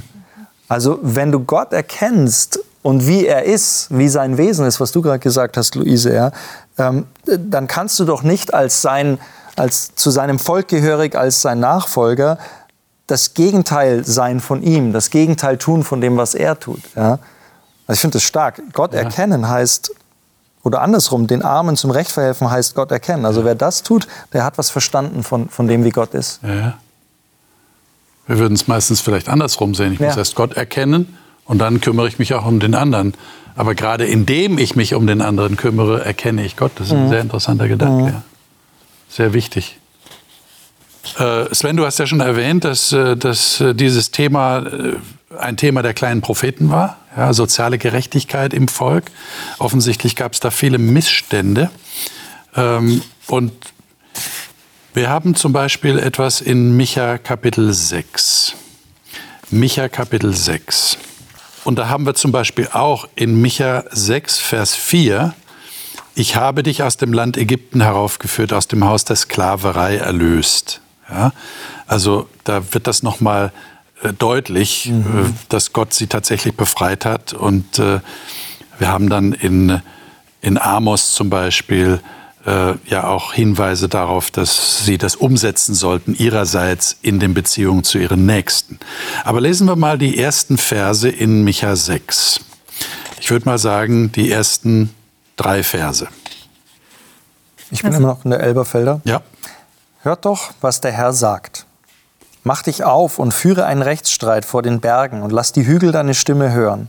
Also 0.68 0.98
wenn 1.02 1.32
du 1.32 1.40
Gott 1.40 1.72
erkennst 1.72 2.60
und 2.86 3.08
wie 3.08 3.26
er 3.26 3.42
ist, 3.42 3.88
wie 3.90 4.08
sein 4.08 4.38
Wesen 4.38 4.64
ist, 4.64 4.78
was 4.78 4.92
du 4.92 5.02
gerade 5.02 5.18
gesagt 5.18 5.56
hast, 5.56 5.74
Luise, 5.74 6.14
ja, 6.14 6.30
ähm, 6.78 7.06
dann 7.26 7.66
kannst 7.66 7.98
du 7.98 8.04
doch 8.04 8.22
nicht 8.22 8.54
als, 8.54 8.80
sein, 8.80 9.18
als 9.56 9.96
zu 9.96 10.10
seinem 10.10 10.38
Volk 10.38 10.68
gehörig, 10.68 11.16
als 11.16 11.42
sein 11.42 11.58
Nachfolger 11.58 12.38
das 13.08 13.34
Gegenteil 13.34 14.04
sein 14.04 14.38
von 14.38 14.62
ihm, 14.62 14.92
das 14.92 15.10
Gegenteil 15.10 15.58
tun 15.58 15.82
von 15.82 16.00
dem, 16.00 16.16
was 16.16 16.36
er 16.36 16.60
tut. 16.60 16.80
Ja? 16.94 17.18
Also 17.88 17.94
ich 17.94 18.00
finde 18.02 18.12
das 18.18 18.22
stark. 18.22 18.62
Gott 18.72 18.94
ja. 18.94 19.00
erkennen 19.00 19.48
heißt, 19.48 19.90
oder 20.62 20.80
andersrum, 20.80 21.26
den 21.26 21.42
Armen 21.42 21.76
zum 21.76 21.90
Recht 21.90 22.12
verhelfen 22.12 22.48
heißt 22.52 22.76
Gott 22.76 22.92
erkennen. 22.92 23.26
Also 23.26 23.44
wer 23.44 23.56
das 23.56 23.82
tut, 23.82 24.06
der 24.32 24.44
hat 24.44 24.58
was 24.58 24.70
verstanden 24.70 25.24
von, 25.24 25.48
von 25.48 25.66
dem, 25.66 25.82
wie 25.82 25.90
Gott 25.90 26.14
ist. 26.14 26.38
Ja. 26.44 26.74
Wir 28.28 28.38
würden 28.38 28.54
es 28.54 28.68
meistens 28.68 29.00
vielleicht 29.00 29.28
andersrum 29.28 29.74
sehen. 29.74 29.92
Ich 29.92 29.98
muss 29.98 30.16
erst 30.16 30.36
Gott 30.36 30.52
erkennen 30.52 31.18
und 31.46 31.58
dann 31.58 31.80
kümmere 31.80 32.08
ich 32.08 32.18
mich 32.18 32.34
auch 32.34 32.46
um 32.46 32.60
den 32.60 32.74
anderen. 32.74 33.14
Aber 33.54 33.74
gerade 33.74 34.04
indem 34.04 34.58
ich 34.58 34.76
mich 34.76 34.94
um 34.94 35.06
den 35.06 35.22
anderen 35.22 35.56
kümmere, 35.56 36.04
erkenne 36.04 36.44
ich 36.44 36.56
Gott. 36.56 36.72
Das 36.76 36.88
ist 36.88 36.92
ein 36.92 37.06
mhm. 37.06 37.08
sehr 37.10 37.20
interessanter 37.20 37.68
Gedanke. 37.68 38.12
Mhm. 38.12 38.22
sehr 39.08 39.32
wichtig. 39.32 39.78
Äh, 41.18 41.54
Sven, 41.54 41.76
du 41.76 41.86
hast 41.86 41.98
ja 41.98 42.06
schon 42.06 42.20
erwähnt, 42.20 42.64
dass, 42.64 42.92
äh, 42.92 43.16
dass 43.16 43.60
äh, 43.60 43.74
dieses 43.74 44.10
Thema 44.10 44.66
ein 45.38 45.56
Thema 45.56 45.82
der 45.82 45.94
kleinen 45.94 46.20
Propheten 46.20 46.70
war, 46.70 46.98
ja, 47.16 47.32
soziale 47.32 47.78
Gerechtigkeit 47.78 48.54
im 48.54 48.68
Volk. 48.68 49.04
Offensichtlich 49.58 50.16
gab 50.16 50.32
es 50.32 50.40
da 50.40 50.50
viele 50.50 50.78
Missstände. 50.78 51.70
Ähm, 52.54 53.02
und 53.26 53.52
wir 54.94 55.10
haben 55.10 55.34
zum 55.34 55.52
Beispiel 55.52 55.98
etwas 55.98 56.40
in 56.40 56.76
Micha 56.76 57.18
Kapitel 57.18 57.72
6. 57.72 58.54
Micha 59.50 59.88
Kapitel 59.88 60.34
6. 60.34 60.98
Und 61.66 61.80
da 61.80 61.88
haben 61.88 62.06
wir 62.06 62.14
zum 62.14 62.30
Beispiel 62.30 62.68
auch 62.72 63.08
in 63.16 63.40
Micha 63.40 63.82
6, 63.90 64.38
Vers 64.38 64.76
4, 64.76 65.34
ich 66.14 66.36
habe 66.36 66.62
dich 66.62 66.84
aus 66.84 66.96
dem 66.96 67.12
Land 67.12 67.36
Ägypten 67.36 67.80
heraufgeführt, 67.80 68.52
aus 68.52 68.68
dem 68.68 68.84
Haus 68.84 69.04
der 69.04 69.16
Sklaverei 69.16 69.96
erlöst. 69.96 70.80
Ja? 71.10 71.32
Also 71.88 72.28
da 72.44 72.72
wird 72.72 72.86
das 72.86 73.02
nochmal 73.02 73.52
äh, 74.02 74.12
deutlich, 74.12 74.86
mhm. 74.86 75.00
Äh, 75.00 75.32
dass 75.48 75.72
Gott 75.72 75.92
sie 75.92 76.06
tatsächlich 76.06 76.54
befreit 76.54 77.04
hat. 77.04 77.32
Und 77.32 77.80
äh, 77.80 77.98
wir 78.78 78.86
haben 78.88 79.10
dann 79.10 79.32
in, 79.32 79.82
in 80.42 80.58
Amos 80.58 81.14
zum 81.14 81.30
Beispiel 81.30 81.98
äh, 82.46 82.74
ja 82.86 83.04
auch 83.04 83.32
Hinweise 83.32 83.88
darauf, 83.88 84.30
dass 84.30 84.84
sie 84.84 84.98
das 84.98 85.16
umsetzen 85.16 85.74
sollten 85.74 86.14
ihrerseits 86.14 86.96
in 87.02 87.20
den 87.20 87.34
Beziehungen 87.34 87.84
zu 87.84 87.98
ihren 87.98 88.24
Nächsten. 88.24 88.78
Aber 89.24 89.40
lesen 89.40 89.66
wir 89.66 89.76
mal 89.76 89.98
die 89.98 90.18
ersten 90.18 90.56
Verse 90.56 91.08
in 91.08 91.42
Micha 91.42 91.74
6. 91.74 92.40
Ich 93.20 93.30
würde 93.30 93.46
mal 93.46 93.58
sagen, 93.58 94.12
die 94.12 94.30
ersten 94.30 94.94
drei 95.36 95.62
Verse. 95.62 96.06
Ich 97.70 97.82
bin 97.82 97.92
immer 97.92 98.08
noch 98.08 98.24
in 98.24 98.30
der 98.30 98.40
Elberfelder. 98.40 99.00
Ja. 99.04 99.22
Hört 100.02 100.24
doch, 100.24 100.52
was 100.60 100.80
der 100.80 100.92
Herr 100.92 101.12
sagt. 101.12 101.66
Mach 102.44 102.62
dich 102.62 102.84
auf 102.84 103.18
und 103.18 103.32
führe 103.32 103.64
einen 103.64 103.82
Rechtsstreit 103.82 104.44
vor 104.44 104.62
den 104.62 104.80
Bergen 104.80 105.22
und 105.22 105.32
lass 105.32 105.50
die 105.50 105.66
Hügel 105.66 105.90
deine 105.90 106.14
Stimme 106.14 106.52
hören. 106.52 106.88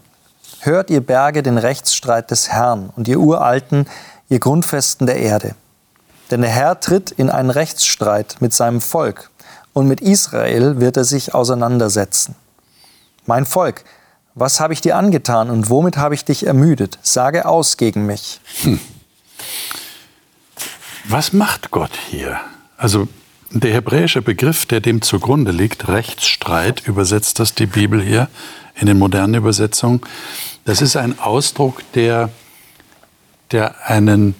Hört 0.59 0.91
ihr 0.91 1.01
Berge 1.01 1.41
den 1.41 1.57
Rechtsstreit 1.57 2.29
des 2.29 2.49
Herrn 2.49 2.91
und 2.95 3.07
ihr 3.07 3.19
Uralten 3.19 3.87
ihr 4.29 4.39
Grundfesten 4.39 5.07
der 5.07 5.17
Erde. 5.17 5.55
Denn 6.31 6.41
der 6.41 6.49
Herr 6.49 6.79
tritt 6.79 7.11
in 7.11 7.29
einen 7.29 7.49
Rechtsstreit 7.49 8.37
mit 8.39 8.53
seinem 8.53 8.81
Volk 8.81 9.29
und 9.73 9.87
mit 9.87 10.01
Israel 10.01 10.79
wird 10.79 10.97
er 10.97 11.05
sich 11.05 11.33
auseinandersetzen. 11.33 12.35
Mein 13.25 13.45
Volk, 13.45 13.83
was 14.35 14.59
habe 14.59 14.73
ich 14.73 14.81
dir 14.81 14.97
angetan 14.97 15.49
und 15.49 15.69
womit 15.69 15.97
habe 15.97 16.15
ich 16.15 16.25
dich 16.25 16.45
ermüdet? 16.45 16.99
Sage 17.01 17.45
aus 17.45 17.77
gegen 17.77 18.05
mich. 18.05 18.39
Hm. 18.63 18.79
Was 21.05 21.33
macht 21.33 21.71
Gott 21.71 21.91
hier? 22.09 22.39
Also 22.77 23.07
der 23.49 23.73
hebräische 23.73 24.21
Begriff, 24.21 24.65
der 24.65 24.81
dem 24.81 25.01
zugrunde 25.01 25.51
liegt, 25.51 25.87
Rechtsstreit, 25.87 26.85
übersetzt 26.85 27.39
das 27.39 27.55
die 27.55 27.65
Bibel 27.65 28.01
hier 28.01 28.27
in 28.75 28.87
den 28.87 28.99
modernen 28.99 29.35
Übersetzungen, 29.35 30.01
das 30.65 30.81
ist 30.81 30.97
ein 30.97 31.17
Ausdruck, 31.17 31.81
der, 31.93 32.29
der 33.51 33.87
einen, 33.89 34.35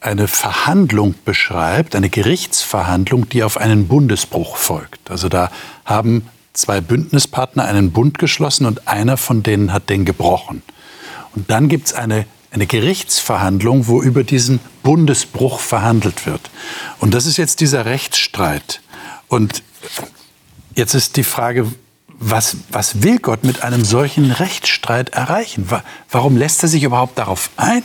eine 0.00 0.28
Verhandlung 0.28 1.14
beschreibt, 1.24 1.94
eine 1.94 2.10
Gerichtsverhandlung, 2.10 3.28
die 3.28 3.42
auf 3.42 3.56
einen 3.56 3.88
Bundesbruch 3.88 4.56
folgt. 4.56 5.10
Also 5.10 5.28
da 5.28 5.50
haben 5.84 6.28
zwei 6.52 6.80
Bündnispartner 6.80 7.64
einen 7.64 7.92
Bund 7.92 8.18
geschlossen 8.18 8.66
und 8.66 8.88
einer 8.88 9.16
von 9.16 9.42
denen 9.42 9.72
hat 9.72 9.88
den 9.88 10.04
gebrochen. 10.04 10.62
Und 11.34 11.50
dann 11.50 11.68
gibt 11.68 11.88
es 11.88 11.94
eine 11.94 12.26
eine 12.52 12.66
Gerichtsverhandlung, 12.66 13.86
wo 13.88 14.02
über 14.02 14.24
diesen 14.24 14.60
Bundesbruch 14.82 15.58
verhandelt 15.58 16.26
wird. 16.26 16.50
Und 17.00 17.14
das 17.14 17.24
ist 17.24 17.38
jetzt 17.38 17.60
dieser 17.60 17.86
Rechtsstreit. 17.86 18.82
Und 19.28 19.62
jetzt 20.76 20.94
ist 20.94 21.16
die 21.16 21.24
Frage, 21.24 21.72
was, 22.22 22.56
was 22.70 23.02
will 23.02 23.18
Gott 23.18 23.44
mit 23.44 23.62
einem 23.62 23.84
solchen 23.84 24.30
Rechtsstreit 24.30 25.10
erreichen? 25.10 25.68
Warum 26.10 26.36
lässt 26.36 26.62
er 26.62 26.68
sich 26.68 26.84
überhaupt 26.84 27.18
darauf 27.18 27.50
ein? 27.56 27.82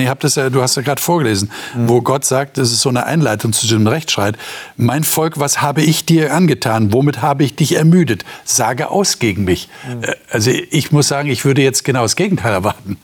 ihr 0.00 0.08
habt 0.08 0.24
das 0.24 0.36
ja, 0.36 0.48
du 0.48 0.62
hast 0.62 0.74
ja 0.76 0.82
gerade 0.82 1.02
vorgelesen, 1.02 1.50
mhm. 1.74 1.88
wo 1.88 2.00
Gott 2.00 2.24
sagt, 2.24 2.56
das 2.56 2.72
ist 2.72 2.80
so 2.80 2.88
eine 2.88 3.04
Einleitung 3.04 3.52
zu 3.52 3.66
diesem 3.66 3.86
Rechtsstreit. 3.86 4.38
Mein 4.78 5.04
Volk, 5.04 5.38
was 5.38 5.60
habe 5.60 5.82
ich 5.82 6.06
dir 6.06 6.32
angetan? 6.32 6.94
Womit 6.94 7.20
habe 7.20 7.44
ich 7.44 7.56
dich 7.56 7.76
ermüdet? 7.76 8.24
Sage 8.44 8.90
aus 8.90 9.18
gegen 9.18 9.44
mich. 9.44 9.68
Mhm. 9.86 10.04
Also 10.30 10.50
ich 10.50 10.92
muss 10.92 11.08
sagen, 11.08 11.28
ich 11.28 11.44
würde 11.44 11.60
jetzt 11.60 11.84
genau 11.84 12.02
das 12.02 12.16
Gegenteil 12.16 12.52
erwarten. 12.52 12.96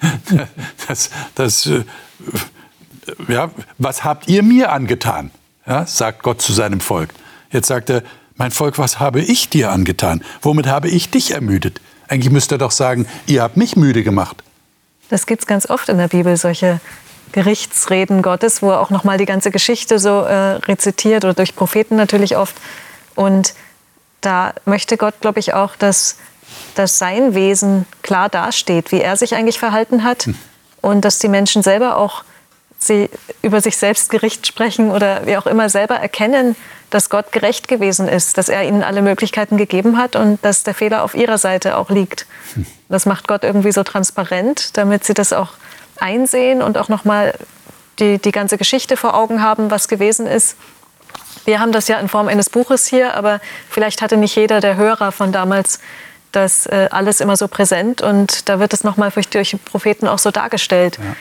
das, 0.86 1.08
das, 1.34 1.64
äh, 1.64 1.84
ja, 3.26 3.50
was 3.78 4.04
habt 4.04 4.28
ihr 4.28 4.42
mir 4.42 4.70
angetan? 4.70 5.30
Ja, 5.66 5.86
sagt 5.86 6.22
Gott 6.22 6.42
zu 6.42 6.52
seinem 6.52 6.80
Volk. 6.80 7.14
Jetzt 7.50 7.68
sagt 7.68 7.88
er, 7.88 8.02
mein 8.36 8.50
Volk, 8.50 8.78
was 8.78 9.00
habe 9.00 9.20
ich 9.20 9.48
dir 9.48 9.70
angetan? 9.70 10.22
Womit 10.42 10.66
habe 10.66 10.88
ich 10.88 11.10
dich 11.10 11.32
ermüdet? 11.32 11.80
Eigentlich 12.08 12.32
müsste 12.32 12.56
er 12.56 12.58
doch 12.58 12.70
sagen, 12.70 13.06
ihr 13.26 13.42
habt 13.42 13.56
mich 13.56 13.76
müde 13.76 14.02
gemacht. 14.02 14.42
Das 15.08 15.26
gibt 15.26 15.42
es 15.42 15.46
ganz 15.46 15.68
oft 15.68 15.88
in 15.88 15.98
der 15.98 16.08
Bibel, 16.08 16.36
solche 16.36 16.80
Gerichtsreden 17.32 18.22
Gottes, 18.22 18.62
wo 18.62 18.70
er 18.70 18.80
auch 18.80 18.90
nochmal 18.90 19.18
die 19.18 19.24
ganze 19.24 19.50
Geschichte 19.50 19.98
so 19.98 20.20
äh, 20.22 20.34
rezitiert 20.34 21.24
oder 21.24 21.34
durch 21.34 21.54
Propheten 21.56 21.96
natürlich 21.96 22.36
oft. 22.36 22.54
Und 23.14 23.54
da 24.20 24.54
möchte 24.64 24.96
Gott, 24.96 25.14
glaube 25.20 25.40
ich, 25.40 25.54
auch, 25.54 25.76
dass, 25.76 26.16
dass 26.74 26.98
sein 26.98 27.34
Wesen 27.34 27.86
klar 28.02 28.28
dasteht, 28.28 28.92
wie 28.92 29.00
er 29.00 29.16
sich 29.16 29.34
eigentlich 29.34 29.58
verhalten 29.58 30.04
hat 30.04 30.26
hm. 30.26 30.36
und 30.80 31.04
dass 31.04 31.18
die 31.18 31.28
Menschen 31.28 31.62
selber 31.62 31.96
auch 31.96 32.24
sie 32.86 33.10
über 33.42 33.60
sich 33.60 33.76
selbst 33.76 34.10
Gericht 34.10 34.46
sprechen 34.46 34.90
oder 34.90 35.26
wie 35.26 35.36
auch 35.36 35.46
immer 35.46 35.68
selber 35.68 35.96
erkennen, 35.96 36.56
dass 36.90 37.10
Gott 37.10 37.32
gerecht 37.32 37.66
gewesen 37.66 38.08
ist, 38.08 38.38
dass 38.38 38.48
er 38.48 38.62
ihnen 38.62 38.82
alle 38.82 39.02
Möglichkeiten 39.02 39.56
gegeben 39.56 39.98
hat 39.98 40.16
und 40.16 40.44
dass 40.44 40.62
der 40.62 40.74
Fehler 40.74 41.02
auf 41.02 41.14
ihrer 41.14 41.38
Seite 41.38 41.76
auch 41.76 41.90
liegt. 41.90 42.26
Das 42.88 43.06
macht 43.06 43.26
Gott 43.26 43.42
irgendwie 43.42 43.72
so 43.72 43.82
transparent, 43.82 44.76
damit 44.76 45.04
sie 45.04 45.14
das 45.14 45.32
auch 45.32 45.54
einsehen 45.98 46.62
und 46.62 46.78
auch 46.78 46.88
nochmal 46.88 47.34
die, 47.98 48.18
die 48.18 48.32
ganze 48.32 48.58
Geschichte 48.58 48.96
vor 48.96 49.14
Augen 49.14 49.42
haben, 49.42 49.70
was 49.70 49.88
gewesen 49.88 50.26
ist. 50.26 50.56
Wir 51.44 51.60
haben 51.60 51.72
das 51.72 51.88
ja 51.88 51.98
in 51.98 52.08
Form 52.08 52.28
eines 52.28 52.48
Buches 52.48 52.86
hier, 52.86 53.14
aber 53.14 53.40
vielleicht 53.68 54.00
hatte 54.02 54.16
nicht 54.16 54.36
jeder 54.36 54.60
der 54.60 54.76
Hörer 54.76 55.12
von 55.12 55.32
damals 55.32 55.80
das 56.32 56.66
äh, 56.66 56.88
alles 56.90 57.20
immer 57.20 57.36
so 57.36 57.48
präsent 57.48 58.02
und 58.02 58.48
da 58.48 58.58
wird 58.58 58.72
es 58.72 58.82
nochmal 58.82 59.12
durch 59.30 59.56
Propheten 59.64 60.08
auch 60.08 60.18
so 60.18 60.30
dargestellt. 60.30 60.98
Ja. 60.98 61.14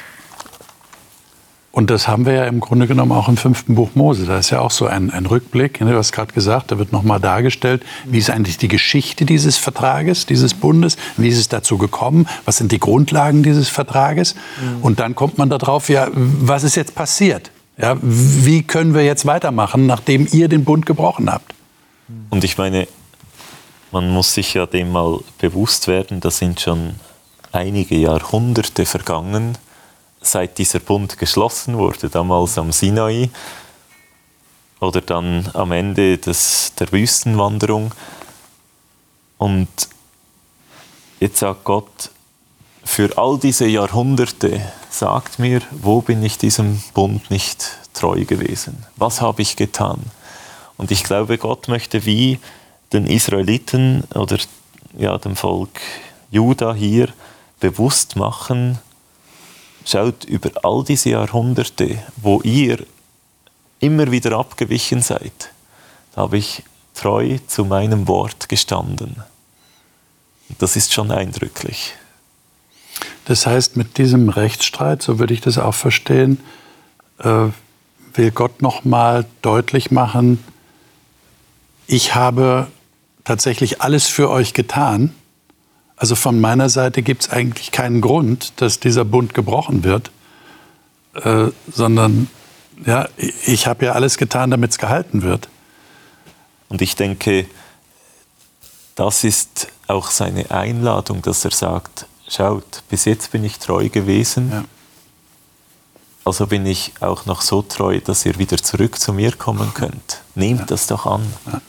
Und 1.76 1.90
das 1.90 2.08
haben 2.08 2.28
wir 2.28 2.34
ja 2.34 2.46
im 2.46 2.60
Grunde 2.60 2.86
genommen 2.86 3.12
auch 3.12 3.28
im 3.28 3.36
fünften 3.36 3.74
Buch 3.74 3.90
Mose. 3.96 4.28
Da 4.28 4.38
ist 4.38 4.52
ja 4.52 4.62
auch 4.62 4.70
so 4.70 4.86
ein, 4.86 5.10
ein 5.10 5.26
Rückblick. 5.26 5.82
Ne, 5.82 5.90
du 5.90 5.98
hast 5.98 6.12
gerade 6.12 6.32
gesagt, 6.32 6.72
da 6.72 6.78
wird 6.78 6.92
nochmal 6.92 7.20
dargestellt, 7.20 7.82
wie 8.06 8.20
ist 8.20 8.30
eigentlich 8.30 8.60
die 8.60 8.68
Geschichte 8.68 9.26
dieses 9.26 9.58
Vertrages, 9.58 10.28
dieses 10.28 10.54
Bundes, 10.54 10.98
wie 11.18 11.30
ist 11.30 11.40
es 11.40 11.50
dazu 11.50 11.80
gekommen, 11.80 12.28
was 12.46 12.58
sind 12.58 12.72
die 12.72 12.80
Grundlagen 12.80 13.42
dieses 13.42 13.70
Vertrages. 13.70 14.36
Mhm. 14.36 14.84
Und 14.84 15.00
dann 15.00 15.16
kommt 15.16 15.40
man 15.40 15.50
darauf, 15.50 15.90
ja, 15.90 16.10
was 16.14 16.64
ist 16.64 16.76
jetzt 16.76 16.94
passiert? 16.94 17.50
Ja, 17.76 17.98
wie 18.04 18.62
können 18.62 18.94
wir 18.94 19.04
jetzt 19.04 19.26
weitermachen, 19.26 19.88
nachdem 19.88 20.28
ihr 20.32 20.50
den 20.50 20.66
Bund 20.66 20.86
gebrochen 20.86 21.32
habt? 21.32 21.56
Und 22.30 22.44
ich 22.44 22.60
meine, 22.60 22.88
man 23.92 24.12
muss 24.12 24.36
sich 24.36 24.54
ja 24.54 24.68
dem 24.68 24.92
mal 24.92 25.22
bewusst 25.40 25.88
werden, 25.88 26.20
da 26.20 26.30
sind 26.30 26.62
schon 26.62 26.92
einige 27.52 27.96
Jahrhunderte 27.96 28.86
vergangen 28.86 29.58
seit 30.26 30.58
dieser 30.58 30.80
Bund 30.80 31.18
geschlossen 31.18 31.78
wurde, 31.78 32.10
damals 32.10 32.58
am 32.58 32.72
Sinai 32.72 33.30
oder 34.80 35.02
dann 35.02 35.50
am 35.54 35.72
Ende 35.72 36.18
des, 36.18 36.74
der 36.78 36.92
Wüstenwanderung. 36.92 37.92
Und 39.38 39.70
jetzt 41.20 41.40
sagt 41.40 41.64
Gott, 41.64 42.12
für 42.84 43.18
all 43.18 43.40
diese 43.40 43.66
Jahrhunderte, 43.66 44.62
sagt 44.90 45.40
mir, 45.40 45.62
wo 45.72 46.02
bin 46.02 46.22
ich 46.24 46.38
diesem 46.38 46.84
Bund 46.94 47.32
nicht 47.32 47.78
treu 47.94 48.26
gewesen? 48.26 48.86
Was 48.98 49.22
habe 49.22 49.42
ich 49.42 49.56
getan? 49.56 50.02
Und 50.78 50.92
ich 50.92 51.04
glaube, 51.04 51.38
Gott 51.38 51.68
möchte 51.68 52.06
wie 52.06 52.40
den 52.92 53.08
Israeliten 53.08 54.04
oder 54.14 54.38
ja, 54.98 55.18
dem 55.18 55.36
Volk 55.36 55.80
Juda 56.30 56.74
hier 56.74 57.10
bewusst 57.60 58.16
machen, 58.16 58.80
Schaut 59.86 60.24
über 60.26 60.50
all 60.64 60.84
diese 60.84 61.10
Jahrhunderte, 61.10 62.00
wo 62.18 62.42
ihr 62.42 62.86
immer 63.80 64.12
wieder 64.12 64.38
abgewichen 64.38 65.02
seid, 65.02 65.52
habe 66.16 66.38
ich 66.38 66.64
treu 66.94 67.38
zu 67.48 67.66
meinem 67.66 68.08
Wort 68.08 68.48
gestanden. 68.48 69.24
Das 70.60 70.76
ist 70.76 70.94
schon 70.94 71.12
eindrücklich. 71.12 71.94
Das 73.26 73.46
heißt, 73.46 73.76
mit 73.78 73.98
diesem 73.98 74.30
Rechtsstreit, 74.30 75.02
so 75.02 75.20
würde 75.20 75.34
ich 75.34 75.42
das 75.42 75.58
auch 75.58 75.74
verstehen, 75.74 76.40
äh, 77.20 77.48
will 78.14 78.32
Gott 78.32 78.62
nochmal 78.62 79.26
deutlich 79.42 79.92
machen, 79.92 80.44
ich 81.88 82.16
habe 82.16 82.68
tatsächlich 83.24 83.82
alles 83.82 84.08
für 84.08 84.30
euch 84.30 84.54
getan 84.54 85.14
also 85.96 86.16
von 86.16 86.42
meiner 86.42 86.70
Seite 86.70 87.02
gibt 87.02 87.24
es 87.24 87.30
eigentlich 87.30 87.72
keinen 87.72 88.02
Grund, 88.02 88.54
dass 88.62 88.80
dieser 88.80 89.06
Bund 89.06 89.34
gebrochen 89.34 89.84
wird. 89.84 90.12
äh, 91.14 91.52
sondern 91.72 92.28
ja, 92.86 93.08
ich 93.46 93.68
habe 93.68 93.86
ja 93.86 93.92
alles 93.94 94.18
getan, 94.18 94.52
damit 94.52 94.72
es 94.72 94.78
gehalten 94.78 95.22
wird. 95.22 95.48
Und 96.70 96.82
ich 96.82 96.96
denke, 96.96 97.46
das 98.96 99.24
ist 99.24 99.68
auch 99.88 100.10
seine 100.10 100.50
Einladung, 100.52 101.22
dass 101.22 101.46
er 101.46 101.52
sagt, 101.52 102.08
schaut, 102.28 102.84
bis 102.90 103.06
jetzt 103.06 103.32
bin 103.32 103.44
ich 103.44 103.60
treu 103.60 103.90
gewesen, 103.90 104.50
ja. 104.52 104.64
also 106.26 106.48
bin 106.48 106.66
ich 106.66 106.94
auch 107.00 107.26
noch 107.26 107.42
so 107.42 107.62
treu, 107.62 108.00
dass 108.00 108.26
ihr 108.26 108.38
wieder 108.40 108.58
zurück 108.58 109.00
zu 109.00 109.14
mir 109.14 109.34
kommen 109.34 109.74
könnt. 109.74 110.22
Nehmt 110.36 110.62
ja. 110.62 110.66
das 110.66 110.88
doch 110.88 111.06
an. 111.06 111.22
Ja. 111.46 111.62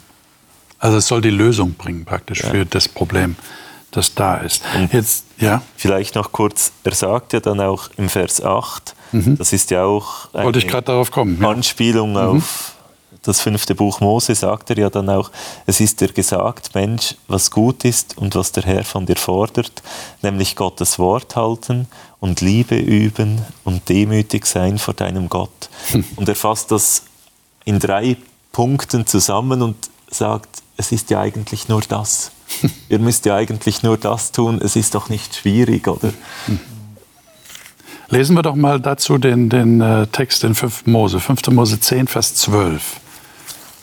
Also 0.78 0.98
es 0.98 1.06
soll 1.06 1.20
die 1.20 1.30
Lösung 1.30 1.74
bringen 1.74 2.04
praktisch 2.04 2.42
für 2.42 2.66
das 2.66 2.88
Problem, 2.88 3.36
das 3.94 4.14
da 4.14 4.36
ist. 4.36 4.62
Und 4.74 4.92
Jetzt, 4.92 5.26
ja. 5.38 5.62
Vielleicht 5.76 6.14
noch 6.14 6.32
kurz, 6.32 6.72
er 6.84 6.94
sagt 6.94 7.32
ja 7.32 7.40
dann 7.40 7.60
auch 7.60 7.88
im 7.96 8.08
Vers 8.08 8.42
8, 8.42 8.94
mhm. 9.12 9.38
das 9.38 9.52
ist 9.52 9.70
ja 9.70 9.84
auch 9.84 10.32
eine 10.32 10.44
Wollte 10.44 10.58
ich 10.58 10.66
darauf 10.66 11.10
kommen, 11.10 11.44
Anspielung 11.44 12.12
mhm. 12.12 12.16
auf 12.16 12.74
das 13.24 13.40
fünfte 13.40 13.74
Buch 13.74 14.00
Mose 14.00 14.34
sagt 14.34 14.70
er 14.70 14.78
ja 14.78 14.90
dann 14.90 15.08
auch, 15.08 15.30
es 15.66 15.80
ist 15.80 16.00
dir 16.00 16.12
gesagt, 16.12 16.74
Mensch, 16.74 17.16
was 17.26 17.50
gut 17.50 17.84
ist 17.84 18.16
und 18.18 18.34
was 18.34 18.52
der 18.52 18.64
Herr 18.64 18.84
von 18.84 19.06
dir 19.06 19.16
fordert, 19.16 19.82
nämlich 20.22 20.56
Gottes 20.56 20.98
Wort 20.98 21.34
halten 21.34 21.88
und 22.20 22.40
Liebe 22.40 22.76
üben 22.76 23.42
und 23.64 23.88
demütig 23.88 24.46
sein 24.46 24.78
vor 24.78 24.94
deinem 24.94 25.28
Gott. 25.28 25.70
Hm. 25.88 26.04
Und 26.16 26.28
er 26.28 26.36
fasst 26.36 26.70
das 26.70 27.02
in 27.64 27.78
drei 27.78 28.16
Punkten 28.52 29.06
zusammen 29.06 29.62
und 29.62 29.76
sagt, 30.08 30.62
es 30.76 30.92
ist 30.92 31.10
ja 31.10 31.20
eigentlich 31.20 31.68
nur 31.68 31.80
das. 31.80 32.30
Ihr 32.88 32.98
müsst 32.98 33.26
ja 33.26 33.36
eigentlich 33.36 33.82
nur 33.82 33.96
das 33.96 34.32
tun, 34.32 34.60
es 34.62 34.76
ist 34.76 34.94
doch 34.94 35.08
nicht 35.08 35.34
schwierig, 35.36 35.88
oder? 35.88 36.12
Lesen 38.08 38.36
wir 38.36 38.42
doch 38.42 38.54
mal 38.54 38.80
dazu 38.80 39.18
den, 39.18 39.48
den 39.48 39.80
äh, 39.80 40.06
Text 40.06 40.44
in 40.44 40.54
5. 40.54 40.86
Mose, 40.86 41.20
5. 41.20 41.48
Mose 41.48 41.80
10, 41.80 42.06
Vers 42.06 42.34
12. 42.36 43.00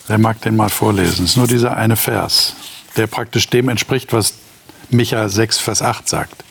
Wer 0.07 0.17
mag 0.17 0.41
den 0.41 0.55
mal 0.55 0.69
vorlesen? 0.69 1.25
Es 1.25 1.31
ist 1.31 1.37
nur 1.37 1.47
dieser 1.47 1.75
eine 1.75 1.95
Vers, 1.95 2.55
der 2.97 3.07
praktisch 3.07 3.49
dem 3.49 3.69
entspricht, 3.69 4.13
was 4.13 4.33
Micha 4.89 5.27
6, 5.27 5.57
Vers 5.57 5.81
8 5.81 6.07
sagt. 6.07 6.43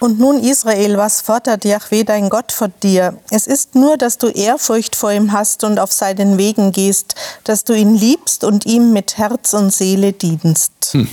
Und 0.00 0.18
nun, 0.18 0.42
Israel, 0.42 0.96
was 0.96 1.20
fordert 1.20 1.64
Yahweh 1.64 2.04
dein 2.04 2.28
Gott 2.28 2.52
von 2.52 2.72
dir? 2.82 3.18
Es 3.30 3.46
ist 3.46 3.74
nur, 3.74 3.96
dass 3.96 4.18
du 4.18 4.28
Ehrfurcht 4.28 4.96
vor 4.96 5.12
ihm 5.12 5.32
hast 5.32 5.62
und 5.62 5.78
auf 5.78 5.92
seinen 5.92 6.38
Wegen 6.38 6.72
gehst, 6.72 7.14
dass 7.44 7.64
du 7.64 7.74
ihn 7.74 7.94
liebst 7.94 8.42
und 8.42 8.66
ihm 8.66 8.92
mit 8.92 9.18
Herz 9.18 9.52
und 9.52 9.72
Seele 9.72 10.12
dienst. 10.12 10.72
Hm. 10.92 11.08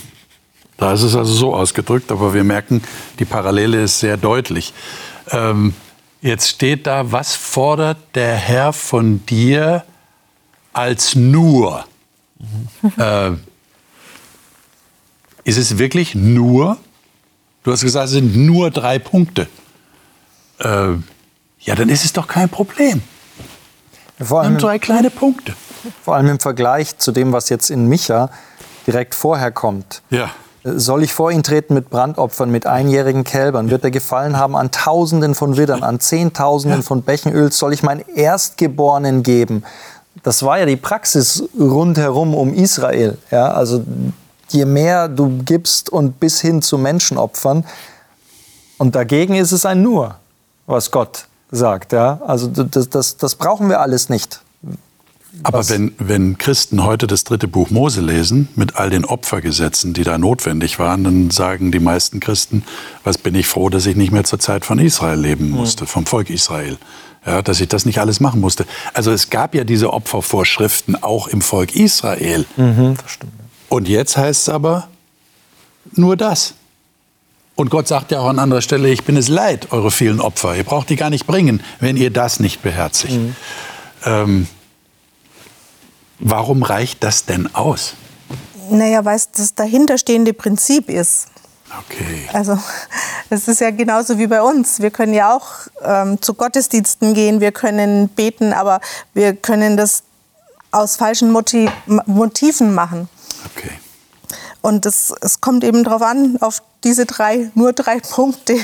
Da 0.77 0.93
ist 0.93 1.03
es 1.03 1.15
also 1.15 1.33
so 1.33 1.55
ausgedrückt, 1.55 2.11
aber 2.11 2.33
wir 2.33 2.43
merken, 2.43 2.83
die 3.19 3.25
Parallele 3.25 3.83
ist 3.83 3.99
sehr 3.99 4.15
deutlich. 4.15 4.73
Ähm, 5.31 5.73
jetzt 6.21 6.47
steht 6.47 6.87
da, 6.87 7.11
was 7.11 7.35
fordert 7.35 7.97
der 8.15 8.35
Herr 8.35 8.73
von 8.73 9.25
dir? 9.25 9.83
als 10.77 11.15
nur. 11.15 11.85
äh, 12.97 13.31
ist 15.43 15.57
es 15.57 15.79
wirklich 15.79 16.13
nur? 16.13 16.77
Du 17.67 17.73
hast 17.73 17.81
gesagt, 17.81 18.05
es 18.05 18.11
sind 18.11 18.33
nur 18.33 18.71
drei 18.71 18.97
Punkte. 18.97 19.45
Äh, 20.59 20.93
ja, 21.59 21.75
dann 21.75 21.89
ist 21.89 22.05
es 22.05 22.13
doch 22.13 22.25
kein 22.25 22.47
Problem. 22.47 23.01
Vor 24.21 24.39
allem 24.39 24.57
drei 24.57 24.79
kleine 24.79 25.09
Punkte. 25.09 25.53
Vor 26.01 26.15
allem 26.15 26.27
im 26.27 26.39
Vergleich 26.39 26.97
zu 26.97 27.11
dem, 27.11 27.33
was 27.33 27.49
jetzt 27.49 27.69
in 27.69 27.89
Micha 27.89 28.29
direkt 28.87 29.15
vorher 29.15 29.51
kommt. 29.51 30.01
Ja. 30.11 30.29
Soll 30.63 31.03
ich 31.03 31.11
vor 31.11 31.29
ihn 31.29 31.43
treten 31.43 31.73
mit 31.73 31.89
Brandopfern, 31.89 32.49
mit 32.49 32.65
einjährigen 32.65 33.25
Kälbern? 33.25 33.69
Wird 33.69 33.83
er 33.83 33.91
gefallen 33.91 34.37
haben 34.37 34.55
an 34.55 34.71
Tausenden 34.71 35.35
von 35.35 35.57
Widdern, 35.57 35.83
an 35.83 35.99
Zehntausenden 35.99 36.79
ja. 36.79 36.85
von 36.85 37.01
Bechenöls? 37.01 37.57
Soll 37.57 37.73
ich 37.73 37.83
meinen 37.83 38.05
Erstgeborenen 38.15 39.23
geben? 39.23 39.65
das 40.23 40.41
war 40.41 40.57
ja 40.57 40.65
die 40.65 40.77
Praxis 40.77 41.43
rundherum 41.59 42.33
um 42.33 42.53
Israel. 42.53 43.17
Ja? 43.29 43.51
Also 43.51 43.83
je 44.49 44.65
mehr 44.65 45.07
du 45.07 45.41
gibst 45.43 45.89
und 45.89 46.19
bis 46.19 46.41
hin 46.41 46.61
zu 46.61 46.77
Menschenopfern. 46.77 47.65
Und 48.77 48.95
dagegen 48.95 49.35
ist 49.35 49.51
es 49.51 49.65
ein 49.65 49.81
Nur, 49.81 50.15
was 50.65 50.91
Gott 50.91 51.27
sagt. 51.51 51.93
Ja? 51.93 52.21
Also 52.25 52.47
das, 52.47 52.89
das, 52.89 53.17
das 53.17 53.35
brauchen 53.35 53.69
wir 53.69 53.79
alles 53.79 54.09
nicht. 54.09 54.41
Aber 55.43 55.69
wenn, 55.69 55.93
wenn 55.99 56.39
Christen 56.39 56.83
heute 56.83 57.05
das 57.05 57.23
dritte 57.23 57.47
Buch 57.47 57.69
Mose 57.69 58.01
lesen, 58.01 58.47
mit 58.55 58.75
all 58.77 58.89
den 58.89 59.05
Opfergesetzen, 59.05 59.93
die 59.93 60.03
da 60.03 60.17
notwendig 60.17 60.79
waren, 60.79 61.03
dann 61.03 61.29
sagen 61.29 61.71
die 61.71 61.79
meisten 61.79 62.19
Christen, 62.19 62.63
was 63.03 63.19
bin 63.19 63.35
ich 63.35 63.47
froh, 63.47 63.69
dass 63.69 63.85
ich 63.85 63.95
nicht 63.95 64.11
mehr 64.11 64.23
zur 64.23 64.39
Zeit 64.39 64.65
von 64.65 64.79
Israel 64.79 65.19
leben 65.19 65.51
musste, 65.51 65.85
vom 65.85 66.07
Volk 66.07 66.31
Israel 66.31 66.77
ja, 67.27 67.41
dass 67.41 67.59
ich 67.59 67.67
das 67.67 67.85
nicht 67.85 67.99
alles 67.99 68.19
machen 68.19 68.39
musste. 68.39 68.65
Also 68.93 69.11
es 69.11 69.29
gab 69.29 69.53
ja 69.53 69.65
diese 69.65 69.91
Opfervorschriften 69.91 71.03
auch 71.03 71.27
im 71.27 71.41
Volk 71.41 71.75
Israel. 71.75 72.45
Mhm, 72.55 72.95
das 73.01 73.11
stimmt. 73.11 73.33
Und 73.69 73.87
jetzt 73.87 74.17
heißt 74.17 74.43
es 74.43 74.49
aber 74.49 74.87
nur 75.91 76.15
das. 76.17 76.53
Und 77.55 77.71
Gott 77.71 77.87
sagt 77.87 78.11
ja 78.11 78.19
auch 78.19 78.27
an 78.27 78.39
anderer 78.39 78.61
Stelle, 78.61 78.89
ich 78.89 79.03
bin 79.03 79.17
es 79.17 79.29
leid, 79.29 79.71
eure 79.71 79.89
vielen 79.89 80.21
Opfer. 80.21 80.55
Ihr 80.55 80.63
braucht 80.63 80.89
die 80.89 80.95
gar 80.95 81.09
nicht 81.09 81.25
bringen, 81.25 81.63
wenn 81.79 81.97
ihr 81.97 82.11
das 82.11 82.39
nicht 82.39 82.61
beherzigt. 82.61 83.15
Mhm. 83.15 83.35
Ähm, 84.05 84.47
warum 86.19 86.61
reicht 86.61 87.03
das 87.03 87.25
denn 87.25 87.53
aus? 87.55 87.93
Naja, 88.69 89.03
weil 89.05 89.15
es 89.15 89.31
das 89.31 89.55
dahinterstehende 89.55 90.33
Prinzip 90.33 90.87
ist. 90.87 91.29
Okay. 91.85 92.29
Also 92.31 92.59
das 93.29 93.47
ist 93.47 93.59
ja 93.59 93.71
genauso 93.71 94.17
wie 94.19 94.27
bei 94.27 94.41
uns. 94.41 94.79
Wir 94.79 94.91
können 94.91 95.15
ja 95.15 95.35
auch 95.35 95.47
ähm, 95.83 96.21
zu 96.21 96.35
Gottesdiensten 96.35 97.15
gehen, 97.15 97.41
wir 97.41 97.51
können 97.51 98.07
beten, 98.09 98.53
aber 98.53 98.81
wir 99.13 99.35
können 99.35 99.77
das 99.77 100.03
aus 100.71 100.95
falschen 100.95 101.31
Motiv 101.31 101.71
Motiven 102.05 102.75
machen. 102.75 103.09
Okay. 103.45 103.71
Und 104.61 104.85
es, 104.85 105.13
es 105.21 105.39
kommt 105.39 105.63
eben 105.63 105.83
darauf 105.83 106.01
an, 106.01 106.37
auf 106.41 106.61
diese 106.83 107.05
drei, 107.05 107.51
nur 107.55 107.73
drei 107.73 107.99
Punkte. 107.99 108.57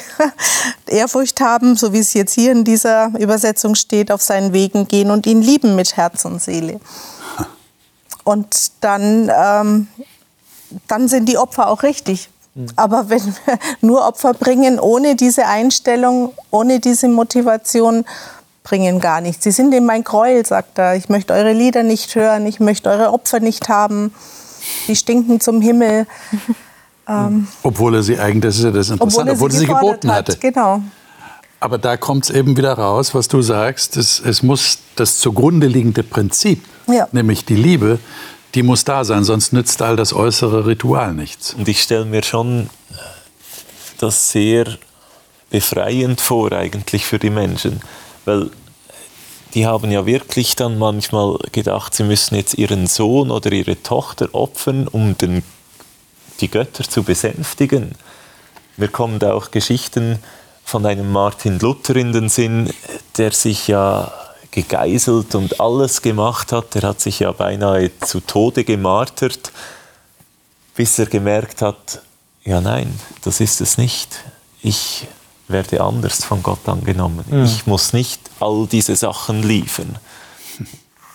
Ehrfurcht 0.87 1.39
haben, 1.39 1.75
so 1.75 1.93
wie 1.93 1.99
es 1.99 2.13
jetzt 2.13 2.33
hier 2.33 2.51
in 2.51 2.63
dieser 2.63 3.11
Übersetzung 3.19 3.75
steht, 3.75 4.11
auf 4.11 4.21
seinen 4.21 4.53
Wegen 4.53 4.87
gehen 4.87 5.11
und 5.11 5.25
ihn 5.25 5.41
lieben 5.41 5.75
mit 5.75 5.95
Herz 5.95 6.25
und 6.25 6.41
Seele. 6.41 6.79
Und 8.23 8.71
dann, 8.81 9.31
ähm, 9.35 9.87
dann 10.87 11.07
sind 11.07 11.27
die 11.27 11.37
Opfer 11.37 11.67
auch 11.67 11.83
richtig. 11.83 12.29
Aber 12.75 13.09
wenn 13.09 13.25
wir 13.25 13.59
nur 13.81 14.05
Opfer 14.05 14.33
bringen, 14.33 14.79
ohne 14.79 15.15
diese 15.15 15.47
Einstellung, 15.47 16.33
ohne 16.51 16.79
diese 16.79 17.07
Motivation, 17.07 18.05
bringen 18.63 18.99
gar 18.99 19.21
nichts. 19.21 19.43
Sie 19.43 19.51
sind 19.51 19.73
eben 19.73 19.85
mein 19.85 20.03
Gräuel, 20.03 20.45
sagt 20.45 20.77
er. 20.77 20.95
Ich 20.95 21.09
möchte 21.09 21.33
eure 21.33 21.51
Lieder 21.51 21.83
nicht 21.83 22.15
hören, 22.15 22.45
ich 22.45 22.59
möchte 22.59 22.89
eure 22.89 23.11
Opfer 23.11 23.39
nicht 23.39 23.67
haben. 23.69 24.13
Die 24.87 24.95
stinken 24.95 25.39
zum 25.39 25.61
Himmel. 25.61 26.07
Ähm, 27.05 27.47
obwohl 27.63 27.95
er 27.95 28.01
sie 28.01 28.17
eigentlich, 28.17 28.43
das 28.43 28.55
ist 28.59 28.63
ja 28.63 28.71
das 28.71 28.89
Interessante, 28.89 29.33
obwohl, 29.33 29.47
obwohl 29.47 29.51
er 29.51 29.59
sie, 29.59 29.65
geboten 29.65 30.09
hat. 30.09 30.29
hatte. 30.29 30.37
Genau. 30.37 30.81
Aber 31.59 31.77
da 31.77 31.97
kommt 31.97 32.25
es 32.25 32.29
eben 32.29 32.55
wieder 32.55 32.73
raus, 32.73 33.13
was 33.13 33.27
du 33.27 33.41
sagst. 33.41 33.97
Es, 33.97 34.21
es 34.21 34.41
muss 34.41 34.79
das 34.95 35.17
zugrunde 35.17 35.67
liegende 35.67 36.03
Prinzip, 36.03 36.63
ja. 36.87 37.07
nämlich 37.11 37.43
die 37.43 37.55
Liebe, 37.55 37.99
die 38.55 38.63
muss 38.63 38.85
da 38.85 39.03
sein, 39.03 39.23
sonst 39.23 39.51
nützt 39.51 39.81
all 39.81 39.95
das 39.95 40.13
äußere 40.13 40.65
Ritual 40.65 41.13
nichts. 41.13 41.53
Und 41.53 41.67
ich 41.67 41.81
stelle 41.81 42.05
mir 42.05 42.23
schon 42.23 42.69
das 43.97 44.31
sehr 44.31 44.77
befreiend 45.49 46.21
vor 46.21 46.51
eigentlich 46.51 47.05
für 47.05 47.19
die 47.19 47.29
Menschen, 47.29 47.81
weil 48.25 48.49
die 49.53 49.67
haben 49.67 49.91
ja 49.91 50.05
wirklich 50.05 50.55
dann 50.55 50.79
manchmal 50.79 51.37
gedacht, 51.51 51.93
sie 51.93 52.03
müssen 52.03 52.35
jetzt 52.35 52.55
ihren 52.55 52.87
Sohn 52.87 53.29
oder 53.29 53.51
ihre 53.51 53.81
Tochter 53.81 54.29
opfern, 54.33 54.87
um 54.87 55.17
den, 55.17 55.43
die 56.41 56.49
Götter 56.49 56.83
zu 56.83 57.03
besänftigen. 57.03 57.95
Mir 58.77 58.87
kommen 58.87 59.19
da 59.19 59.33
auch 59.33 59.51
Geschichten 59.51 60.19
von 60.65 60.85
einem 60.85 61.11
Martin 61.11 61.59
Luther 61.59 61.95
in 61.95 62.13
den 62.13 62.29
Sinn, 62.29 62.73
der 63.17 63.31
sich 63.31 63.67
ja 63.67 64.11
gegeißelt 64.49 65.35
und 65.35 65.59
alles 65.59 66.01
gemacht 66.01 66.51
hat. 66.51 66.75
Er 66.75 66.89
hat 66.89 67.01
sich 67.01 67.19
ja 67.19 67.31
beinahe 67.31 67.91
zu 67.99 68.21
Tode 68.21 68.63
gemartert, 68.63 69.51
bis 70.75 70.97
er 70.97 71.05
gemerkt 71.05 71.61
hat, 71.61 72.01
ja 72.43 72.59
nein, 72.59 72.99
das 73.23 73.39
ist 73.39 73.61
es 73.61 73.77
nicht. 73.77 74.23
Ich 74.61 75.07
werde 75.53 75.81
anders 75.81 76.25
von 76.25 76.43
Gott 76.43 76.67
angenommen. 76.67 77.23
Mhm. 77.29 77.45
Ich 77.45 77.65
muss 77.65 77.93
nicht 77.93 78.19
all 78.41 78.67
diese 78.67 78.97
Sachen 78.97 79.41
liefern. 79.41 79.97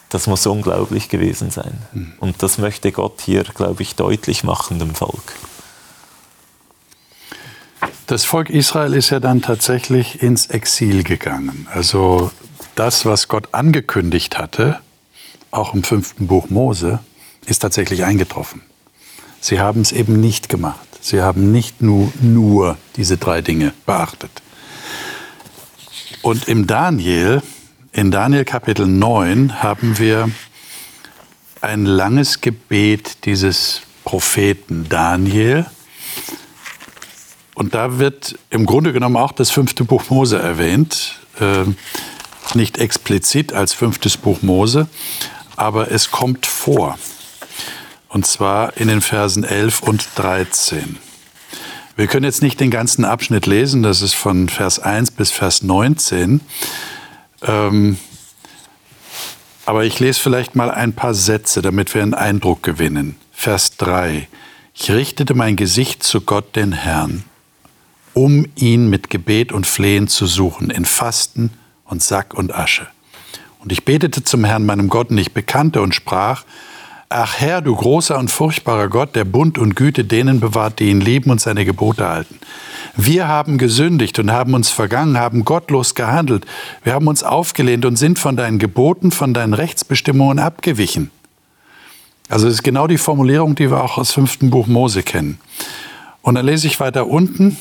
Das 0.09 0.27
muss 0.27 0.47
unglaublich 0.47 1.11
gewesen 1.11 1.51
sein. 1.51 1.77
Mhm. 1.93 2.13
Und 2.21 2.43
das 2.43 2.57
möchte 2.57 2.93
Gott 2.93 3.21
hier, 3.21 3.45
glaube 3.45 3.83
ich, 3.83 3.95
deutlich 3.95 4.43
machen 4.43 4.79
dem 4.79 4.95
Volk. 4.95 5.35
Das 8.07 8.25
Volk 8.25 8.49
Israel 8.49 8.95
ist 8.95 9.11
ja 9.11 9.21
dann 9.21 9.43
tatsächlich 9.43 10.23
ins 10.23 10.47
Exil 10.47 11.05
gegangen. 11.05 11.69
Also 11.71 12.31
das, 12.75 13.05
was 13.05 13.29
Gott 13.29 13.49
angekündigt 13.53 14.39
hatte, 14.39 14.81
auch 15.51 15.75
im 15.75 15.83
fünften 15.83 16.27
Buch 16.27 16.49
Mose, 16.49 17.01
ist 17.45 17.59
tatsächlich 17.59 18.05
eingetroffen. 18.05 18.63
Sie 19.41 19.61
haben 19.61 19.83
es 19.83 19.93
eben 19.93 20.21
nicht 20.21 20.49
gemacht. 20.49 20.88
Sie 21.01 21.23
haben 21.23 21.53
nicht 21.53 21.81
nur, 21.81 22.13
nur 22.21 22.77
diese 22.97 23.17
drei 23.17 23.41
Dinge 23.41 23.73
beachtet. 23.87 24.31
und 26.23 26.49
im 26.49 26.67
Daniel, 26.67 27.43
in 27.93 28.11
Daniel 28.11 28.45
Kapitel 28.45 28.87
9, 28.87 29.63
haben 29.63 29.99
wir 29.99 30.31
ein 31.61 31.85
langes 31.85 32.41
Gebet 32.41 33.25
dieses 33.25 33.83
Propheten 34.05 34.89
Daniel. 34.89 35.67
Und 37.55 37.75
da 37.75 37.99
wird 37.99 38.39
im 38.51 38.67
Grunde 38.67 38.93
genommen 38.93 39.17
auch 39.17 39.33
das 39.33 39.51
fünfte 39.51 39.85
Buch 39.85 40.11
Mose 40.11 40.39
erwähnt. 40.39 41.21
Äh, 41.41 41.65
nicht 42.55 42.79
explizit 42.79 43.53
als 43.53 43.75
fünftes 43.75 44.17
Buch 44.17 44.43
Mose, 44.43 44.89
aber 45.57 45.91
es 45.91 46.11
kommt 46.11 46.47
vor. 46.47 46.99
Und 48.09 48.27
zwar 48.27 48.77
in 48.77 48.89
den 48.89 49.01
Versen 49.01 49.45
11 49.45 49.83
und 49.83 50.09
13. 50.17 50.99
Wir 51.97 52.07
können 52.07 52.25
jetzt 52.25 52.43
nicht 52.43 52.61
den 52.61 52.71
ganzen 52.71 53.05
Abschnitt 53.05 53.47
lesen, 53.47 53.83
das 53.83 54.03
ist 54.03 54.15
von 54.15 54.49
Vers 54.49 54.79
1 54.79 55.11
bis 55.11 55.31
Vers 55.31 55.63
19. 55.63 56.41
Ähm, 57.43 57.99
aber 59.67 59.85
ich 59.85 60.01
lese 60.01 60.21
vielleicht 60.21 60.55
mal 60.55 60.71
ein 60.71 60.95
paar 60.95 61.13
Sätze, 61.13 61.61
damit 61.61 61.95
wir 61.95 62.03
einen 62.03 62.15
Eindruck 62.15 62.63
gewinnen. 62.63 63.17
Vers 63.33 63.77
3. 63.77 64.29
Ich 64.73 64.91
richtete 64.91 65.35
mein 65.35 65.57
Gesicht 65.57 66.03
zu 66.03 66.21
Gott, 66.21 66.57
den 66.57 66.73
Herrn, 66.73 67.25
um 68.15 68.47
ihn 68.55 68.89
mit 68.89 69.11
Gebet 69.11 69.53
und 69.53 69.67
Flehen 69.67 70.09
zu 70.09 70.27
suchen, 70.27 70.71
in 70.71 70.85
Fasten 70.85 71.51
und 71.85 72.03
Sack 72.03 72.33
und 72.33 72.55
Asche. 72.55 72.87
Und 73.59 73.73
ich 73.73 73.85
betete 73.85 74.23
zum 74.23 74.45
Herrn, 74.45 74.65
meinem 74.65 74.89
Gott, 74.89 75.11
und 75.11 75.19
ich 75.19 75.35
bekannte 75.35 75.83
und 75.83 75.95
sprach, 75.95 76.45
Ach 77.11 77.37
Herr, 77.39 77.63
du 77.63 77.75
großer 77.75 78.19
und 78.19 78.31
furchtbarer 78.31 78.89
Gott, 78.89 79.17
der 79.17 79.25
Bund 79.25 79.57
und 79.57 79.77
Güte 79.77 80.05
denen 80.05 80.41
bewahrt, 80.41 80.79
die 80.79 80.91
ihn 80.91 81.01
lieben 81.01 81.31
und 81.31 81.41
seine 81.41 81.65
Gebote 81.65 82.07
halten. 82.07 82.39
Wir 82.97 83.29
haben 83.29 83.57
gesündigt 83.57 84.19
und 84.19 84.31
haben 84.31 84.53
uns 84.53 84.69
vergangen, 84.69 85.17
haben 85.17 85.47
gottlos 85.47 85.95
gehandelt. 85.95 86.45
Wir 86.85 86.93
haben 86.93 87.07
uns 87.07 87.23
aufgelehnt 87.23 87.87
und 87.87 87.97
sind 87.97 88.19
von 88.19 88.37
deinen 88.37 88.59
Geboten, 88.59 89.11
von 89.11 89.33
deinen 89.33 89.55
Rechtsbestimmungen 89.55 90.39
abgewichen. 90.39 91.11
Also 92.29 92.45
das 92.45 92.57
ist 92.57 92.63
genau 92.63 92.87
die 92.87 92.99
Formulierung, 92.99 93.55
die 93.55 93.71
wir 93.71 93.83
auch 93.83 93.97
aus 93.97 94.13
fünften 94.13 94.51
Buch 94.51 94.67
Mose 94.67 95.03
kennen. 95.03 95.41
Und 96.21 96.35
dann 96.35 96.45
lese 96.45 96.67
ich 96.67 96.79
weiter 96.79 97.07
unten, 97.07 97.57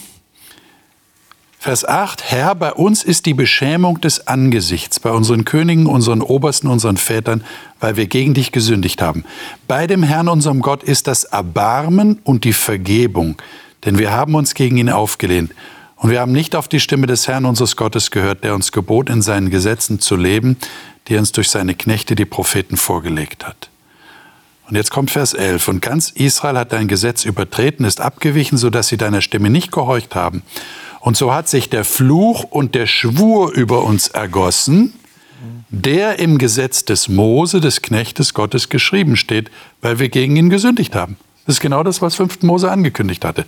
Vers 1.67 1.83
8, 1.83 2.23
Herr, 2.23 2.55
bei 2.55 2.71
uns 2.71 3.03
ist 3.03 3.25
die 3.25 3.33
Beschämung 3.33 3.99
des 3.99 4.25
Angesichts, 4.25 5.01
bei 5.01 5.11
unseren 5.11 5.43
Königen, 5.43 5.85
unseren 5.85 6.21
Obersten, 6.21 6.69
unseren 6.69 6.95
Vätern, 6.95 7.43
weil 7.81 7.97
wir 7.97 8.07
gegen 8.07 8.33
dich 8.33 8.53
gesündigt 8.53 9.01
haben. 9.01 9.25
Bei 9.67 9.85
dem 9.85 10.01
Herrn, 10.01 10.29
unserem 10.29 10.61
Gott, 10.61 10.81
ist 10.81 11.07
das 11.07 11.25
Erbarmen 11.25 12.21
und 12.23 12.45
die 12.45 12.53
Vergebung, 12.53 13.35
denn 13.83 13.99
wir 13.99 14.13
haben 14.13 14.33
uns 14.35 14.53
gegen 14.53 14.77
ihn 14.77 14.89
aufgelehnt. 14.89 15.51
Und 15.97 16.09
wir 16.09 16.21
haben 16.21 16.31
nicht 16.31 16.55
auf 16.55 16.69
die 16.69 16.79
Stimme 16.79 17.05
des 17.05 17.27
Herrn 17.27 17.43
unseres 17.43 17.75
Gottes 17.75 18.11
gehört, 18.11 18.45
der 18.45 18.55
uns 18.55 18.71
gebot, 18.71 19.09
in 19.09 19.21
seinen 19.21 19.49
Gesetzen 19.49 19.99
zu 19.99 20.15
leben, 20.15 20.55
die 21.09 21.15
er 21.15 21.19
uns 21.19 21.33
durch 21.33 21.49
seine 21.49 21.75
Knechte, 21.75 22.15
die 22.15 22.23
Propheten, 22.23 22.77
vorgelegt 22.77 23.45
hat. 23.45 23.69
Und 24.69 24.77
jetzt 24.77 24.91
kommt 24.91 25.11
Vers 25.11 25.33
11. 25.33 25.67
Und 25.67 25.81
ganz 25.81 26.11
Israel 26.11 26.57
hat 26.59 26.71
dein 26.71 26.87
Gesetz 26.87 27.25
übertreten, 27.25 27.83
ist 27.83 27.99
abgewichen, 27.99 28.57
sodass 28.57 28.87
sie 28.87 28.95
deiner 28.97 29.19
Stimme 29.19 29.49
nicht 29.49 29.73
gehorcht 29.73 30.15
haben. 30.15 30.43
Und 31.07 31.15
so 31.15 31.33
hat 31.33 31.47
sich 31.47 31.69
der 31.69 31.85
Fluch 31.85 32.43
und 32.43 32.75
der 32.75 32.85
Schwur 32.85 33.53
über 33.53 33.85
uns 33.85 34.09
ergossen, 34.09 34.91
der 35.69 36.19
im 36.19 36.37
Gesetz 36.37 36.83
des 36.83 37.07
Mose, 37.07 37.61
des 37.61 37.81
Knechtes 37.81 38.33
Gottes, 38.33 38.67
geschrieben 38.67 39.15
steht, 39.15 39.49
weil 39.81 39.99
wir 39.99 40.09
gegen 40.09 40.35
ihn 40.35 40.49
gesündigt 40.49 40.95
haben. 40.95 41.15
Das 41.45 41.55
ist 41.55 41.61
genau 41.61 41.81
das, 41.81 42.01
was 42.01 42.15
5. 42.15 42.41
Mose 42.41 42.69
angekündigt 42.69 43.23
hatte. 43.23 43.45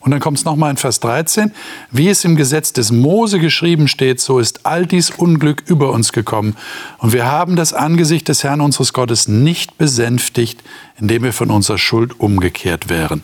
Und 0.00 0.10
dann 0.10 0.18
kommt 0.18 0.38
es 0.38 0.44
nochmal 0.44 0.72
in 0.72 0.76
Vers 0.76 0.98
13. 0.98 1.52
Wie 1.92 2.08
es 2.08 2.24
im 2.24 2.34
Gesetz 2.34 2.72
des 2.72 2.90
Mose 2.90 3.38
geschrieben 3.38 3.86
steht, 3.86 4.20
so 4.20 4.40
ist 4.40 4.66
all 4.66 4.84
dies 4.84 5.10
Unglück 5.10 5.62
über 5.68 5.92
uns 5.92 6.12
gekommen. 6.12 6.56
Und 6.98 7.12
wir 7.12 7.26
haben 7.26 7.54
das 7.54 7.72
Angesicht 7.72 8.28
des 8.28 8.42
Herrn 8.42 8.60
unseres 8.60 8.92
Gottes 8.92 9.28
nicht 9.28 9.78
besänftigt, 9.78 10.64
indem 10.98 11.22
wir 11.22 11.32
von 11.32 11.52
unserer 11.52 11.78
Schuld 11.78 12.18
umgekehrt 12.18 12.88
wären. 12.88 13.22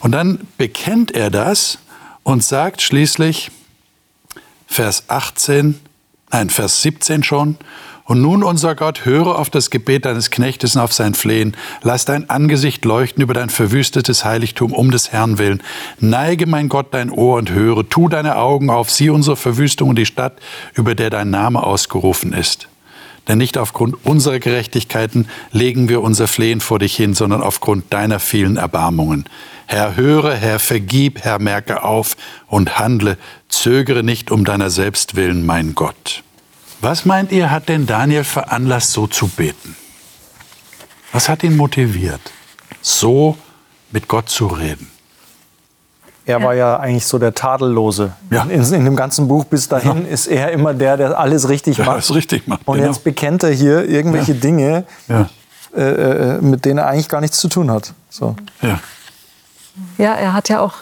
Und 0.00 0.12
dann 0.12 0.40
bekennt 0.56 1.10
er 1.10 1.28
das 1.28 1.78
und 2.26 2.42
sagt 2.42 2.82
schließlich, 2.82 3.52
Vers 4.66 5.04
18, 5.06 5.78
nein, 6.32 6.50
Vers 6.50 6.82
17 6.82 7.22
schon, 7.22 7.56
und 8.04 8.20
nun, 8.20 8.42
unser 8.42 8.74
Gott, 8.74 9.04
höre 9.04 9.38
auf 9.38 9.48
das 9.48 9.70
Gebet 9.70 10.04
deines 10.04 10.32
Knechtes 10.32 10.74
und 10.74 10.82
auf 10.82 10.92
sein 10.92 11.14
Flehen. 11.14 11.56
Lass 11.82 12.04
dein 12.04 12.28
Angesicht 12.28 12.84
leuchten 12.84 13.22
über 13.22 13.32
dein 13.32 13.48
verwüstetes 13.48 14.24
Heiligtum 14.24 14.72
um 14.72 14.90
des 14.90 15.12
Herrn 15.12 15.38
willen. 15.38 15.62
Neige, 16.00 16.46
mein 16.46 16.68
Gott, 16.68 16.88
dein 16.92 17.10
Ohr 17.10 17.38
und 17.38 17.50
höre. 17.50 17.88
Tu 17.88 18.08
deine 18.08 18.36
Augen 18.36 18.70
auf, 18.70 18.90
sieh 18.90 19.10
unsere 19.10 19.36
Verwüstung 19.36 19.90
und 19.90 19.96
die 19.96 20.06
Stadt, 20.06 20.38
über 20.74 20.96
der 20.96 21.10
dein 21.10 21.30
Name 21.30 21.62
ausgerufen 21.62 22.32
ist. 22.32 22.68
Denn 23.28 23.38
nicht 23.38 23.58
aufgrund 23.58 24.06
unserer 24.06 24.38
Gerechtigkeiten 24.38 25.28
legen 25.50 25.88
wir 25.88 26.00
unser 26.00 26.28
Flehen 26.28 26.60
vor 26.60 26.78
dich 26.78 26.94
hin, 26.94 27.14
sondern 27.14 27.42
aufgrund 27.42 27.92
deiner 27.92 28.20
vielen 28.20 28.56
Erbarmungen. 28.56 29.24
Herr, 29.66 29.96
höre, 29.96 30.34
Herr, 30.34 30.60
vergib, 30.60 31.22
Herr, 31.22 31.40
merke 31.40 31.82
auf 31.82 32.16
und 32.46 32.78
handle, 32.78 33.18
zögere 33.48 34.04
nicht 34.04 34.30
um 34.30 34.44
deiner 34.44 34.70
selbst 34.70 35.16
willen, 35.16 35.44
mein 35.44 35.74
Gott. 35.74 36.22
Was 36.80 37.04
meint 37.04 37.32
ihr, 37.32 37.50
hat 37.50 37.68
denn 37.68 37.86
Daniel 37.86 38.22
veranlasst, 38.22 38.92
so 38.92 39.06
zu 39.08 39.26
beten? 39.26 39.74
Was 41.12 41.28
hat 41.28 41.42
ihn 41.42 41.56
motiviert, 41.56 42.20
so 42.80 43.36
mit 43.90 44.06
Gott 44.06 44.28
zu 44.28 44.46
reden? 44.46 44.90
Er 46.26 46.42
war 46.42 46.54
ja 46.54 46.78
eigentlich 46.78 47.06
so 47.06 47.18
der 47.18 47.32
Tadellose. 47.34 48.12
Ja. 48.30 48.42
In, 48.42 48.60
in 48.60 48.84
dem 48.84 48.96
ganzen 48.96 49.28
Buch 49.28 49.44
bis 49.44 49.68
dahin 49.68 50.04
ja. 50.04 50.12
ist 50.12 50.26
er 50.26 50.50
immer 50.50 50.74
der, 50.74 50.96
der 50.96 51.18
alles 51.18 51.48
richtig 51.48 51.78
macht. 51.78 51.88
alles 51.88 52.14
richtig 52.14 52.48
macht. 52.48 52.62
Und 52.64 52.78
genau. 52.78 52.88
jetzt 52.88 53.04
bekennt 53.04 53.44
er 53.44 53.50
hier 53.50 53.88
irgendwelche 53.88 54.32
Ja. 54.32 54.40
Dinge, 54.40 54.84
Ja. 55.08 55.28
äh, 55.76 55.82
äh, 55.82 56.40
mit 56.40 56.64
denen 56.64 56.78
er 56.78 56.88
eigentlich 56.88 57.08
gar 57.08 57.20
nichts 57.20 57.38
zu 57.38 57.48
tun 57.48 57.70
hat. 57.70 57.92
So. 58.10 58.34
Ja. 58.60 58.80
Ja, 59.98 60.14
er 60.14 60.32
hat 60.32 60.48
ja 60.48 60.60
auch 60.60 60.74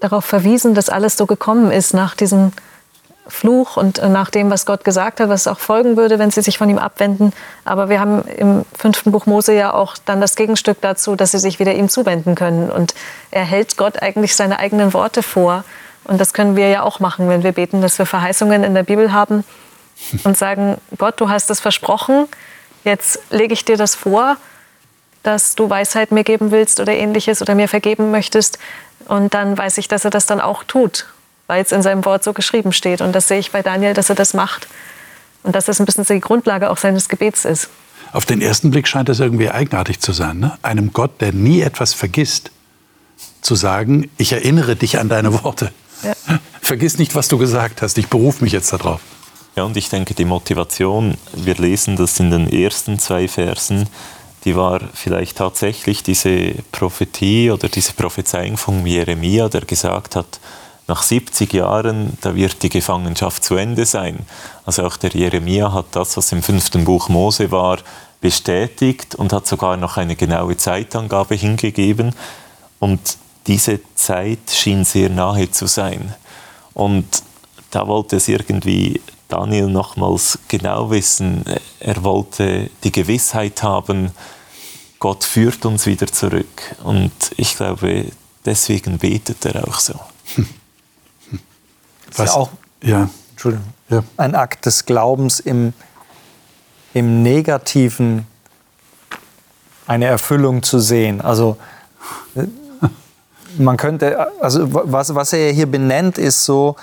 darauf 0.00 0.24
verwiesen, 0.24 0.74
dass 0.74 0.88
alles 0.88 1.16
so 1.16 1.26
gekommen 1.26 1.70
ist 1.72 1.94
nach 1.94 2.14
diesem 2.14 2.52
Fluch 3.28 3.76
und 3.76 4.02
nach 4.02 4.30
dem, 4.30 4.50
was 4.50 4.66
Gott 4.66 4.84
gesagt 4.84 5.20
hat, 5.20 5.28
was 5.28 5.46
auch 5.46 5.60
folgen 5.60 5.96
würde, 5.96 6.18
wenn 6.18 6.30
sie 6.30 6.42
sich 6.42 6.58
von 6.58 6.68
ihm 6.68 6.78
abwenden. 6.78 7.32
Aber 7.64 7.88
wir 7.88 8.00
haben 8.00 8.22
im 8.22 8.64
fünften 8.76 9.12
Buch 9.12 9.26
Mose 9.26 9.54
ja 9.54 9.72
auch 9.72 9.96
dann 10.04 10.20
das 10.20 10.34
Gegenstück 10.34 10.80
dazu, 10.80 11.14
dass 11.14 11.30
sie 11.30 11.38
sich 11.38 11.60
wieder 11.60 11.74
ihm 11.74 11.88
zuwenden 11.88 12.34
können. 12.34 12.70
Und 12.70 12.94
er 13.30 13.44
hält 13.44 13.76
Gott 13.76 14.02
eigentlich 14.02 14.34
seine 14.34 14.58
eigenen 14.58 14.92
Worte 14.92 15.22
vor. 15.22 15.64
Und 16.04 16.20
das 16.20 16.32
können 16.32 16.56
wir 16.56 16.68
ja 16.68 16.82
auch 16.82 16.98
machen, 16.98 17.28
wenn 17.28 17.44
wir 17.44 17.52
beten, 17.52 17.80
dass 17.80 17.98
wir 17.98 18.06
Verheißungen 18.06 18.64
in 18.64 18.74
der 18.74 18.82
Bibel 18.82 19.12
haben 19.12 19.44
und 20.24 20.36
sagen, 20.36 20.78
Gott, 20.98 21.20
du 21.20 21.28
hast 21.28 21.48
es 21.50 21.60
versprochen, 21.60 22.26
jetzt 22.82 23.20
lege 23.30 23.54
ich 23.54 23.64
dir 23.64 23.76
das 23.76 23.94
vor, 23.94 24.36
dass 25.22 25.54
du 25.54 25.70
Weisheit 25.70 26.10
mir 26.10 26.24
geben 26.24 26.50
willst 26.50 26.80
oder 26.80 26.92
ähnliches 26.92 27.40
oder 27.40 27.54
mir 27.54 27.68
vergeben 27.68 28.10
möchtest. 28.10 28.58
Und 29.06 29.34
dann 29.34 29.56
weiß 29.56 29.78
ich, 29.78 29.86
dass 29.86 30.04
er 30.04 30.10
das 30.10 30.26
dann 30.26 30.40
auch 30.40 30.64
tut, 30.64 31.06
weil 31.52 31.62
es 31.62 31.70
in 31.70 31.82
seinem 31.82 32.02
Wort 32.06 32.24
so 32.24 32.32
geschrieben 32.32 32.72
steht. 32.72 33.02
Und 33.02 33.12
das 33.12 33.28
sehe 33.28 33.38
ich 33.38 33.50
bei 33.50 33.60
Daniel, 33.60 33.92
dass 33.92 34.08
er 34.08 34.14
das 34.14 34.32
macht. 34.32 34.68
Und 35.42 35.54
dass 35.54 35.66
das 35.66 35.80
ein 35.80 35.84
bisschen 35.84 36.06
die 36.08 36.18
Grundlage 36.18 36.70
auch 36.70 36.78
seines 36.78 37.10
Gebets 37.10 37.44
ist. 37.44 37.68
Auf 38.10 38.24
den 38.24 38.40
ersten 38.40 38.70
Blick 38.70 38.88
scheint 38.88 39.10
das 39.10 39.20
irgendwie 39.20 39.50
eigenartig 39.50 40.00
zu 40.00 40.12
sein. 40.12 40.38
Ne? 40.38 40.56
Einem 40.62 40.94
Gott, 40.94 41.20
der 41.20 41.34
nie 41.34 41.60
etwas 41.60 41.92
vergisst, 41.92 42.52
zu 43.42 43.54
sagen, 43.54 44.08
ich 44.16 44.32
erinnere 44.32 44.76
dich 44.76 44.98
an 44.98 45.10
deine 45.10 45.44
Worte. 45.44 45.72
Ja. 46.02 46.14
Vergiss 46.62 46.96
nicht, 46.96 47.14
was 47.14 47.28
du 47.28 47.36
gesagt 47.36 47.82
hast. 47.82 47.98
Ich 47.98 48.08
berufe 48.08 48.42
mich 48.42 48.54
jetzt 48.54 48.72
darauf. 48.72 49.02
Ja, 49.54 49.64
und 49.64 49.76
ich 49.76 49.90
denke, 49.90 50.14
die 50.14 50.24
Motivation, 50.24 51.18
wir 51.34 51.56
lesen 51.56 51.96
das 51.96 52.18
in 52.18 52.30
den 52.30 52.50
ersten 52.50 52.98
zwei 52.98 53.28
Versen, 53.28 53.88
die 54.46 54.56
war 54.56 54.80
vielleicht 54.94 55.36
tatsächlich 55.36 56.02
diese 56.02 56.54
Prophetie 56.72 57.50
oder 57.50 57.68
diese 57.68 57.92
Prophezeiung 57.92 58.56
von 58.56 58.86
Jeremia, 58.86 59.50
der 59.50 59.66
gesagt 59.66 60.16
hat, 60.16 60.40
nach 60.88 61.02
70 61.02 61.52
Jahren, 61.52 62.16
da 62.20 62.34
wird 62.34 62.62
die 62.62 62.68
Gefangenschaft 62.68 63.44
zu 63.44 63.54
Ende 63.56 63.86
sein. 63.86 64.26
Also 64.64 64.84
auch 64.84 64.96
der 64.96 65.10
Jeremia 65.10 65.72
hat 65.72 65.86
das, 65.92 66.16
was 66.16 66.32
im 66.32 66.42
fünften 66.42 66.84
Buch 66.84 67.08
Mose 67.08 67.50
war, 67.50 67.78
bestätigt 68.20 69.14
und 69.14 69.32
hat 69.32 69.46
sogar 69.46 69.76
noch 69.76 69.96
eine 69.96 70.16
genaue 70.16 70.56
Zeitangabe 70.56 71.34
hingegeben. 71.34 72.14
Und 72.78 73.00
diese 73.46 73.80
Zeit 73.94 74.50
schien 74.50 74.84
sehr 74.84 75.10
nahe 75.10 75.50
zu 75.50 75.66
sein. 75.66 76.14
Und 76.74 77.06
da 77.70 77.86
wollte 77.86 78.16
es 78.16 78.28
irgendwie 78.28 79.00
Daniel 79.28 79.68
nochmals 79.68 80.38
genau 80.48 80.90
wissen. 80.90 81.44
Er 81.80 82.02
wollte 82.04 82.70
die 82.84 82.92
Gewissheit 82.92 83.62
haben, 83.62 84.12
Gott 84.98 85.24
führt 85.24 85.64
uns 85.64 85.86
wieder 85.86 86.06
zurück. 86.06 86.76
Und 86.84 87.12
ich 87.36 87.56
glaube, 87.56 88.06
deswegen 88.44 88.98
betet 88.98 89.44
er 89.46 89.66
auch 89.66 89.80
so. 89.80 89.94
Das 92.16 92.28
ist 92.28 92.34
ja 92.34 92.40
auch 92.40 92.50
Ja. 92.82 93.08
Entschuldigung, 93.30 93.66
Ja. 93.88 94.02
ein 94.16 94.34
Akt 94.34 94.66
des 94.66 94.84
Glaubens 94.86 95.40
im, 95.40 95.72
im 96.94 97.22
Negativen 97.22 98.26
eine 99.86 100.06
Erfüllung 100.06 100.62
zu 100.62 100.78
sehen. 100.78 101.20
Also 101.20 101.56
äh, 102.36 102.44
man 103.58 103.76
könnte, 103.76 104.26
also 104.40 104.66
was, 104.70 105.14
was 105.14 105.32
er 105.32 105.52
hier 105.52 105.70
benennt, 105.70 106.18
ist 106.18 106.44
so, 106.44 106.76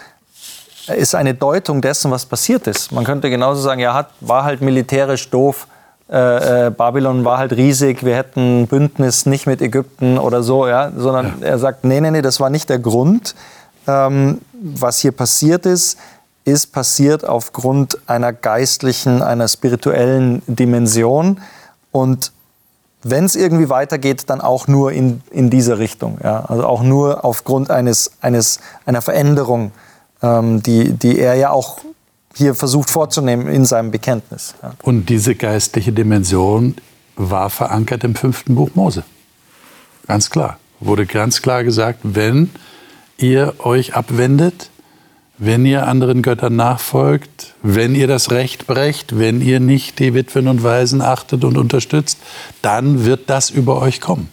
ist 0.88 1.16
eine 1.16 1.34
Deutung 1.34 1.82
dessen, 1.82 2.12
was 2.12 2.26
passiert 2.26 2.68
ist. 2.68 2.92
Man 2.92 3.04
könnte 3.06 3.30
genauso 3.30 3.62
sagen, 3.62 3.80
ja, 3.80 3.94
hat, 3.94 4.10
war 4.20 4.44
halt 4.44 4.62
militärisch 4.62 5.30
doof. 5.30 5.68
Äh, 6.12 6.68
äh, 6.68 6.70
Babylon 6.72 7.24
war 7.24 7.38
halt 7.38 7.54
riesig, 7.54 8.04
wir 8.04 8.16
hätten 8.16 8.68
Bündnis 8.68 9.26
nicht 9.28 9.46
mit 9.46 9.62
Ägypten 9.62 10.18
oder 10.18 10.42
so, 10.42 10.68
ja, 10.68 10.92
sondern 10.96 11.36
ja. 11.42 11.48
er 11.48 11.60
sagt, 11.60 11.86
nee, 11.86 12.02
nee, 12.02 12.10
nee, 12.12 12.22
das 12.24 12.40
war 12.40 12.50
nicht 12.50 12.70
der 12.70 12.80
Grund. 12.80 13.36
Ähm, 13.90 14.42
was 14.54 15.00
hier 15.00 15.12
passiert 15.12 15.66
ist, 15.66 15.98
ist 16.46 16.68
passiert 16.68 17.26
aufgrund 17.26 17.98
einer 18.08 18.34
geistlichen, 18.34 19.22
einer 19.22 19.48
spirituellen 19.48 20.42
Dimension 20.48 21.42
und 21.92 22.32
wenn 23.02 23.24
es 23.24 23.36
irgendwie 23.36 23.70
weitergeht, 23.70 24.24
dann 24.28 24.42
auch 24.42 24.68
nur 24.68 24.92
in, 24.92 25.22
in 25.32 25.50
diese 25.50 25.80
Richtung. 25.80 26.18
Ja? 26.22 26.42
Also 26.46 26.66
auch 26.66 26.84
nur 26.84 27.24
aufgrund 27.24 27.72
eines, 27.72 28.12
eines, 28.20 28.60
einer 28.86 29.02
Veränderung, 29.02 29.72
ähm, 30.22 30.62
die, 30.62 30.92
die 30.92 31.18
er 31.18 31.36
ja 31.36 31.52
auch 31.52 31.80
hier 32.36 32.56
versucht 32.56 32.90
vorzunehmen 32.90 33.48
in 33.48 33.64
seinem 33.64 33.92
Bekenntnis. 33.92 34.54
Ja. 34.62 34.74
Und 34.84 35.08
diese 35.08 35.36
geistliche 35.36 35.94
Dimension 35.94 36.76
war 37.16 37.50
verankert 37.50 38.04
im 38.04 38.16
fünften 38.16 38.56
Buch 38.56 38.72
Mose. 38.76 39.04
Ganz 40.08 40.30
klar. 40.30 40.58
Wurde 40.82 41.06
ganz 41.06 41.42
klar 41.42 41.64
gesagt, 41.64 42.00
wenn 42.04 42.50
ihr 43.22 43.56
euch 43.60 43.96
abwendet, 43.96 44.70
wenn 45.38 45.66
ihr 45.66 45.88
anderen 45.88 46.22
Göttern 46.22 46.56
nachfolgt, 46.56 47.56
wenn 47.64 47.96
ihr 47.96 48.08
das 48.08 48.30
Recht 48.32 48.68
brecht, 48.68 49.18
wenn 49.18 49.42
ihr 49.42 49.60
nicht 49.60 50.00
die 50.00 50.14
Witwen 50.14 50.48
und 50.48 50.64
Waisen 50.64 51.02
achtet 51.02 51.46
und 51.46 51.58
unterstützt, 51.58 52.20
dann 52.62 53.06
wird 53.06 53.30
das 53.30 53.50
über 53.50 53.82
euch 53.82 54.02
kommen. 54.02 54.30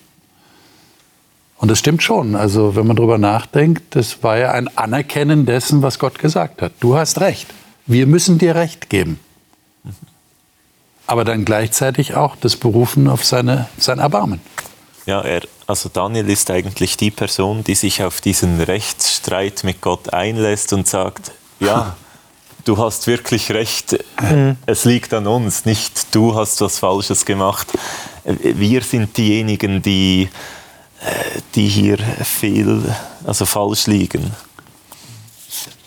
Und 1.58 1.70
das 1.70 1.78
stimmt 1.78 2.02
schon. 2.02 2.34
Also 2.34 2.76
wenn 2.76 2.86
man 2.86 2.96
darüber 2.96 3.18
nachdenkt, 3.18 3.94
das 3.94 4.22
war 4.22 4.36
ja 4.36 4.50
ein 4.50 4.68
Anerkennen 4.76 5.46
dessen, 5.46 5.82
was 5.82 5.98
Gott 5.98 6.18
gesagt 6.18 6.60
hat. 6.60 6.72
Du 6.80 6.96
hast 6.96 7.20
recht. 7.20 7.46
Wir 7.86 8.06
müssen 8.06 8.38
dir 8.38 8.56
Recht 8.56 8.90
geben. 8.90 9.20
Aber 11.06 11.24
dann 11.24 11.44
gleichzeitig 11.44 12.16
auch 12.16 12.34
das 12.34 12.56
Berufen 12.56 13.08
auf 13.08 13.24
seine, 13.24 13.68
sein 13.78 14.00
Erbarmen. 14.00 14.40
Ja, 15.06 15.20
er, 15.22 15.42
also 15.66 15.88
Daniel 15.88 16.28
ist 16.30 16.50
eigentlich 16.50 16.96
die 16.96 17.10
Person, 17.10 17.64
die 17.64 17.74
sich 17.74 18.02
auf 18.02 18.20
diesen 18.20 18.60
Rechtsstreit 18.60 19.64
mit 19.64 19.80
Gott 19.80 20.12
einlässt 20.12 20.72
und 20.72 20.86
sagt, 20.86 21.32
ja, 21.58 21.96
du 22.64 22.78
hast 22.78 23.06
wirklich 23.06 23.50
recht, 23.50 23.98
mhm. 24.20 24.56
es 24.66 24.84
liegt 24.84 25.12
an 25.12 25.26
uns, 25.26 25.64
nicht 25.64 26.14
du 26.14 26.34
hast 26.34 26.60
was 26.60 26.78
Falsches 26.78 27.24
gemacht. 27.24 27.68
Wir 28.24 28.82
sind 28.82 29.16
diejenigen, 29.16 29.82
die, 29.82 30.28
äh, 31.00 31.40
die 31.54 31.68
hier 31.68 31.98
viel, 32.22 32.94
also 33.24 33.44
falsch 33.46 33.86
liegen. 33.86 34.32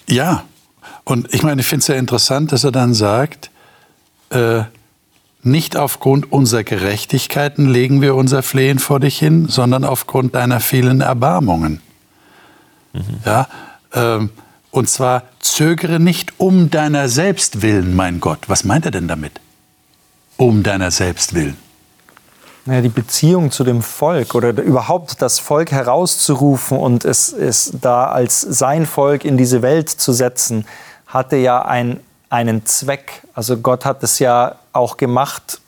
Ja, 0.08 0.44
und 1.04 1.34
ich 1.34 1.44
meine, 1.44 1.62
ich 1.62 1.68
finde 1.68 1.80
es 1.80 1.86
sehr 1.86 1.98
interessant, 1.98 2.52
dass 2.52 2.64
er 2.64 2.72
dann 2.72 2.94
sagt, 2.94 3.50
äh, 4.30 4.64
nicht 5.42 5.78
aufgrund 5.78 6.32
unserer 6.32 6.64
Gerechtigkeiten 6.64 7.70
legen 7.70 8.02
wir 8.02 8.16
unser 8.16 8.44
Flehen 8.44 8.80
vor 8.80 9.00
dich 9.00 9.18
hin, 9.18 9.48
sondern 9.48 9.84
aufgrund 9.84 10.36
deiner 10.36 10.60
vielen 10.60 11.02
Erbarmungen. 11.02 11.82
Mhm. 12.94 13.04
Ja, 13.26 13.48
ähm, 13.94 14.30
und 14.72 14.90
zwar 14.90 15.24
zögere 15.40 16.00
nicht 16.00 16.40
um 16.40 16.70
deiner 16.70 17.10
selbst 17.10 17.62
willen, 17.62 17.96
mein 17.96 18.20
Gott. 18.20 18.40
Was 18.48 18.64
meint 18.64 18.86
er 18.86 18.92
denn 18.92 19.08
damit? 19.08 19.40
Um 20.38 20.64
deiner 20.64 20.92
selbst 20.92 21.34
willen. 21.34 21.58
Naja, 22.66 22.82
die 22.82 22.90
Beziehung 22.90 23.52
zu 23.52 23.64
dem 23.64 23.82
Volk 23.82 24.36
oder 24.36 24.50
überhaupt 24.62 25.22
das 25.22 25.40
Volk 25.40 25.72
herauszurufen 25.72 26.78
und 26.78 27.04
es, 27.04 27.34
es 27.34 27.74
da 27.82 28.06
als 28.06 28.42
sein 28.42 28.86
Volk 28.86 29.26
in 29.26 29.38
diese 29.38 29.62
Welt 29.62 29.90
zu 29.90 30.14
setzen, 30.14 30.66
hatte 31.08 31.38
ja 31.38 31.64
ein, 31.64 32.00
einen 32.30 32.66
Zweck. 32.66 33.24
Also 33.34 33.58
Gott 33.58 33.86
hat 33.86 34.04
es 34.04 34.20
ja 34.20 34.56
auch 34.74 34.98
gemacht 34.98 35.60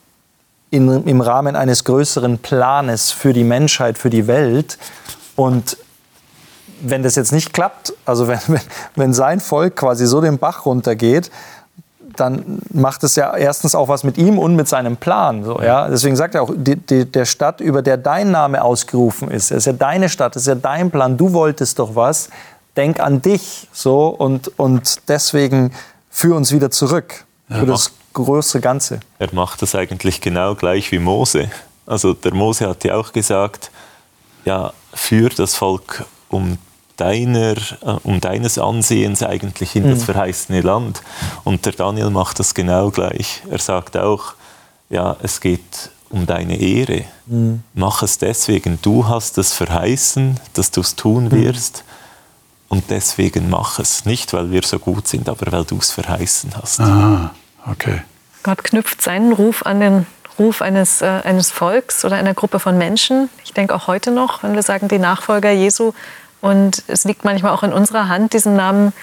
in, 0.69 1.05
im 1.05 1.21
Rahmen 1.21 1.55
eines 1.55 1.83
größeren 1.83 2.39
Planes 2.39 3.11
für 3.11 3.33
die 3.33 3.43
Menschheit, 3.43 3.97
für 3.97 4.09
die 4.09 4.27
Welt. 4.27 4.77
Und 5.35 5.77
wenn 6.81 7.03
das 7.03 7.15
jetzt 7.15 7.31
nicht 7.31 7.53
klappt, 7.53 7.93
also 8.05 8.27
wenn, 8.27 8.39
wenn, 8.47 8.61
wenn 8.95 9.13
sein 9.13 9.39
Volk 9.39 9.75
quasi 9.75 10.05
so 10.05 10.21
den 10.21 10.37
Bach 10.37 10.65
runtergeht, 10.65 11.31
dann 12.15 12.59
macht 12.73 13.03
es 13.03 13.15
ja 13.15 13.35
erstens 13.35 13.75
auch 13.75 13.87
was 13.87 14.03
mit 14.03 14.17
ihm 14.17 14.37
und 14.37 14.55
mit 14.55 14.67
seinem 14.67 14.97
Plan. 14.97 15.43
So, 15.43 15.61
ja? 15.61 15.87
Deswegen 15.87 16.15
sagt 16.15 16.35
er 16.35 16.43
auch, 16.43 16.51
die, 16.53 16.75
die, 16.75 17.05
der 17.09 17.25
Stadt, 17.25 17.61
über 17.61 17.81
der 17.81 17.97
dein 17.97 18.31
Name 18.31 18.63
ausgerufen 18.63 19.31
ist, 19.31 19.51
ist 19.51 19.65
ja 19.65 19.73
deine 19.73 20.09
Stadt, 20.09 20.35
ist 20.35 20.47
ja 20.47 20.55
dein 20.55 20.91
Plan, 20.91 21.17
du 21.17 21.33
wolltest 21.33 21.79
doch 21.79 21.95
was, 21.95 22.29
denk 22.75 22.99
an 22.99 23.21
dich. 23.21 23.69
So, 23.71 24.07
und, 24.07 24.51
und 24.59 25.09
deswegen 25.09 25.71
führ 26.11 26.35
uns 26.35 26.51
wieder 26.51 26.69
zurück 26.69 27.25
für 27.49 27.65
das 27.65 27.91
große 28.13 28.61
Ganze. 28.61 28.99
Er 29.17 29.33
macht 29.33 29.61
das 29.61 29.73
eigentlich 29.73 30.21
genau 30.21 30.53
gleich 30.53 30.91
wie 30.91 30.99
Mose. 30.99 31.49
Also 31.87 32.13
der 32.13 32.33
Mose 32.33 32.69
hat 32.69 32.83
ja 32.83 32.95
auch 32.95 33.11
gesagt, 33.11 33.71
ja, 34.45 34.73
führ 34.93 35.29
das 35.29 35.55
Volk 35.55 36.05
um 36.29 36.57
deiner, 36.97 37.57
äh, 37.57 37.97
um 38.03 38.21
deines 38.21 38.57
Ansehens 38.57 39.23
eigentlich 39.23 39.75
in 39.75 39.85
mhm. 39.85 39.91
das 39.91 40.03
verheißene 40.03 40.61
Land. 40.61 41.01
Und 41.43 41.65
der 41.65 41.73
Daniel 41.73 42.09
macht 42.09 42.39
das 42.39 42.53
genau 42.53 42.91
gleich. 42.91 43.41
Er 43.49 43.59
sagt 43.59 43.97
auch, 43.97 44.35
ja, 44.89 45.15
es 45.23 45.41
geht 45.41 45.89
um 46.09 46.25
deine 46.25 46.59
Ehre. 46.59 47.05
Mhm. 47.25 47.63
Mach 47.73 48.03
es 48.03 48.17
deswegen. 48.17 48.79
Du 48.81 49.07
hast 49.07 49.37
es 49.37 49.53
verheißen, 49.53 50.39
dass 50.53 50.71
du 50.71 50.81
es 50.81 50.95
tun 50.95 51.25
mhm. 51.25 51.31
wirst. 51.31 51.83
Mhm. 51.85 51.90
Und 52.71 52.89
deswegen 52.89 53.49
mach 53.49 53.79
es. 53.79 54.05
Nicht, 54.05 54.31
weil 54.31 54.49
wir 54.49 54.61
so 54.63 54.79
gut 54.79 55.05
sind, 55.05 55.27
aber 55.27 55.51
weil 55.51 55.65
du 55.65 55.77
es 55.77 55.91
verheißen 55.91 56.51
hast. 56.55 56.79
Aha. 56.79 57.31
Okay. 57.69 58.01
Gott 58.43 58.63
knüpft 58.63 59.01
seinen 59.01 59.33
Ruf 59.33 59.65
an 59.65 59.81
den 59.81 60.07
Ruf 60.39 60.61
eines, 60.61 61.01
äh, 61.01 61.19
eines 61.25 61.51
Volks 61.51 62.05
oder 62.05 62.15
einer 62.15 62.33
Gruppe 62.33 62.59
von 62.59 62.77
Menschen. 62.77 63.29
Ich 63.43 63.51
denke 63.51 63.75
auch 63.75 63.87
heute 63.87 64.11
noch, 64.11 64.41
wenn 64.41 64.55
wir 64.55 64.63
sagen, 64.63 64.87
die 64.87 64.99
Nachfolger 64.99 65.51
Jesu. 65.51 65.91
Und 66.39 66.83
es 66.87 67.03
liegt 67.03 67.25
manchmal 67.25 67.51
auch 67.51 67.63
in 67.63 67.73
unserer 67.73 68.07
Hand, 68.07 68.31
diesem 68.31 68.55
Namen 68.55 68.93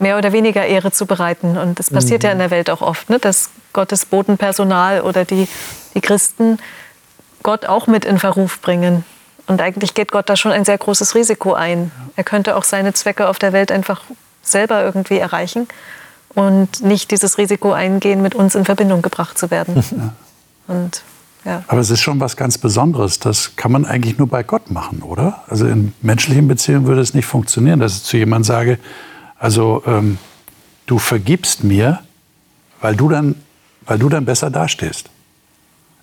mehr 0.00 0.18
oder 0.18 0.32
weniger 0.32 0.66
Ehre 0.66 0.90
zu 0.90 1.06
bereiten. 1.06 1.56
Und 1.56 1.78
das 1.78 1.90
passiert 1.90 2.24
mhm. 2.24 2.26
ja 2.26 2.32
in 2.32 2.38
der 2.40 2.50
Welt 2.50 2.70
auch 2.70 2.82
oft, 2.82 3.08
ne? 3.08 3.20
dass 3.20 3.50
Gottes 3.72 4.04
Bodenpersonal 4.04 5.02
oder 5.02 5.24
die, 5.24 5.46
die 5.94 6.00
Christen 6.00 6.58
Gott 7.44 7.66
auch 7.66 7.86
mit 7.86 8.04
in 8.04 8.18
Verruf 8.18 8.60
bringen. 8.60 9.04
Und 9.46 9.60
eigentlich 9.60 9.94
geht 9.94 10.12
Gott 10.12 10.28
da 10.28 10.36
schon 10.36 10.52
ein 10.52 10.64
sehr 10.64 10.78
großes 10.78 11.14
Risiko 11.14 11.54
ein. 11.54 11.90
Er 12.16 12.24
könnte 12.24 12.56
auch 12.56 12.64
seine 12.64 12.92
Zwecke 12.94 13.28
auf 13.28 13.38
der 13.38 13.52
Welt 13.52 13.72
einfach 13.72 14.02
selber 14.42 14.82
irgendwie 14.82 15.18
erreichen 15.18 15.68
und 16.34 16.82
nicht 16.82 17.10
dieses 17.10 17.38
Risiko 17.38 17.72
eingehen, 17.72 18.22
mit 18.22 18.34
uns 18.34 18.54
in 18.54 18.64
Verbindung 18.64 19.02
gebracht 19.02 19.38
zu 19.38 19.50
werden. 19.50 19.82
Und, 20.68 21.02
ja. 21.44 21.64
Aber 21.66 21.80
es 21.80 21.90
ist 21.90 22.00
schon 22.00 22.20
was 22.20 22.36
ganz 22.36 22.56
Besonderes. 22.56 23.18
Das 23.18 23.56
kann 23.56 23.72
man 23.72 23.84
eigentlich 23.84 24.16
nur 24.16 24.28
bei 24.28 24.44
Gott 24.44 24.70
machen, 24.70 25.02
oder? 25.02 25.42
Also 25.48 25.66
in 25.66 25.92
menschlichen 26.00 26.46
Beziehungen 26.46 26.86
würde 26.86 27.00
es 27.00 27.14
nicht 27.14 27.26
funktionieren, 27.26 27.80
dass 27.80 27.96
ich 27.96 28.02
zu 28.04 28.16
jemandem 28.16 28.44
sage, 28.44 28.78
also 29.38 29.82
ähm, 29.86 30.18
du 30.86 30.98
vergibst 30.98 31.64
mir, 31.64 31.98
weil 32.80 32.94
du, 32.94 33.08
dann, 33.08 33.34
weil 33.86 33.98
du 33.98 34.08
dann 34.08 34.24
besser 34.24 34.50
dastehst. 34.50 35.10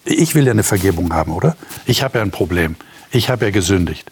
Ich 0.03 0.35
will 0.35 0.45
ja 0.45 0.51
eine 0.51 0.63
Vergebung 0.63 1.13
haben, 1.13 1.31
oder? 1.31 1.55
Ich 1.85 2.03
habe 2.03 2.17
ja 2.17 2.23
ein 2.23 2.31
Problem. 2.31 2.75
Ich 3.11 3.29
habe 3.29 3.45
ja 3.45 3.51
gesündigt. 3.51 4.09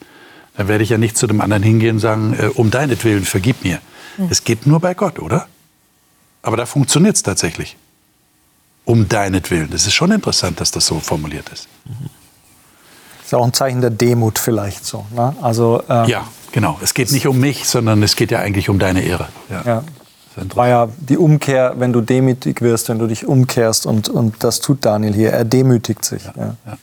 Dann 0.56 0.68
werde 0.68 0.84
ich 0.84 0.89
ja 0.89 0.98
nicht 0.98 1.18
zu 1.18 1.28
dem 1.28 1.39
anderen 1.41 1.64
hingehen 1.64 1.98
und 1.98 2.00
sagen, 2.00 2.36
äh, 2.38 2.48
um 2.48 2.72
deinetwillen 2.72 3.26
vergib 3.26 3.64
mir. 3.64 3.80
Mhm. 4.18 4.28
Es 4.30 4.43
geht 4.43 4.66
nur 4.66 4.80
bei 4.80 4.93
Gott, 4.93 5.20
oder? 5.20 5.48
Aber 6.41 6.58
da 6.58 6.66
funktioniert 6.66 7.16
es 7.16 7.24
tatsächlich. 7.24 7.78
Um 8.86 9.08
deinetwillen. 9.08 9.70
Das 9.70 9.86
ist 9.86 9.93
schon 9.93 10.12
interessant, 10.12 10.60
dass 10.62 10.72
das 10.72 10.86
so 10.86 11.00
formuliert 11.00 11.50
ist. 11.50 11.68
Das 11.86 13.28
ist 13.28 13.34
auch 13.34 13.45
ein 13.45 13.54
Zeichen 13.54 13.82
der 13.82 13.89
Demut 13.89 14.39
vielleicht 14.39 14.86
so. 14.86 15.06
Ne? 15.14 15.36
Also, 15.41 15.84
ähm, 15.89 16.06
ja, 16.08 16.28
genau. 16.54 16.80
Es 16.82 16.93
geht 16.93 17.12
nicht 17.12 17.28
um 17.28 17.39
mich, 17.39 17.68
sondern 17.68 18.02
es 18.02 18.16
geht 18.16 18.32
ja 18.32 18.39
eigentlich 18.39 18.70
um 18.70 18.80
deine 18.80 19.02
Ehre. 19.02 19.28
Ja. 19.50 19.62
ja. 19.66 19.84
War 20.56 20.68
ja 20.68 20.88
die 20.98 21.18
Umkehr, 21.18 21.74
wenn 21.78 21.91
du 21.91 22.02
demütig 22.02 22.62
wirst, 22.62 22.89
wenn 22.89 23.00
du 23.00 23.08
dich 23.08 23.26
umkehrst. 23.26 23.86
Und, 23.86 24.08
und 24.08 24.43
das 24.43 24.60
tut 24.62 24.86
Daniel 24.86 25.14
hier. 25.14 25.32
Er 25.32 25.43
demütigt 25.43 26.06
sich. 26.06 26.24
Ja. 26.24 26.56
Ja. 26.66 26.78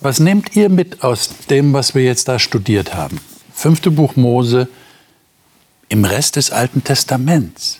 Was 0.00 0.20
nehmt 0.20 0.56
ihr 0.56 0.68
mit 0.68 1.02
aus 1.02 1.30
dem, 1.50 1.72
was 1.72 1.94
wir 1.94 2.02
jetzt 2.02 2.28
da 2.28 2.38
studiert 2.38 2.94
haben? 2.94 3.20
Fünfte 3.54 3.90
Buch 3.90 4.16
Mose, 4.16 4.68
im 5.88 6.04
Rest 6.04 6.36
des 6.36 6.50
Alten 6.50 6.82
Testaments. 6.82 7.78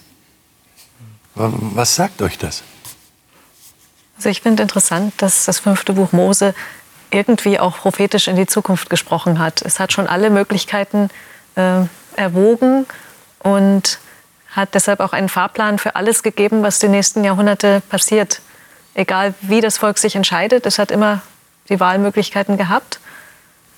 Was 1.35 1.97
sagt 1.97 2.23
euch 2.23 2.39
das? 2.39 2.63
Also 4.17 4.29
ich 4.29 4.41
finde 4.41 4.63
interessant, 4.63 5.15
dass 5.19 5.45
das 5.45 5.59
fünfte 5.59 5.95
Buch 5.95 6.13
Mose 6.13 6.55
irgendwie 7.11 7.59
auch 7.59 7.79
prophetisch 7.79 8.29
in 8.29 8.37
die 8.37 8.47
Zukunft 8.47 8.91
gesprochen 8.91 9.39
hat. 9.39 9.63
Es 9.63 9.81
hat 9.81 9.93
schon 9.93 10.07
alle 10.07 10.31
Möglichkeiten 10.31 11.09
äh, 11.57 11.83
erwogen 12.17 12.87
und 13.41 13.99
hat 14.51 14.75
deshalb 14.75 15.01
auch 15.01 15.13
einen 15.13 15.29
Fahrplan 15.29 15.79
für 15.79 15.97
alles 15.97 16.23
gegeben, 16.23 16.63
was 16.63 16.79
die 16.79 16.89
nächsten 16.89 17.25
Jahrhunderte 17.25 17.83
passiert. 17.89 18.41
Egal 18.95 19.35
wie 19.41 19.61
das 19.61 19.79
Volk 19.79 19.99
sich 19.99 20.15
entscheidet, 20.15 20.67
es 20.67 20.79
hat 20.79 20.93
immer 20.93 21.23
die 21.69 21.81
Wahlmöglichkeiten 21.81 22.57
gehabt, 22.57 23.01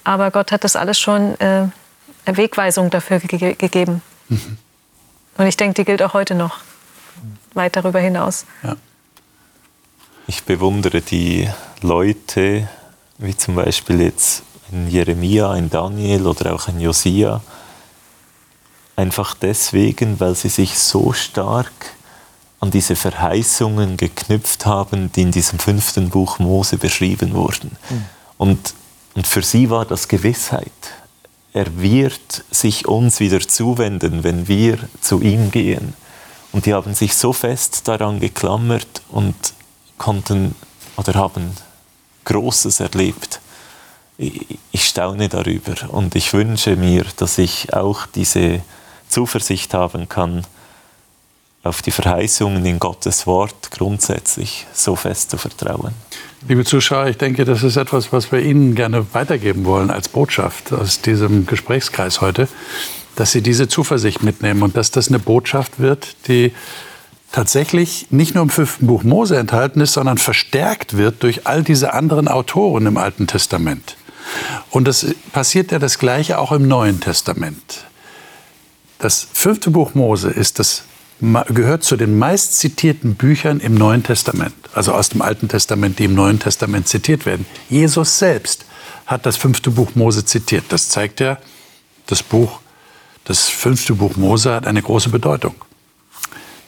aber 0.04 0.30
Gott 0.30 0.52
hat 0.52 0.64
das 0.64 0.76
alles 0.76 0.98
schon 0.98 1.38
äh, 1.40 1.68
Wegweisung 2.26 2.90
dafür 2.90 3.20
ge 3.20 3.54
gegeben. 3.54 4.02
Mhm. 4.28 4.58
Und 5.38 5.46
ich 5.46 5.56
denke, 5.56 5.74
die 5.74 5.84
gilt 5.84 6.02
auch 6.02 6.14
heute 6.14 6.34
noch, 6.34 6.58
weit 7.54 7.76
darüber 7.76 8.00
hinaus. 8.00 8.46
Ja. 8.62 8.76
Ich 10.26 10.44
bewundere 10.44 11.02
die 11.02 11.48
Leute, 11.82 12.68
wie 13.18 13.36
zum 13.36 13.54
Beispiel 13.54 14.00
jetzt 14.00 14.42
ein 14.72 14.88
Jeremia, 14.88 15.50
ein 15.52 15.70
Daniel 15.70 16.26
oder 16.26 16.54
auch 16.54 16.68
ein 16.68 16.80
Josia, 16.80 17.40
einfach 18.96 19.34
deswegen, 19.34 20.18
weil 20.18 20.34
sie 20.34 20.48
sich 20.48 20.78
so 20.78 21.12
stark 21.12 21.70
an 22.60 22.70
diese 22.70 22.96
Verheißungen 22.96 23.96
geknüpft 23.96 24.66
haben, 24.66 25.12
die 25.12 25.22
in 25.22 25.32
diesem 25.32 25.58
fünften 25.58 26.10
Buch 26.10 26.38
Mose 26.38 26.78
beschrieben 26.78 27.34
wurden. 27.34 27.76
Mhm. 27.90 28.04
Und, 28.38 28.74
und 29.14 29.26
für 29.26 29.42
sie 29.42 29.70
war 29.70 29.84
das 29.84 30.08
Gewissheit. 30.08 30.72
Er 31.52 31.80
wird 31.80 32.44
sich 32.50 32.86
uns 32.86 33.20
wieder 33.20 33.40
zuwenden, 33.40 34.24
wenn 34.24 34.48
wir 34.48 34.78
zu 35.00 35.20
ihm 35.20 35.50
gehen. 35.50 35.94
Und 36.52 36.66
die 36.66 36.74
haben 36.74 36.94
sich 36.94 37.14
so 37.14 37.32
fest 37.32 37.88
daran 37.88 38.20
geklammert 38.20 39.02
und 39.08 39.34
konnten 39.98 40.54
oder 40.96 41.14
haben 41.14 41.52
Großes 42.24 42.80
erlebt. 42.80 43.40
Ich 44.18 44.88
staune 44.88 45.28
darüber 45.28 45.74
und 45.90 46.14
ich 46.14 46.32
wünsche 46.32 46.76
mir, 46.76 47.04
dass 47.16 47.38
ich 47.38 47.74
auch 47.74 48.06
diese 48.06 48.62
Zuversicht 49.08 49.74
haben 49.74 50.08
kann, 50.08 50.46
auf 51.66 51.82
die 51.82 51.90
Verheißungen 51.90 52.64
in 52.64 52.78
Gottes 52.78 53.26
Wort 53.26 53.70
grundsätzlich 53.70 54.66
so 54.72 54.96
fest 54.96 55.30
zu 55.30 55.38
vertrauen. 55.38 55.92
Liebe 56.48 56.64
Zuschauer, 56.64 57.06
ich 57.08 57.18
denke, 57.18 57.44
das 57.44 57.62
ist 57.62 57.76
etwas, 57.76 58.12
was 58.12 58.30
wir 58.30 58.40
Ihnen 58.40 58.74
gerne 58.74 59.06
weitergeben 59.14 59.64
wollen 59.64 59.90
als 59.90 60.08
Botschaft 60.08 60.72
aus 60.72 61.00
diesem 61.00 61.46
Gesprächskreis 61.46 62.20
heute, 62.20 62.48
dass 63.16 63.32
Sie 63.32 63.42
diese 63.42 63.68
Zuversicht 63.68 64.22
mitnehmen 64.22 64.62
und 64.62 64.76
dass 64.76 64.90
das 64.90 65.08
eine 65.08 65.18
Botschaft 65.18 65.80
wird, 65.80 66.16
die 66.28 66.52
tatsächlich 67.32 68.06
nicht 68.10 68.34
nur 68.34 68.44
im 68.44 68.50
fünften 68.50 68.86
Buch 68.86 69.02
Mose 69.02 69.36
enthalten 69.36 69.80
ist, 69.80 69.94
sondern 69.94 70.18
verstärkt 70.18 70.96
wird 70.96 71.22
durch 71.22 71.46
all 71.46 71.62
diese 71.62 71.92
anderen 71.92 72.28
Autoren 72.28 72.86
im 72.86 72.96
Alten 72.96 73.26
Testament. 73.26 73.96
Und 74.70 74.88
es 74.88 75.14
passiert 75.32 75.72
ja 75.72 75.78
das 75.78 75.98
Gleiche 75.98 76.38
auch 76.38 76.52
im 76.52 76.68
Neuen 76.68 77.00
Testament. 77.00 77.86
Das 78.98 79.26
fünfte 79.32 79.70
Buch 79.70 79.94
Mose 79.94 80.30
ist 80.30 80.58
das 80.58 80.84
gehört 81.20 81.82
zu 81.82 81.96
den 81.96 82.18
meist 82.18 82.58
zitierten 82.58 83.14
Büchern 83.14 83.60
im 83.60 83.74
Neuen 83.74 84.02
Testament, 84.02 84.54
also 84.74 84.92
aus 84.92 85.08
dem 85.08 85.22
Alten 85.22 85.48
Testament, 85.48 85.98
die 85.98 86.04
im 86.04 86.14
Neuen 86.14 86.38
Testament 86.38 86.88
zitiert 86.88 87.24
werden. 87.24 87.46
Jesus 87.70 88.18
selbst 88.18 88.66
hat 89.06 89.24
das 89.24 89.36
fünfte 89.36 89.70
Buch 89.70 89.94
Mose 89.94 90.24
zitiert. 90.24 90.64
Das 90.68 90.88
zeigt 90.88 91.20
ja, 91.20 91.38
das 92.06 92.22
Buch, 92.22 92.60
das 93.24 93.48
fünfte 93.48 93.94
Buch 93.94 94.16
Mose 94.16 94.52
hat 94.52 94.66
eine 94.66 94.82
große 94.82 95.08
Bedeutung. 95.08 95.54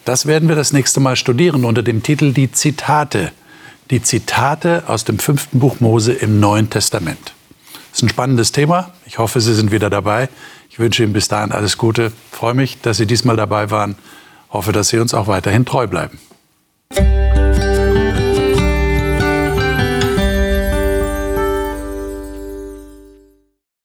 Das 0.05 0.25
werden 0.25 0.49
wir 0.49 0.55
das 0.55 0.73
nächste 0.73 0.99
Mal 0.99 1.15
studieren 1.15 1.63
unter 1.63 1.83
dem 1.83 2.01
Titel 2.01 2.33
Die 2.33 2.51
Zitate. 2.51 3.31
Die 3.91 4.01
Zitate 4.01 4.83
aus 4.87 5.03
dem 5.03 5.19
fünften 5.19 5.59
Buch 5.59 5.79
Mose 5.79 6.13
im 6.13 6.39
Neuen 6.39 6.69
Testament. 6.69 7.33
Das 7.91 7.99
ist 7.99 8.03
ein 8.03 8.09
spannendes 8.09 8.51
Thema. 8.51 8.91
Ich 9.05 9.19
hoffe, 9.19 9.41
Sie 9.41 9.53
sind 9.53 9.71
wieder 9.71 9.89
dabei. 9.89 10.29
Ich 10.69 10.79
wünsche 10.79 11.03
Ihnen 11.03 11.13
bis 11.13 11.27
dahin 11.27 11.51
alles 11.51 11.77
Gute. 11.77 12.11
Ich 12.31 12.37
freue 12.37 12.53
mich, 12.53 12.81
dass 12.81 12.97
Sie 12.97 13.05
diesmal 13.05 13.35
dabei 13.35 13.69
waren 13.69 13.95
hoffe, 14.51 14.71
dass 14.71 14.89
Sie 14.89 14.99
uns 14.99 15.13
auch 15.13 15.27
weiterhin 15.27 15.65
treu 15.65 15.87
bleiben. 15.87 16.19